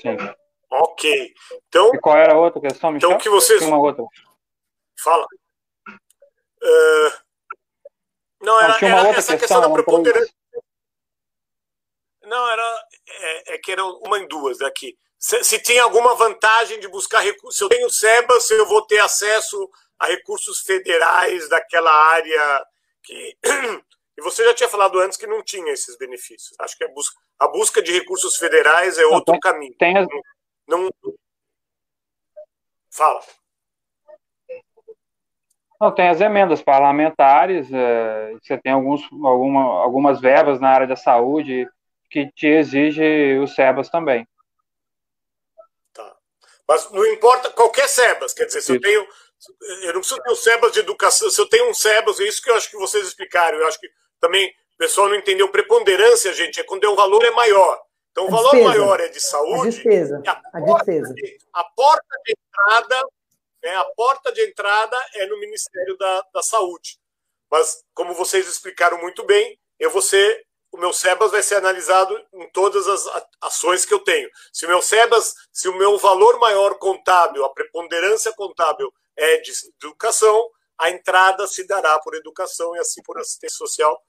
Sim. 0.00 0.16
Ok. 0.70 1.34
Então, 1.68 1.94
e 1.94 1.98
qual 2.00 2.16
era 2.16 2.34
a 2.34 2.38
outra 2.38 2.60
questão, 2.60 2.92
Michel? 2.92 3.10
Então, 3.10 3.20
que 3.20 3.28
vocês... 3.28 3.60
uma 3.62 3.78
outra. 3.78 4.04
Fala. 4.98 5.26
Uh... 6.62 7.30
Não, 8.40 8.58
era, 8.60 8.78
tinha 8.78 8.90
uma 8.90 9.00
era 9.00 9.08
outra 9.08 9.20
essa 9.20 9.36
questão, 9.36 9.58
questão 9.58 9.60
da 9.60 9.70
preponderância. 9.70 10.34
Não, 12.22 12.48
era 12.48 12.86
é, 13.08 13.54
é, 13.54 13.58
que 13.58 13.72
era 13.72 13.84
uma 13.84 14.18
em 14.18 14.28
duas 14.28 14.60
aqui. 14.62 14.96
Se, 15.18 15.42
se 15.44 15.58
tem 15.58 15.78
alguma 15.78 16.14
vantagem 16.14 16.80
de 16.80 16.88
buscar 16.88 17.20
recursos. 17.20 17.58
Se 17.58 17.64
eu 17.64 17.68
tenho 17.68 17.90
SEBA, 17.90 18.40
se 18.40 18.54
eu 18.54 18.66
vou 18.66 18.86
ter 18.86 19.00
acesso 19.00 19.68
a 19.98 20.06
recursos 20.06 20.60
federais 20.60 21.48
daquela 21.48 21.92
área 21.92 22.66
que. 23.02 23.36
E 24.18 24.22
você 24.22 24.44
já 24.44 24.52
tinha 24.52 24.68
falado 24.68 24.98
antes 24.98 25.16
que 25.16 25.26
não 25.26 25.42
tinha 25.42 25.72
esses 25.72 25.96
benefícios. 25.96 26.54
Acho 26.60 26.76
que 26.76 26.84
a 26.84 26.88
busca, 26.88 27.18
a 27.38 27.48
busca 27.48 27.80
de 27.80 27.90
recursos 27.90 28.36
federais 28.36 28.98
é 28.98 29.06
outro 29.06 29.38
caminho. 29.40 29.74
Tem 29.78 29.96
as... 29.96 30.06
não, 30.68 30.82
não, 30.82 31.14
Fala. 32.90 33.20
Não, 35.80 35.94
tem 35.94 36.08
as 36.08 36.20
emendas 36.20 36.60
parlamentares, 36.60 37.72
é, 37.72 38.34
você 38.34 38.58
tem 38.58 38.72
alguns, 38.72 39.02
alguma, 39.24 39.82
algumas 39.82 40.20
verbas 40.20 40.60
na 40.60 40.68
área 40.68 40.86
da 40.86 40.96
saúde 40.96 41.66
que 42.10 42.30
te 42.32 42.46
exige 42.46 43.38
os 43.38 43.54
SEBAS 43.54 43.88
também. 43.88 44.28
Tá. 45.94 46.16
Mas 46.68 46.90
não 46.90 47.06
importa 47.06 47.50
qualquer 47.52 47.88
SEBAS, 47.88 48.34
quer 48.34 48.44
dizer, 48.44 48.60
se 48.60 48.72
eu 48.72 48.80
tenho. 48.80 49.06
Eu 49.82 49.94
não 49.94 50.00
preciso 50.00 50.20
ter 50.22 50.30
o 50.30 50.36
SEBAS 50.36 50.72
de 50.72 50.80
educação, 50.80 51.30
se 51.30 51.40
eu 51.40 51.48
tenho 51.48 51.70
um 51.70 51.74
SEBAS, 51.74 52.20
é 52.20 52.24
isso 52.24 52.42
que 52.42 52.50
eu 52.50 52.54
acho 52.54 52.70
que 52.70 52.76
vocês 52.76 53.06
explicaram. 53.06 53.58
Eu 53.58 53.66
acho 53.66 53.80
que 53.80 53.88
também 54.20 54.48
o 54.74 54.78
pessoal 54.78 55.08
não 55.08 55.16
entendeu. 55.16 55.48
Preponderância, 55.50 56.32
gente, 56.32 56.60
é 56.60 56.62
quando 56.62 56.84
o 56.84 56.96
valor 56.96 57.24
é 57.24 57.30
maior. 57.30 57.80
Então, 58.10 58.26
o 58.26 58.30
valor 58.30 58.54
maior 58.54 59.00
é 59.00 59.08
de 59.08 59.20
saúde. 59.20 59.68
A 59.68 59.70
despesa. 59.70 60.22
A, 60.26 60.58
a, 60.58 60.60
despesa. 60.60 61.14
De, 61.14 61.38
a 61.52 61.64
porta 61.64 62.16
de 62.24 62.32
entrada, 62.32 63.08
né, 63.62 63.76
a 63.76 63.84
porta 63.96 64.32
de 64.32 64.42
entrada 64.42 64.96
é 65.14 65.26
no 65.26 65.38
Ministério 65.38 65.96
da, 65.96 66.24
da 66.34 66.42
Saúde. 66.42 66.98
Mas, 67.50 67.82
como 67.94 68.14
vocês 68.14 68.46
explicaram 68.48 68.98
muito 69.00 69.24
bem, 69.24 69.58
eu 69.78 69.90
vou 69.90 70.02
ser, 70.02 70.44
o 70.72 70.76
meu 70.76 70.92
SEBAS 70.92 71.30
vai 71.30 71.42
ser 71.42 71.56
analisado 71.56 72.20
em 72.34 72.48
todas 72.50 72.86
as 72.86 73.24
ações 73.40 73.84
que 73.84 73.94
eu 73.94 74.00
tenho. 74.00 74.28
Se 74.52 74.66
o 74.66 74.68
meu 74.68 74.82
SEBAS, 74.82 75.34
se 75.52 75.68
o 75.68 75.76
meu 75.76 75.96
valor 75.96 76.38
maior 76.38 76.78
contábil, 76.78 77.44
a 77.44 77.52
preponderância 77.52 78.32
contábil 78.32 78.92
é 79.20 79.40
de 79.40 79.52
educação, 79.82 80.42
a 80.78 80.90
entrada 80.90 81.46
se 81.46 81.66
dará 81.66 81.98
por 81.98 82.14
educação 82.14 82.74
e 82.74 82.78
assim 82.78 83.02
por 83.02 83.18
assistência 83.18 83.58
social, 83.58 84.00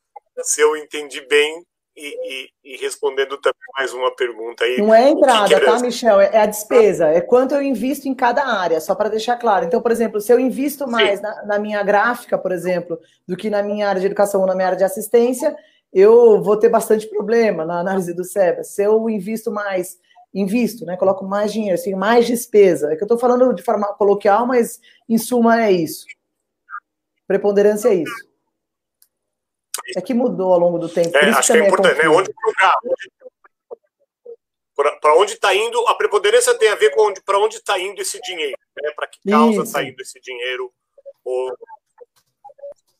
se 0.42 0.62
eu 0.62 0.76
entendi 0.78 1.20
bem 1.28 1.66
e, 1.96 2.08
e, 2.08 2.50
e, 2.74 2.78
respondendo 2.78 3.38
também 3.38 3.60
mais 3.78 3.94
uma 3.94 4.16
pergunta 4.16 4.64
aí. 4.64 4.78
Não 4.78 4.94
é 4.94 5.06
a 5.06 5.10
entrada, 5.10 5.60
tá, 5.60 5.80
Michel? 5.80 6.22
É 6.22 6.38
a 6.38 6.46
despesa. 6.46 7.08
É 7.08 7.20
quanto 7.20 7.54
eu 7.54 7.62
invisto 7.62 8.08
em 8.08 8.16
cada 8.16 8.46
área, 8.46 8.80
só 8.80 8.96
para 8.96 9.10
deixar 9.10 9.36
claro. 9.36 9.66
Então, 9.66 9.82
por 9.82 9.92
exemplo, 9.92 10.22
se 10.22 10.32
eu 10.32 10.40
invisto 10.40 10.88
mais 10.88 11.22
na, 11.22 11.46
na, 11.46 11.60
minha 11.60 11.84
gráfica, 11.84 12.38
por 12.38 12.54
exemplo, 12.54 12.98
do 13.28 13.36
que 13.36 13.50
na 13.50 13.62
minha 13.62 13.90
área 13.90 14.00
de 14.00 14.08
educação 14.08 14.40
ou 14.40 14.48
na 14.48 14.56
minha 14.56 14.68
área 14.68 14.78
de 14.78 14.86
assistência, 14.86 15.54
eu 15.92 16.42
vou 16.42 16.56
ter 16.58 16.70
bastante 16.70 17.08
problema 17.08 17.66
na 17.66 17.82
análise 17.82 18.14
do 18.14 18.24
SEBA. 18.24 18.64
Se 18.64 18.84
eu 18.84 19.10
invisto 19.10 19.52
mais, 19.52 19.98
invisto, 20.34 20.86
né? 20.86 20.98
Coloco 20.98 21.26
mais 21.26 21.52
dinheiro, 21.52 21.76
assim, 21.76 21.96
mais 21.96 22.26
despesa. 22.26 22.92
É 22.92 22.96
que 22.96 23.04
eu 23.04 23.06
estou 23.06 23.20
falando 23.20 23.54
de 23.54 23.64
forma 23.64 23.88
coloquial, 23.94 24.46
mas 24.46 24.80
em 25.08 25.18
suma 25.18 25.64
é 25.64 25.72
isso. 25.72 26.06
Preponderância 27.28 27.90
é 27.90 27.96
isso. 27.96 28.32
É 29.96 30.02
que 30.02 30.14
mudou 30.14 30.54
ao 30.54 30.60
longo 30.60 30.78
do 30.80 30.90
tempo. 30.90 31.16
É, 31.18 31.30
acho 31.30 31.52
que 31.52 31.58
é, 31.58 31.62
é 31.62 31.68
importante, 31.68 32.00
é 32.00 32.04
né? 32.04 32.10
Onde 32.10 32.32
para 35.00 35.16
onde 35.16 35.34
está 35.34 35.54
indo, 35.54 35.80
a 35.88 35.96
preponderância 35.96 36.58
tem 36.58 36.70
a 36.70 36.76
ver 36.76 36.90
com 36.92 37.14
para 37.26 37.38
onde 37.40 37.58
está 37.58 37.78
indo 37.78 38.02
esse 38.02 38.20
dinheiro, 38.22 38.58
né? 38.82 38.92
Para 38.92 39.08
que 39.08 39.20
causa 39.30 39.62
está 39.62 39.84
indo 39.84 40.02
esse 40.02 40.20
dinheiro. 40.20 40.74
Oh. 41.24 41.54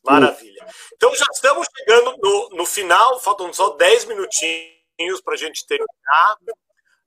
Maravilha. 0.04 0.66
Então 0.94 1.14
já 1.14 1.26
estamos 1.32 1.66
chegando 1.76 2.16
no, 2.20 2.50
no 2.50 2.66
final, 2.66 3.20
faltam 3.20 3.52
só 3.52 3.70
10 3.70 4.06
minutinhos 4.06 5.20
para 5.24 5.34
a 5.34 5.36
gente 5.36 5.66
terminar. 5.66 6.36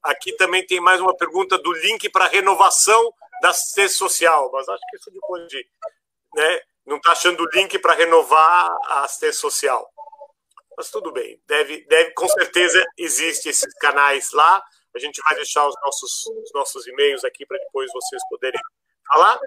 Aqui 0.06 0.34
também 0.34 0.64
tem 0.64 0.80
mais 0.80 1.02
uma 1.02 1.18
pergunta 1.18 1.58
do 1.58 1.74
link 1.74 2.08
para 2.12 2.28
renovação 2.28 3.12
da 3.42 3.50
assistência 3.50 3.98
social, 3.98 4.52
mas 4.52 4.70
acho 4.70 4.84
que 4.88 4.98
isso 4.98 5.10
depois 5.10 5.48
de. 5.48 5.68
Né, 6.36 6.62
não 6.86 6.98
está 6.98 7.14
achando 7.14 7.42
o 7.42 7.50
link 7.52 7.80
para 7.80 7.96
renovar 7.96 8.78
a 8.86 9.04
assistência 9.06 9.42
social. 9.42 9.92
Mas 10.78 10.92
tudo 10.92 11.12
bem, 11.12 11.42
deve, 11.48 11.84
deve, 11.88 12.12
com 12.12 12.28
certeza 12.28 12.86
existe 12.96 13.50
esses 13.50 13.74
canais 13.80 14.32
lá. 14.32 14.64
A 14.96 15.00
gente 15.00 15.20
vai 15.24 15.34
deixar 15.34 15.68
os 15.68 15.76
nossos, 15.82 16.28
os 16.28 16.54
nossos 16.54 16.86
e-mails 16.86 17.24
aqui 17.24 17.44
para 17.44 17.58
depois 17.58 17.92
vocês 17.92 18.22
poderem 18.30 18.62
falar. 19.08 19.40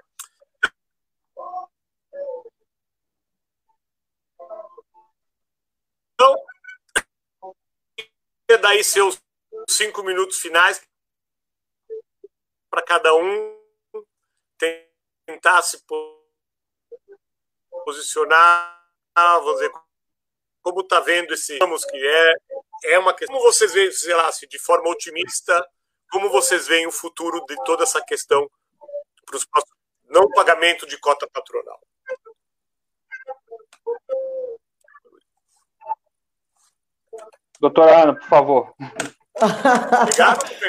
Então, 6.15 6.35
daí 8.61 8.83
seus 8.83 9.17
cinco 9.69 10.03
minutos 10.03 10.39
finais 10.39 10.81
para 12.69 12.81
cada 12.81 13.15
um 13.15 13.57
tentar 15.25 15.61
se 15.61 15.83
posicionar, 17.85 18.85
vamos 19.15 19.53
dizer, 19.53 19.71
como 20.61 20.81
está 20.81 20.99
vendo 20.99 21.33
esse, 21.33 21.57
vamos 21.59 21.85
que 21.85 21.97
é, 21.97 22.33
é 22.85 22.99
uma 22.99 23.13
questão. 23.13 23.35
Como 23.35 23.51
vocês 23.51 23.73
veem, 23.73 23.91
sei 23.91 24.13
lá, 24.13 24.29
de 24.29 24.59
forma 24.59 24.89
otimista, 24.89 25.67
como 26.11 26.29
vocês 26.29 26.67
veem 26.67 26.87
o 26.87 26.91
futuro 26.91 27.43
de 27.45 27.55
toda 27.63 27.83
essa 27.83 28.03
questão 28.03 28.49
para 29.25 29.37
os 29.37 29.47
não 30.05 30.27
pagamento 30.29 30.85
de 30.87 30.97
cota 30.97 31.27
patronal? 31.31 31.79
Doutora 37.59 38.03
Ana, 38.03 38.15
por 38.15 38.27
favor. 38.27 38.75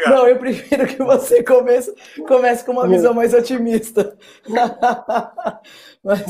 Não, 0.08 0.26
eu 0.26 0.38
prefiro 0.38 0.86
que 0.86 1.02
você 1.02 1.42
comece, 1.42 1.94
comece 2.26 2.64
com 2.64 2.72
uma 2.72 2.88
visão 2.88 3.14
mais 3.14 3.34
otimista. 3.34 4.16
Mas 6.02 6.24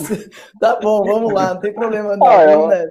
tá 0.58 0.76
bom, 0.76 1.04
vamos 1.04 1.32
lá, 1.32 1.54
não 1.54 1.60
tem 1.60 1.72
problema 1.72 2.16
não. 2.16 2.26
Ah, 2.26 2.44
eu... 2.44 2.66
né? 2.68 2.86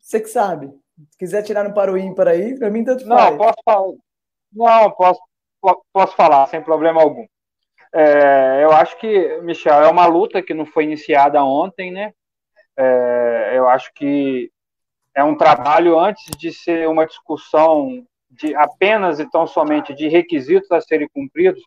Você 0.00 0.20
que 0.20 0.28
sabe. 0.28 0.68
Se 1.10 1.18
quiser 1.18 1.42
tirar 1.42 1.64
no 1.64 1.74
para 1.74 1.92
o 1.92 1.98
ímpar 1.98 2.28
aí, 2.28 2.58
para 2.58 2.70
mim 2.70 2.84
tanto 2.84 3.06
faz. 3.06 3.30
Não, 3.30 3.38
posso 3.38 3.56
falar. 3.64 3.92
Não, 4.52 4.90
posso, 4.92 5.20
posso 5.92 6.16
falar, 6.16 6.46
sem 6.48 6.62
problema 6.62 7.02
algum. 7.02 7.26
É, 7.92 8.64
eu 8.64 8.72
acho 8.72 8.98
que, 8.98 9.40
Michel, 9.42 9.82
é 9.82 9.88
uma 9.88 10.06
luta 10.06 10.42
que 10.42 10.54
não 10.54 10.66
foi 10.66 10.84
iniciada 10.84 11.42
ontem, 11.44 11.92
né? 11.92 12.12
É, 12.76 13.52
eu 13.54 13.68
acho 13.68 13.92
que 13.94 14.50
é 15.14 15.22
um 15.22 15.36
trabalho 15.36 15.98
antes 15.98 16.24
de 16.36 16.52
ser 16.52 16.88
uma 16.88 17.06
discussão 17.06 18.04
de 18.34 18.54
apenas 18.54 19.20
e 19.20 19.30
tão 19.30 19.46
somente 19.46 19.94
de 19.94 20.08
requisitos 20.08 20.70
a 20.70 20.80
serem 20.80 21.08
cumpridos, 21.08 21.62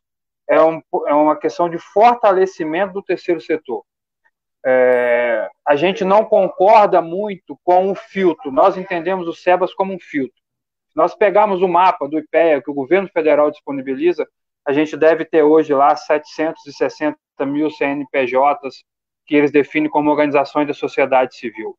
é, 0.49 0.61
um, 0.61 0.82
é 1.07 1.13
uma 1.13 1.36
questão 1.36 1.70
de 1.70 1.78
fortalecimento 1.78 2.93
do 2.93 3.03
terceiro 3.03 3.39
setor. 3.41 3.84
É, 4.65 5.49
a 5.65 5.76
gente 5.76 6.03
não 6.03 6.26
concorda 6.26 7.01
muito 7.01 7.57
com 7.63 7.91
o 7.91 7.95
filtro, 7.95 8.51
nós 8.51 8.78
entendemos 8.78 9.28
o 9.28 9.34
SEBAS 9.34 9.74
como 9.74 9.93
um 9.93 9.99
filtro. 9.99 10.41
Nós 10.95 11.15
pegarmos 11.15 11.61
o 11.61 11.68
mapa 11.68 12.07
do 12.07 12.18
IPEA 12.18 12.61
que 12.61 12.72
o 12.72 12.74
governo 12.74 13.07
federal 13.09 13.51
disponibiliza, 13.51 14.28
a 14.65 14.74
gente 14.74 14.97
deve 14.97 15.24
ter 15.24 15.43
hoje 15.43 15.74
lá 15.74 15.95
760 15.95 17.18
mil 17.45 17.70
CNPJs 17.70 18.84
que 19.26 19.36
eles 19.36 19.51
definem 19.51 19.89
como 19.89 20.09
organizações 20.09 20.68
da 20.68 20.74
sociedade 20.74 21.36
civil 21.36 21.78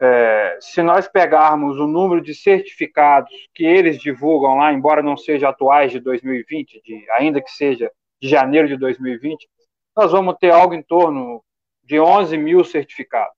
é, 0.00 0.56
se 0.60 0.82
nós 0.82 1.06
pegarmos 1.06 1.78
o 1.78 1.86
número 1.86 2.22
de 2.22 2.34
certificados 2.34 3.30
que 3.54 3.64
eles 3.64 3.98
divulgam 3.98 4.56
lá, 4.56 4.72
embora 4.72 5.02
não 5.02 5.16
seja 5.16 5.50
atuais 5.50 5.92
de 5.92 6.00
2020, 6.00 6.80
de, 6.82 7.06
ainda 7.12 7.40
que 7.42 7.50
seja 7.50 7.92
de 8.20 8.28
janeiro 8.28 8.66
de 8.66 8.76
2020, 8.78 9.46
nós 9.94 10.12
vamos 10.12 10.36
ter 10.40 10.50
algo 10.50 10.72
em 10.72 10.82
torno 10.82 11.44
de 11.84 12.00
11 12.00 12.38
mil 12.38 12.64
certificados. 12.64 13.34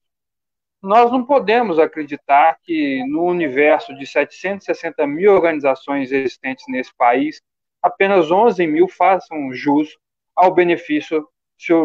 Nós 0.81 1.11
não 1.11 1.25
podemos 1.25 1.79
acreditar 1.79 2.57
que 2.63 3.05
no 3.09 3.25
universo 3.25 3.95
de 3.97 4.07
760 4.07 5.05
mil 5.07 5.33
organizações 5.33 6.13
existentes 6.13 6.65
nesse 6.69 6.95
país, 6.97 7.41
apenas 7.81 8.31
11 8.31 8.67
mil 8.67 8.89
façam 8.89 9.53
jus 9.53 9.97
ao 10.35 10.55
benefício 10.55 11.27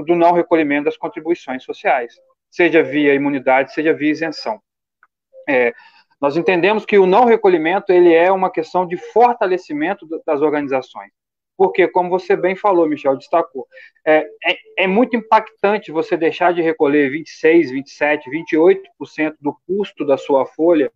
do 0.05 0.15
não 0.15 0.33
recolhimento 0.33 0.85
das 0.85 0.97
contribuições 0.97 1.63
sociais, 1.63 2.15
seja 2.49 2.81
via 2.83 3.13
imunidade, 3.13 3.73
seja 3.73 3.93
via 3.93 4.11
isenção. 4.11 4.59
É, 5.47 5.73
nós 6.19 6.35
entendemos 6.35 6.85
que 6.85 6.97
o 6.97 7.05
não 7.05 7.25
recolhimento 7.25 7.91
ele 7.91 8.13
é 8.13 8.31
uma 8.31 8.51
questão 8.51 8.85
de 8.87 8.97
fortalecimento 8.97 10.07
das 10.25 10.41
organizações. 10.41 11.11
Porque, 11.55 11.87
como 11.87 12.09
você 12.09 12.35
bem 12.35 12.55
falou, 12.55 12.87
Michel, 12.87 13.17
destacou, 13.17 13.67
é, 14.05 14.27
é, 14.45 14.57
é 14.83 14.87
muito 14.87 15.15
impactante 15.15 15.91
você 15.91 16.15
deixar 16.15 16.53
de 16.53 16.61
recolher 16.61 17.09
26, 17.09 17.71
27, 17.71 18.29
28% 18.29 19.35
do 19.41 19.57
custo 19.65 20.05
da 20.05 20.17
sua 20.17 20.45
folha 20.45 20.91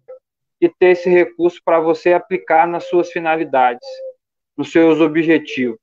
e 0.59 0.69
ter 0.69 0.89
esse 0.91 1.09
recurso 1.09 1.59
para 1.65 1.79
você 1.79 2.13
aplicar 2.13 2.67
nas 2.67 2.83
suas 2.83 3.11
finalidades. 3.11 3.87
nos 4.55 4.71
seus 4.71 4.99
objetivos. 4.99 5.79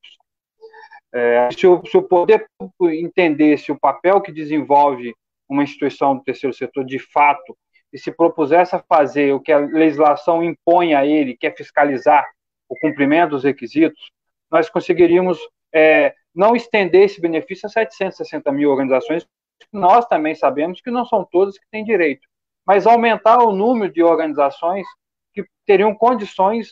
É, 1.11 1.49
se, 1.51 1.67
o, 1.67 1.83
se 1.85 1.97
o 1.97 2.03
poder 2.03 2.45
entendesse 2.81 3.71
o 3.71 3.79
papel 3.79 4.21
que 4.21 4.31
desenvolve 4.31 5.13
uma 5.49 5.63
instituição 5.63 6.15
do 6.15 6.23
terceiro 6.23 6.55
setor 6.55 6.85
de 6.85 6.99
fato 6.99 7.57
e 7.91 7.97
se 7.97 8.11
propusesse 8.11 8.75
a 8.75 8.83
fazer 8.87 9.33
o 9.33 9.39
que 9.39 9.51
a 9.51 9.59
legislação 9.59 10.43
impõe 10.43 10.93
a 10.93 11.05
ele, 11.05 11.35
que 11.35 11.47
é 11.47 11.51
fiscalizar 11.51 12.25
o 12.67 12.75
cumprimento 12.79 13.31
dos 13.31 13.43
requisitos, 13.43 14.11
nós 14.51 14.69
conseguiríamos 14.69 15.39
é, 15.73 16.13
não 16.33 16.55
estender 16.55 17.03
esse 17.03 17.19
benefício 17.19 17.67
a 17.67 17.69
760 17.69 18.51
mil 18.51 18.69
organizações, 18.69 19.25
nós 19.71 20.05
também 20.05 20.35
sabemos 20.35 20.81
que 20.81 20.91
não 20.91 21.05
são 21.05 21.27
todas 21.29 21.57
que 21.57 21.65
têm 21.71 21.83
direito, 21.83 22.27
mas 22.65 22.87
aumentar 22.87 23.39
o 23.39 23.51
número 23.51 23.91
de 23.91 24.03
organizações 24.03 24.85
que 25.33 25.43
teriam 25.65 25.93
condições 25.93 26.71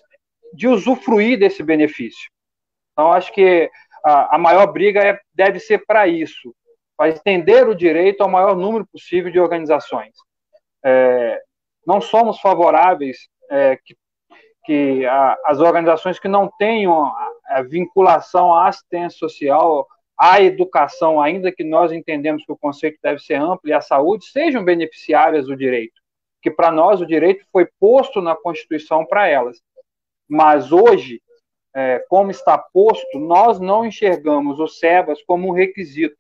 de 0.53 0.67
usufruir 0.67 1.37
desse 1.37 1.63
benefício. 1.63 2.29
Então, 2.93 3.11
acho 3.11 3.31
que 3.33 3.69
a, 4.03 4.35
a 4.35 4.37
maior 4.37 4.67
briga 4.67 5.03
é, 5.03 5.19
deve 5.33 5.59
ser 5.59 5.85
para 5.85 6.07
isso, 6.07 6.55
para 6.95 7.09
estender 7.09 7.67
o 7.67 7.75
direito 7.75 8.21
ao 8.21 8.29
maior 8.29 8.55
número 8.55 8.87
possível 8.87 9.31
de 9.31 9.39
organizações. 9.39 10.13
É, 10.83 11.41
não 11.85 12.01
somos 12.01 12.39
favoráveis 12.39 13.29
é, 13.49 13.77
que, 13.77 13.95
que 14.65 15.05
a, 15.05 15.37
as 15.45 15.59
organizações 15.59 16.19
que 16.19 16.27
não 16.27 16.51
tenham 16.57 17.05
a, 17.05 17.31
a 17.47 17.61
vinculação 17.61 18.53
à 18.53 18.67
assistência 18.67 19.17
social, 19.17 19.87
à 20.17 20.41
educação, 20.41 21.21
ainda 21.21 21.51
que 21.51 21.63
nós 21.63 21.91
entendemos 21.91 22.43
que 22.43 22.51
o 22.51 22.57
conceito 22.57 22.97
deve 23.01 23.19
ser 23.19 23.35
amplo, 23.35 23.69
e 23.69 23.73
à 23.73 23.81
saúde, 23.81 24.25
sejam 24.25 24.65
beneficiárias 24.65 25.45
do 25.45 25.55
direito. 25.55 26.01
Que 26.41 26.51
para 26.51 26.71
nós 26.71 26.99
o 26.99 27.05
direito 27.05 27.45
foi 27.51 27.67
posto 27.79 28.21
na 28.21 28.35
Constituição 28.35 29.05
para 29.05 29.27
elas. 29.27 29.61
Mas 30.27 30.71
hoje, 30.71 31.21
é, 31.75 32.03
como 32.09 32.31
está 32.31 32.57
posto, 32.57 33.19
nós 33.19 33.59
não 33.59 33.85
enxergamos 33.85 34.59
o 34.59 34.67
SEBAS 34.67 35.21
como 35.23 35.47
um 35.47 35.51
requisito, 35.51 36.17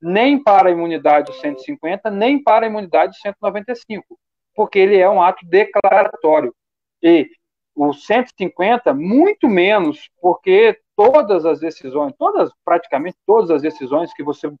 nem 0.00 0.42
para 0.42 0.68
a 0.68 0.72
imunidade 0.72 1.32
do 1.32 1.38
150, 1.38 2.10
nem 2.10 2.42
para 2.42 2.66
a 2.66 2.68
imunidade 2.68 3.12
do 3.12 3.16
195, 3.16 4.18
porque 4.54 4.78
ele 4.78 4.96
é 4.96 5.08
um 5.08 5.22
ato 5.22 5.44
declaratório. 5.46 6.54
E 7.02 7.28
o 7.74 7.92
150, 7.92 8.92
muito 8.94 9.48
menos, 9.48 10.10
porque 10.20 10.78
todas 10.96 11.46
as 11.46 11.60
decisões, 11.60 12.12
todas, 12.18 12.50
praticamente 12.64 13.16
todas 13.24 13.50
as 13.50 13.62
decisões 13.62 14.12
que 14.12 14.22
você 14.22 14.52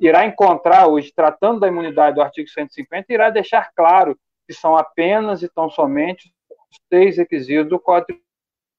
irá 0.00 0.24
encontrar 0.24 0.86
hoje, 0.86 1.12
tratando 1.14 1.60
da 1.60 1.68
imunidade 1.68 2.14
do 2.14 2.22
artigo 2.22 2.48
150, 2.48 3.12
irá 3.12 3.30
deixar 3.30 3.70
claro 3.74 4.16
que 4.46 4.54
são 4.54 4.76
apenas 4.76 5.42
e 5.42 5.48
tão 5.48 5.68
somente 5.68 6.32
os 6.70 6.78
três 6.88 7.16
requisitos 7.16 7.68
do 7.68 7.78
Código 7.78 8.20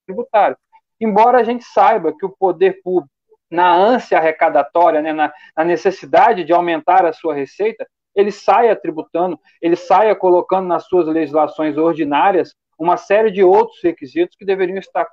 Tributário. 0.06 0.56
Embora 0.98 1.38
a 1.38 1.44
gente 1.44 1.64
saiba 1.64 2.16
que 2.16 2.24
o 2.24 2.30
poder 2.30 2.80
público, 2.82 3.12
na 3.50 3.74
ânsia 3.74 4.18
arrecadatória, 4.18 5.00
né, 5.00 5.12
na, 5.12 5.32
na 5.56 5.64
necessidade 5.64 6.44
de 6.44 6.52
aumentar 6.52 7.04
a 7.04 7.12
sua 7.12 7.34
receita, 7.34 7.86
ele 8.14 8.32
saia 8.32 8.74
tributando, 8.74 9.38
ele 9.60 9.76
saia 9.76 10.14
colocando 10.14 10.66
nas 10.66 10.86
suas 10.86 11.06
legislações 11.06 11.76
ordinárias 11.76 12.54
uma 12.78 12.96
série 12.96 13.30
de 13.30 13.44
outros 13.44 13.78
requisitos 13.82 14.36
que 14.36 14.44
deveriam 14.44 14.78
estar 14.78 15.06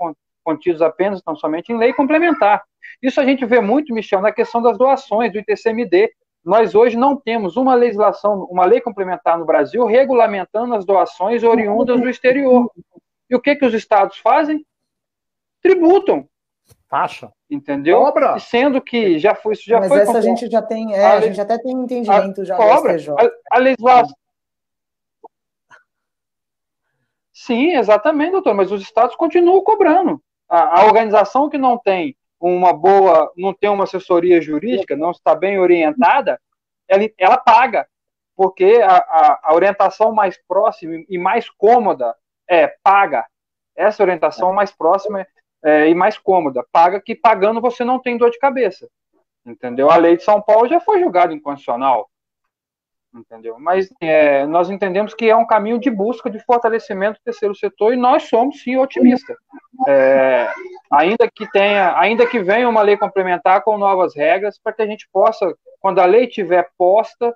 contidos 0.44 0.82
apenas, 0.82 1.22
não 1.26 1.36
somente 1.36 1.72
em 1.72 1.78
lei 1.78 1.94
complementar. 1.94 2.64
Isso 3.02 3.20
a 3.20 3.26
gente 3.26 3.46
vê 3.46 3.60
muito, 3.60 3.94
Michel, 3.94 4.22
na 4.22 4.32
questão 4.32 4.62
das 4.62 4.78
doações 4.78 5.32
do 5.32 5.40
ITCMD. 5.40 6.12
Nós 6.44 6.76
hoje 6.76 6.98
não 6.98 7.16
temos 7.16 7.56
uma 7.56 7.74
legislação, 7.76 8.44
uma 8.50 8.66
lei 8.66 8.82
complementar 8.82 9.38
no 9.38 9.46
Brasil 9.46 9.86
regulamentando 9.86 10.76
as 10.76 10.86
doações 10.86 11.44
oriundas 11.44 12.00
do 12.00 12.10
exterior. 12.10 12.70
E 13.30 13.36
o 13.36 13.40
que, 13.40 13.56
que 13.56 13.66
os 13.66 13.74
estados 13.74 14.18
fazem? 14.18 14.66
Tributam. 15.62 16.28
Taxa. 16.88 17.32
Entendeu? 17.50 18.00
Cobra. 18.00 18.40
Sendo 18.40 18.82
que 18.82 19.18
já 19.20 19.36
foi 19.36 19.54
isso 19.54 19.64
já 19.66 19.80
Mas 19.80 19.90
foi 19.90 20.00
essa 20.00 20.18
a 20.18 20.22
gente 20.22 20.50
já 20.50 20.62
tem, 20.62 20.94
é, 20.94 21.06
a, 21.06 21.14
a 21.14 21.22
gente 21.22 21.40
até 21.40 21.58
tem 21.58 21.72
entendimento 21.72 22.42
a, 22.42 22.46
já 22.46 22.56
cobra. 22.56 22.96
A, 22.96 23.56
a 23.58 23.60
legislação 23.60 24.16
Sim, 27.46 27.76
exatamente, 27.76 28.32
doutor, 28.32 28.54
mas 28.54 28.72
os 28.72 28.82
estados 28.82 29.16
continuam 29.16 29.62
cobrando. 29.62 30.22
A, 30.48 30.80
a, 30.82 30.86
organização 30.86 31.50
que 31.50 31.58
não 31.58 31.78
tem 31.78 32.16
uma 32.40 32.72
boa, 32.72 33.32
não 33.36 33.54
tem 33.54 33.70
uma 33.70 33.84
assessoria 33.84 34.40
jurídica, 34.40 34.96
não 34.96 35.12
está 35.12 35.36
bem 35.36 35.60
orientada, 35.60 36.40
ela, 36.88 37.04
ela 37.18 37.38
paga, 37.38 37.86
porque 38.36 38.80
a, 38.82 38.96
a, 38.96 39.40
a 39.44 39.54
orientação 39.56 40.14
mais 40.14 40.40
próxima 40.48 41.04
e 41.10 41.18
mais 41.18 41.50
cômoda 41.50 42.16
é 42.48 42.68
paga. 42.84 43.26
Essa 43.76 44.04
orientação 44.04 44.54
mais 44.54 44.72
próxima 44.72 45.28
é, 45.64 45.90
e 45.90 45.96
mais 45.96 46.18
cômoda. 46.18 46.66
Paga 46.72 47.02
que 47.02 47.16
pagando 47.16 47.62
você 47.62 47.84
não 47.84 48.00
tem 48.00 48.18
dor 48.18 48.32
de 48.32 48.40
cabeça. 48.40 48.88
Entendeu? 49.46 49.90
A 49.90 49.98
lei 49.98 50.18
de 50.18 50.24
São 50.24 50.42
Paulo 50.42 50.68
já 50.68 50.80
foi 50.80 51.00
julgada 51.00 51.34
inconstitucional 51.34 52.10
entendeu? 53.20 53.58
Mas 53.60 53.90
é, 54.02 54.46
nós 54.46 54.70
entendemos 54.70 55.14
que 55.14 55.30
é 55.30 55.36
um 55.36 55.46
caminho 55.46 55.80
de 55.80 55.90
busca 55.90 56.30
de 56.30 56.40
fortalecimento 56.40 57.20
do 57.20 57.24
terceiro 57.24 57.56
setor 57.56 57.94
e 57.94 57.98
nós 57.98 58.24
somos 58.24 58.62
sim 58.62 58.76
otimistas. 58.78 59.38
É, 59.88 60.50
ainda 60.92 61.30
que 61.34 61.50
tenha, 61.52 61.98
ainda 61.98 62.26
que 62.26 62.40
venha 62.40 62.68
uma 62.68 62.82
lei 62.82 62.98
complementar 62.98 63.64
com 63.64 63.78
novas 63.78 64.16
regras, 64.16 64.60
para 64.60 64.74
que 64.74 64.82
a 64.82 64.88
gente 64.88 65.08
possa, 65.12 65.54
quando 65.80 66.00
a 66.00 66.06
lei 66.06 66.26
estiver 66.26 66.68
posta, 66.78 67.36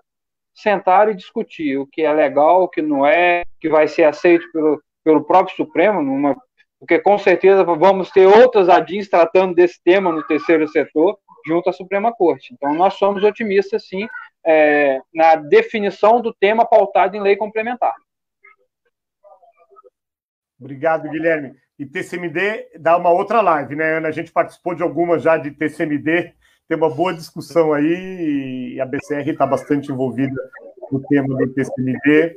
sentar 0.53 1.09
e 1.09 1.15
discutir 1.15 1.77
o 1.77 1.85
que 1.85 2.01
é 2.01 2.11
legal, 2.11 2.63
o 2.63 2.67
que 2.67 2.81
não 2.81 3.05
é, 3.05 3.43
que 3.59 3.69
vai 3.69 3.87
ser 3.87 4.05
aceito 4.05 4.49
pelo, 4.51 4.81
pelo 5.03 5.23
próprio 5.23 5.55
Supremo, 5.55 6.01
numa, 6.01 6.35
porque 6.79 6.99
com 6.99 7.17
certeza 7.17 7.63
vamos 7.63 8.11
ter 8.11 8.25
outras 8.25 8.69
ADIs 8.69 9.09
tratando 9.09 9.55
desse 9.55 9.81
tema 9.83 10.11
no 10.11 10.23
terceiro 10.23 10.67
setor, 10.67 11.17
junto 11.45 11.69
à 11.69 11.73
Suprema 11.73 12.13
Corte. 12.13 12.53
Então, 12.53 12.73
nós 12.73 12.95
somos 12.95 13.23
otimistas, 13.23 13.87
sim, 13.87 14.07
é, 14.45 14.99
na 15.13 15.35
definição 15.35 16.21
do 16.21 16.33
tema 16.33 16.65
pautado 16.65 17.15
em 17.15 17.21
lei 17.21 17.35
complementar. 17.35 17.93
Obrigado, 20.59 21.09
Guilherme. 21.09 21.55
E 21.77 21.85
TCMD 21.85 22.69
dá 22.79 22.97
uma 22.97 23.11
outra 23.11 23.41
live, 23.41 23.75
né, 23.75 23.97
Ana? 23.97 24.07
A 24.07 24.11
gente 24.11 24.31
participou 24.31 24.73
de 24.73 24.81
algumas 24.81 25.21
já 25.21 25.37
de 25.37 25.51
TCMD, 25.51 26.33
tem 26.67 26.77
uma 26.77 26.89
boa 26.89 27.13
discussão 27.13 27.71
aí, 27.71 28.73
e 28.73 28.81
a 28.81 28.85
BCR 28.85 29.29
está 29.29 29.45
bastante 29.45 29.91
envolvida 29.91 30.35
no 30.91 30.99
tema 31.07 31.35
do 31.35 31.53
TCMD, 31.53 32.35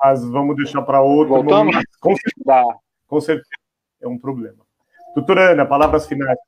mas 0.00 0.24
vamos 0.24 0.56
deixar 0.56 0.82
para 0.82 1.00
outro. 1.00 1.34
Voltamos? 1.34 1.76
Com 2.00 2.16
certeza, 2.16 2.78
com 3.06 3.20
certeza, 3.20 3.48
é 4.00 4.08
um 4.08 4.18
problema. 4.18 4.64
Doutora 5.14 5.52
Ana, 5.52 5.66
palavras 5.66 6.06
finais. 6.06 6.38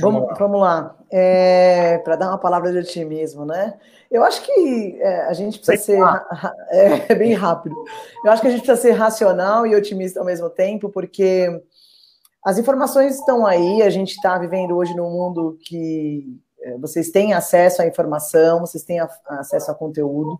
Vamos, 0.00 0.36
vamos 0.38 0.60
lá. 0.60 0.96
É, 1.10 1.98
Para 1.98 2.16
dar 2.16 2.28
uma 2.28 2.38
palavra 2.38 2.72
de 2.72 2.78
otimismo, 2.78 3.44
né? 3.44 3.74
Eu 4.10 4.24
acho 4.24 4.42
que 4.42 4.98
é, 5.00 5.22
a 5.26 5.32
gente 5.32 5.58
precisa 5.58 5.84
ser. 5.84 6.00
É, 6.70 7.12
é, 7.12 7.14
bem 7.14 7.32
rápido. 7.32 7.74
Eu 8.24 8.30
acho 8.30 8.42
que 8.42 8.48
a 8.48 8.50
gente 8.50 8.64
precisa 8.64 8.80
ser 8.80 8.92
racional 8.92 9.66
e 9.66 9.74
otimista 9.74 10.20
ao 10.20 10.26
mesmo 10.26 10.50
tempo, 10.50 10.88
porque 10.90 11.48
as 12.44 12.58
informações 12.58 13.16
estão 13.16 13.46
aí, 13.46 13.82
a 13.82 13.90
gente 13.90 14.12
está 14.12 14.36
vivendo 14.38 14.76
hoje 14.76 14.94
num 14.94 15.10
mundo 15.10 15.58
que 15.62 16.40
é, 16.60 16.76
vocês 16.78 17.10
têm 17.10 17.32
acesso 17.32 17.82
à 17.82 17.86
informação, 17.86 18.60
vocês 18.60 18.84
têm 18.84 19.00
a, 19.00 19.08
acesso 19.28 19.70
a 19.70 19.74
conteúdo. 19.74 20.38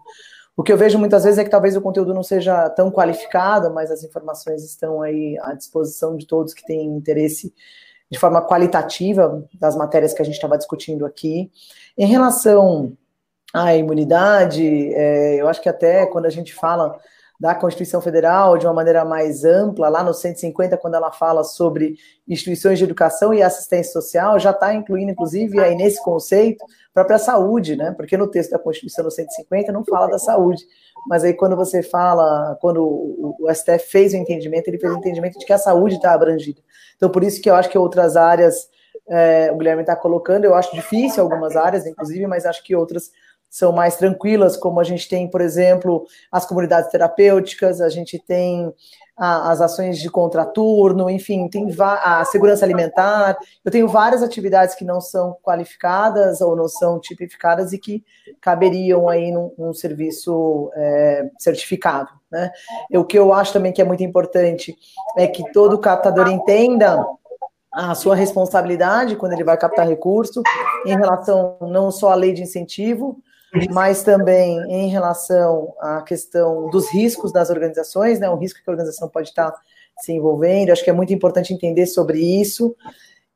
O 0.56 0.62
que 0.62 0.72
eu 0.72 0.76
vejo 0.76 0.98
muitas 0.98 1.24
vezes 1.24 1.38
é 1.38 1.44
que 1.44 1.50
talvez 1.50 1.76
o 1.76 1.80
conteúdo 1.80 2.14
não 2.14 2.22
seja 2.22 2.68
tão 2.70 2.90
qualificado, 2.90 3.72
mas 3.72 3.90
as 3.90 4.04
informações 4.04 4.64
estão 4.64 5.02
aí 5.02 5.36
à 5.42 5.52
disposição 5.52 6.16
de 6.16 6.26
todos 6.26 6.54
que 6.54 6.64
têm 6.64 6.86
interesse 6.86 7.52
de 8.10 8.18
forma 8.18 8.40
qualitativa 8.40 9.44
das 9.58 9.74
matérias 9.76 10.14
que 10.14 10.22
a 10.22 10.24
gente 10.24 10.34
estava 10.34 10.56
discutindo 10.56 11.04
aqui. 11.04 11.50
Em 11.98 12.06
relação 12.06 12.96
à 13.52 13.74
imunidade, 13.74 14.94
é, 14.94 15.40
eu 15.40 15.48
acho 15.48 15.60
que 15.60 15.68
até 15.68 16.06
quando 16.06 16.26
a 16.26 16.30
gente 16.30 16.54
fala 16.54 16.98
da 17.38 17.54
Constituição 17.54 18.00
Federal 18.00 18.56
de 18.56 18.66
uma 18.66 18.72
maneira 18.72 19.04
mais 19.04 19.44
ampla, 19.44 19.88
lá 19.88 20.02
no 20.02 20.14
150, 20.14 20.76
quando 20.76 20.94
ela 20.94 21.10
fala 21.10 21.42
sobre 21.42 21.96
instituições 22.28 22.78
de 22.78 22.84
educação 22.84 23.34
e 23.34 23.42
assistência 23.42 23.92
social, 23.92 24.38
já 24.38 24.50
está 24.50 24.72
incluindo, 24.72 25.10
inclusive, 25.10 25.58
aí 25.60 25.74
nesse 25.74 26.02
conceito, 26.02 26.64
a 26.64 26.94
própria 26.94 27.18
saúde, 27.18 27.76
né? 27.76 27.92
Porque 27.96 28.16
no 28.16 28.28
texto 28.28 28.52
da 28.52 28.58
Constituição 28.58 29.04
no 29.04 29.10
150 29.10 29.72
não 29.72 29.84
fala 29.84 30.08
da 30.08 30.18
saúde. 30.18 30.64
Mas 31.08 31.24
aí 31.24 31.34
quando 31.34 31.56
você 31.56 31.82
fala, 31.82 32.56
quando 32.60 32.82
o, 32.82 33.36
STF 33.52 33.90
fez 33.90 34.14
o 34.14 34.16
entendimento, 34.16 34.68
ele 34.68 34.78
fez 34.78 34.92
o 34.92 34.96
entendimento 34.96 35.38
de 35.38 35.44
que 35.44 35.52
a 35.52 35.58
saúde 35.58 35.96
está 35.96 36.12
abrangida. 36.12 36.60
Então, 36.96 37.10
por 37.10 37.24
isso 37.24 37.42
que 37.42 37.50
eu 37.50 37.54
acho 37.54 37.68
que 37.68 37.76
outras 37.76 38.16
áreas, 38.16 38.68
é, 39.08 39.50
o 39.52 39.58
Guilherme 39.58 39.82
está 39.82 39.96
colocando, 39.96 40.44
eu 40.44 40.54
acho 40.54 40.74
difícil 40.74 41.22
algumas 41.22 41.56
áreas, 41.56 41.84
inclusive, 41.84 42.26
mas 42.26 42.46
acho 42.46 42.62
que 42.64 42.74
outras 42.74 43.10
são 43.54 43.70
mais 43.70 43.94
tranquilas, 43.94 44.56
como 44.56 44.80
a 44.80 44.82
gente 44.82 45.08
tem, 45.08 45.30
por 45.30 45.40
exemplo, 45.40 46.04
as 46.30 46.44
comunidades 46.44 46.90
terapêuticas, 46.90 47.80
a 47.80 47.88
gente 47.88 48.18
tem 48.18 48.74
a, 49.16 49.52
as 49.52 49.60
ações 49.60 50.00
de 50.00 50.10
contraturno, 50.10 51.08
enfim, 51.08 51.46
tem 51.46 51.72
a 51.78 52.24
segurança 52.24 52.64
alimentar. 52.64 53.38
Eu 53.64 53.70
tenho 53.70 53.86
várias 53.86 54.24
atividades 54.24 54.74
que 54.74 54.84
não 54.84 55.00
são 55.00 55.36
qualificadas 55.40 56.40
ou 56.40 56.56
não 56.56 56.66
são 56.66 56.98
tipificadas 56.98 57.72
e 57.72 57.78
que 57.78 58.02
caberiam 58.40 59.08
aí 59.08 59.30
num, 59.30 59.54
num 59.56 59.72
serviço 59.72 60.68
é, 60.74 61.30
certificado. 61.38 62.10
Né? 62.32 62.50
O 62.92 63.04
que 63.04 63.16
eu 63.16 63.32
acho 63.32 63.52
também 63.52 63.72
que 63.72 63.80
é 63.80 63.84
muito 63.84 64.02
importante 64.02 64.74
é 65.16 65.28
que 65.28 65.52
todo 65.52 65.78
captador 65.78 66.26
entenda 66.26 67.06
a 67.72 67.94
sua 67.94 68.16
responsabilidade 68.16 69.14
quando 69.14 69.32
ele 69.32 69.44
vai 69.44 69.56
captar 69.56 69.86
recurso, 69.86 70.42
em 70.84 70.96
relação 70.96 71.56
não 71.60 71.92
só 71.92 72.10
à 72.10 72.16
lei 72.16 72.32
de 72.32 72.42
incentivo, 72.42 73.22
mas 73.72 74.02
também 74.02 74.58
em 74.70 74.88
relação 74.88 75.74
à 75.80 76.02
questão 76.02 76.68
dos 76.70 76.90
riscos 76.92 77.32
das 77.32 77.50
organizações, 77.50 78.18
né, 78.18 78.28
o 78.28 78.36
risco 78.36 78.62
que 78.62 78.68
a 78.68 78.72
organização 78.72 79.08
pode 79.08 79.28
estar 79.28 79.52
se 80.00 80.12
envolvendo, 80.12 80.70
acho 80.70 80.82
que 80.82 80.90
é 80.90 80.94
muito 80.94 81.12
importante 81.12 81.54
entender 81.54 81.86
sobre 81.86 82.18
isso. 82.18 82.74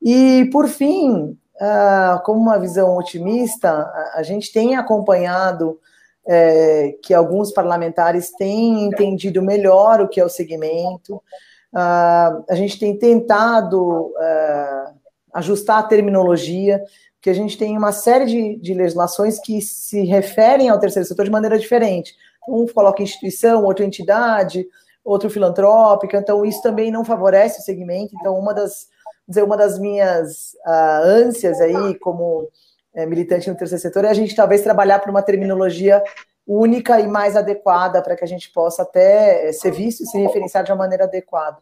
E, 0.01 0.49
por 0.51 0.67
fim, 0.67 1.37
uh, 1.55 2.23
como 2.23 2.39
uma 2.39 2.59
visão 2.59 2.97
otimista, 2.97 3.71
a, 4.13 4.23
gente 4.23 4.51
tem 4.51 4.75
acompanhado 4.75 5.79
é, 6.27 6.95
que 7.01 7.13
alguns 7.13 7.51
parlamentares 7.51 8.31
têm 8.31 8.85
entendido 8.85 9.41
melhor 9.41 10.01
o 10.01 10.07
que 10.07 10.19
é 10.19 10.25
o 10.25 10.29
segmento, 10.29 11.15
uh, 11.15 12.43
a 12.49 12.55
gente 12.55 12.79
tem 12.79 12.97
tentado 12.97 14.07
uh, 14.07 14.99
ajustar 15.33 15.79
a 15.79 15.83
terminologia, 15.83 16.81
porque 17.19 17.29
a 17.29 17.33
gente 17.33 17.57
tem 17.57 17.77
uma 17.77 17.91
série 17.91 18.25
de, 18.25 18.55
de 18.55 18.73
legislações 18.73 19.39
que 19.39 19.61
se 19.61 20.05
referem 20.05 20.69
ao 20.69 20.79
terceiro 20.79 21.05
setor 21.05 21.25
de 21.25 21.31
maneira 21.31 21.59
diferente. 21.59 22.15
Um 22.47 22.65
coloca 22.65 23.03
instituição, 23.03 23.65
outra 23.65 23.85
entidade, 23.85 24.65
outro 25.03 25.29
filantrópica, 25.29 26.17
então 26.17 26.45
isso 26.45 26.61
também 26.61 26.89
não 26.89 27.03
favorece 27.03 27.59
o 27.59 27.63
segmento. 27.63 28.15
Então, 28.15 28.39
uma 28.39 28.53
das, 28.53 28.87
dizer, 29.27 29.43
uma 29.43 29.57
das 29.57 29.77
minhas 29.77 30.53
uh, 30.65 31.03
âncias 31.03 31.59
aí, 31.59 31.99
como 31.99 32.49
é, 32.95 33.05
militante 33.05 33.49
no 33.49 33.57
terceiro 33.57 33.81
setor, 33.81 34.05
é 34.05 34.09
a 34.09 34.13
gente 34.13 34.33
talvez 34.33 34.61
trabalhar 34.61 34.99
por 34.99 35.09
uma 35.09 35.21
terminologia 35.21 36.01
única 36.47 37.01
e 37.01 37.07
mais 37.07 37.35
adequada 37.35 38.01
para 38.01 38.15
que 38.15 38.23
a 38.23 38.27
gente 38.27 38.49
possa 38.51 38.83
até 38.83 39.51
ser 39.51 39.71
visto 39.71 40.03
e 40.03 40.07
se 40.07 40.17
referenciar 40.17 40.63
de 40.63 40.71
uma 40.71 40.77
maneira 40.77 41.03
adequada. 41.03 41.57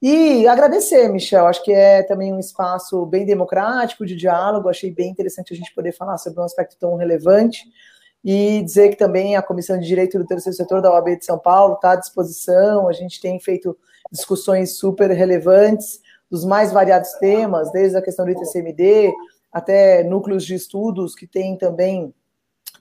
E 0.00 0.46
agradecer, 0.46 1.08
Michel, 1.08 1.46
acho 1.46 1.64
que 1.64 1.72
é 1.72 2.02
também 2.02 2.32
um 2.32 2.38
espaço 2.38 3.04
bem 3.06 3.24
democrático 3.24 4.04
de 4.04 4.14
diálogo, 4.14 4.68
achei 4.68 4.90
bem 4.90 5.10
interessante 5.10 5.54
a 5.54 5.56
gente 5.56 5.74
poder 5.74 5.92
falar 5.92 6.18
sobre 6.18 6.40
um 6.40 6.44
aspecto 6.44 6.76
tão 6.78 6.96
relevante. 6.96 7.64
E 8.22 8.62
dizer 8.62 8.90
que 8.90 8.96
também 8.96 9.36
a 9.36 9.42
Comissão 9.42 9.78
de 9.78 9.86
Direito 9.86 10.18
do 10.18 10.26
Terceiro 10.26 10.56
Setor 10.56 10.82
da 10.82 10.92
OAB 10.92 11.16
de 11.16 11.24
São 11.24 11.38
Paulo 11.38 11.74
está 11.74 11.92
à 11.92 11.96
disposição, 11.96 12.88
a 12.88 12.92
gente 12.92 13.20
tem 13.20 13.38
feito 13.38 13.76
discussões 14.10 14.76
super 14.76 15.10
relevantes 15.10 16.00
dos 16.30 16.44
mais 16.44 16.72
variados 16.72 17.12
temas, 17.14 17.70
desde 17.70 17.96
a 17.96 18.02
questão 18.02 18.24
do 18.24 18.32
ITCMD 18.32 19.12
até 19.52 20.02
núcleos 20.02 20.44
de 20.44 20.54
estudos 20.54 21.14
que 21.14 21.26
têm 21.26 21.56
também 21.56 22.12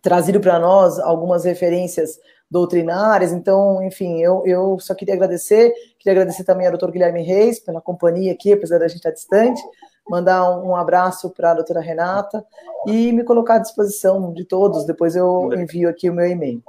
trazido 0.02 0.40
para 0.40 0.60
nós 0.60 1.00
algumas 1.00 1.46
referências 1.46 2.20
doutrinárias. 2.50 3.32
Então, 3.32 3.82
enfim, 3.84 4.22
eu, 4.22 4.44
eu 4.46 4.80
só 4.80 4.94
queria 4.94 5.16
agradecer, 5.16 5.74
queria 6.00 6.14
agradecer 6.20 6.44
também 6.44 6.66
ao 6.66 6.72
doutor 6.72 6.92
Guilherme 6.92 7.22
Reis 7.22 7.60
pela 7.60 7.82
companhia 7.82 8.32
aqui, 8.32 8.54
apesar 8.54 8.80
da 8.80 8.88
gente 8.88 8.98
estar 8.98 9.12
distante, 9.12 9.62
mandar 10.10 10.50
um, 10.50 10.70
um 10.70 10.76
abraço 10.76 11.30
para 11.32 11.52
a 11.52 11.56
doutora 11.56 11.82
Renata 11.82 12.46
e 12.88 13.12
me 13.12 13.24
colocar 13.24 13.56
à 13.56 13.60
disposição 13.60 14.34
de 14.34 14.46
todos. 14.46 14.86
Depois 14.86 15.16
eu 15.16 15.52
envio 15.54 15.90
aqui 15.90 16.10
o 16.10 16.14
meu 16.14 16.28
e-mail. 16.28 16.64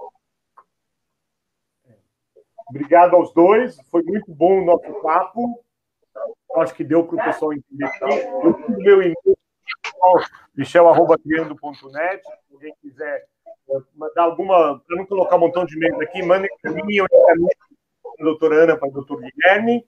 Obrigado 2.69 3.15
aos 3.15 3.33
dois, 3.33 3.77
foi 3.91 4.03
muito 4.03 4.33
bom 4.35 4.61
o 4.61 4.65
nosso 4.65 4.93
papo. 5.01 5.63
Acho 6.57 6.75
que 6.75 6.83
deu 6.83 7.05
para 7.05 7.17
o 7.17 7.25
pessoal 7.25 7.53
entender. 7.53 7.89
Eu 8.43 8.55
fiz 8.55 8.77
meu 8.79 9.03
e-mail, 9.03 9.37
michel.criando.net. 10.55 12.23
Se 12.25 12.55
alguém 12.55 12.75
quiser 12.81 13.27
mandar 13.95 14.23
alguma, 14.23 14.81
para 14.87 14.97
não 14.97 15.07
colocar 15.07 15.37
um 15.37 15.41
montão 15.41 15.65
de 15.65 15.77
e-mails 15.77 16.01
aqui, 16.01 16.23
mandem 16.23 16.51
para 16.63 16.73
mim, 16.73 16.95
eu 16.95 17.07
para 17.09 17.35
a 18.21 18.25
doutora 18.25 18.65
Ana, 18.65 18.77
para 18.77 18.89
o 18.89 18.93
doutor 18.93 19.21
Guilherme. 19.21 19.85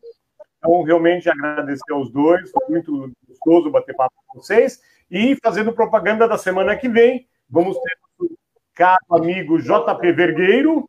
Então, 0.58 0.82
realmente 0.82 1.30
agradecer 1.30 1.92
aos 1.92 2.10
dois, 2.10 2.50
foi 2.50 2.66
muito 2.68 3.12
gostoso 3.28 3.70
bater 3.70 3.94
papo 3.94 4.14
com 4.26 4.40
vocês. 4.40 4.80
E 5.10 5.36
fazendo 5.42 5.72
propaganda 5.72 6.26
da 6.26 6.36
semana 6.36 6.76
que 6.76 6.88
vem, 6.88 7.26
vamos 7.48 7.78
ter 7.78 7.96
o 8.20 8.28
caro 8.74 8.98
amigo 9.10 9.58
JP 9.58 10.12
Vergueiro, 10.12 10.88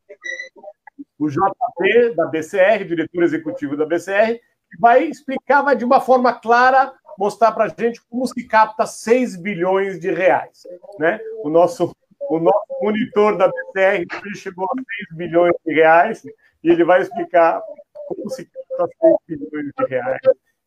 o 1.17 1.29
JP 1.29 2.15
da 2.15 2.25
BCR, 2.25 2.83
diretor 2.85 3.23
executivo 3.23 3.77
da 3.77 3.85
BCR, 3.85 4.39
que 4.69 4.79
vai 4.79 5.03
explicar, 5.03 5.61
vai 5.61 5.75
de 5.75 5.85
uma 5.85 6.01
forma 6.01 6.33
clara, 6.33 6.93
mostrar 7.17 7.51
para 7.51 7.65
a 7.65 7.67
gente 7.67 8.01
como 8.09 8.25
se 8.25 8.47
capta 8.47 8.85
6 8.85 9.35
bilhões 9.35 9.99
de 9.99 10.11
reais. 10.11 10.63
Né? 10.97 11.19
O 11.43 11.49
nosso 11.49 11.93
o 12.29 12.39
nosso 12.39 12.67
monitor 12.81 13.37
da 13.37 13.47
BCR 13.47 14.05
chegou 14.35 14.65
a 14.65 14.75
6 14.75 15.17
bilhões 15.17 15.53
de 15.65 15.73
reais 15.73 16.23
e 16.23 16.69
ele 16.69 16.83
vai 16.83 17.01
explicar 17.01 17.61
como 18.07 18.29
se 18.29 18.45
capta 18.45 18.87
6 19.27 19.39
bilhões 19.39 19.71
de 19.77 19.85
reais 19.85 20.21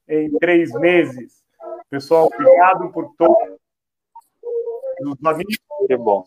em 0.08 0.38
três 0.38 0.72
meses. 0.72 1.42
Pessoal, 1.88 2.26
obrigado 2.26 2.90
por 2.90 3.14
todos 3.16 3.58
os 5.00 5.24
amigos. 5.24 5.56
Que 5.86 5.96
bom. 5.96 6.26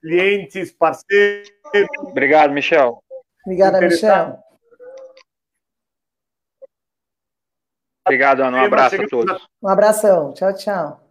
Clientes, 0.00 0.72
parceiros. 0.72 1.50
Obrigado, 1.98 2.52
Michel. 2.52 3.02
Obrigada, 3.44 3.80
Michel. 3.80 4.38
Obrigado, 8.06 8.40
Ana. 8.42 8.62
Um 8.62 8.64
abraço 8.64 9.02
a 9.02 9.08
todos. 9.08 9.48
Um 9.62 9.68
abração. 9.68 10.32
Tchau, 10.32 10.54
tchau. 10.54 11.05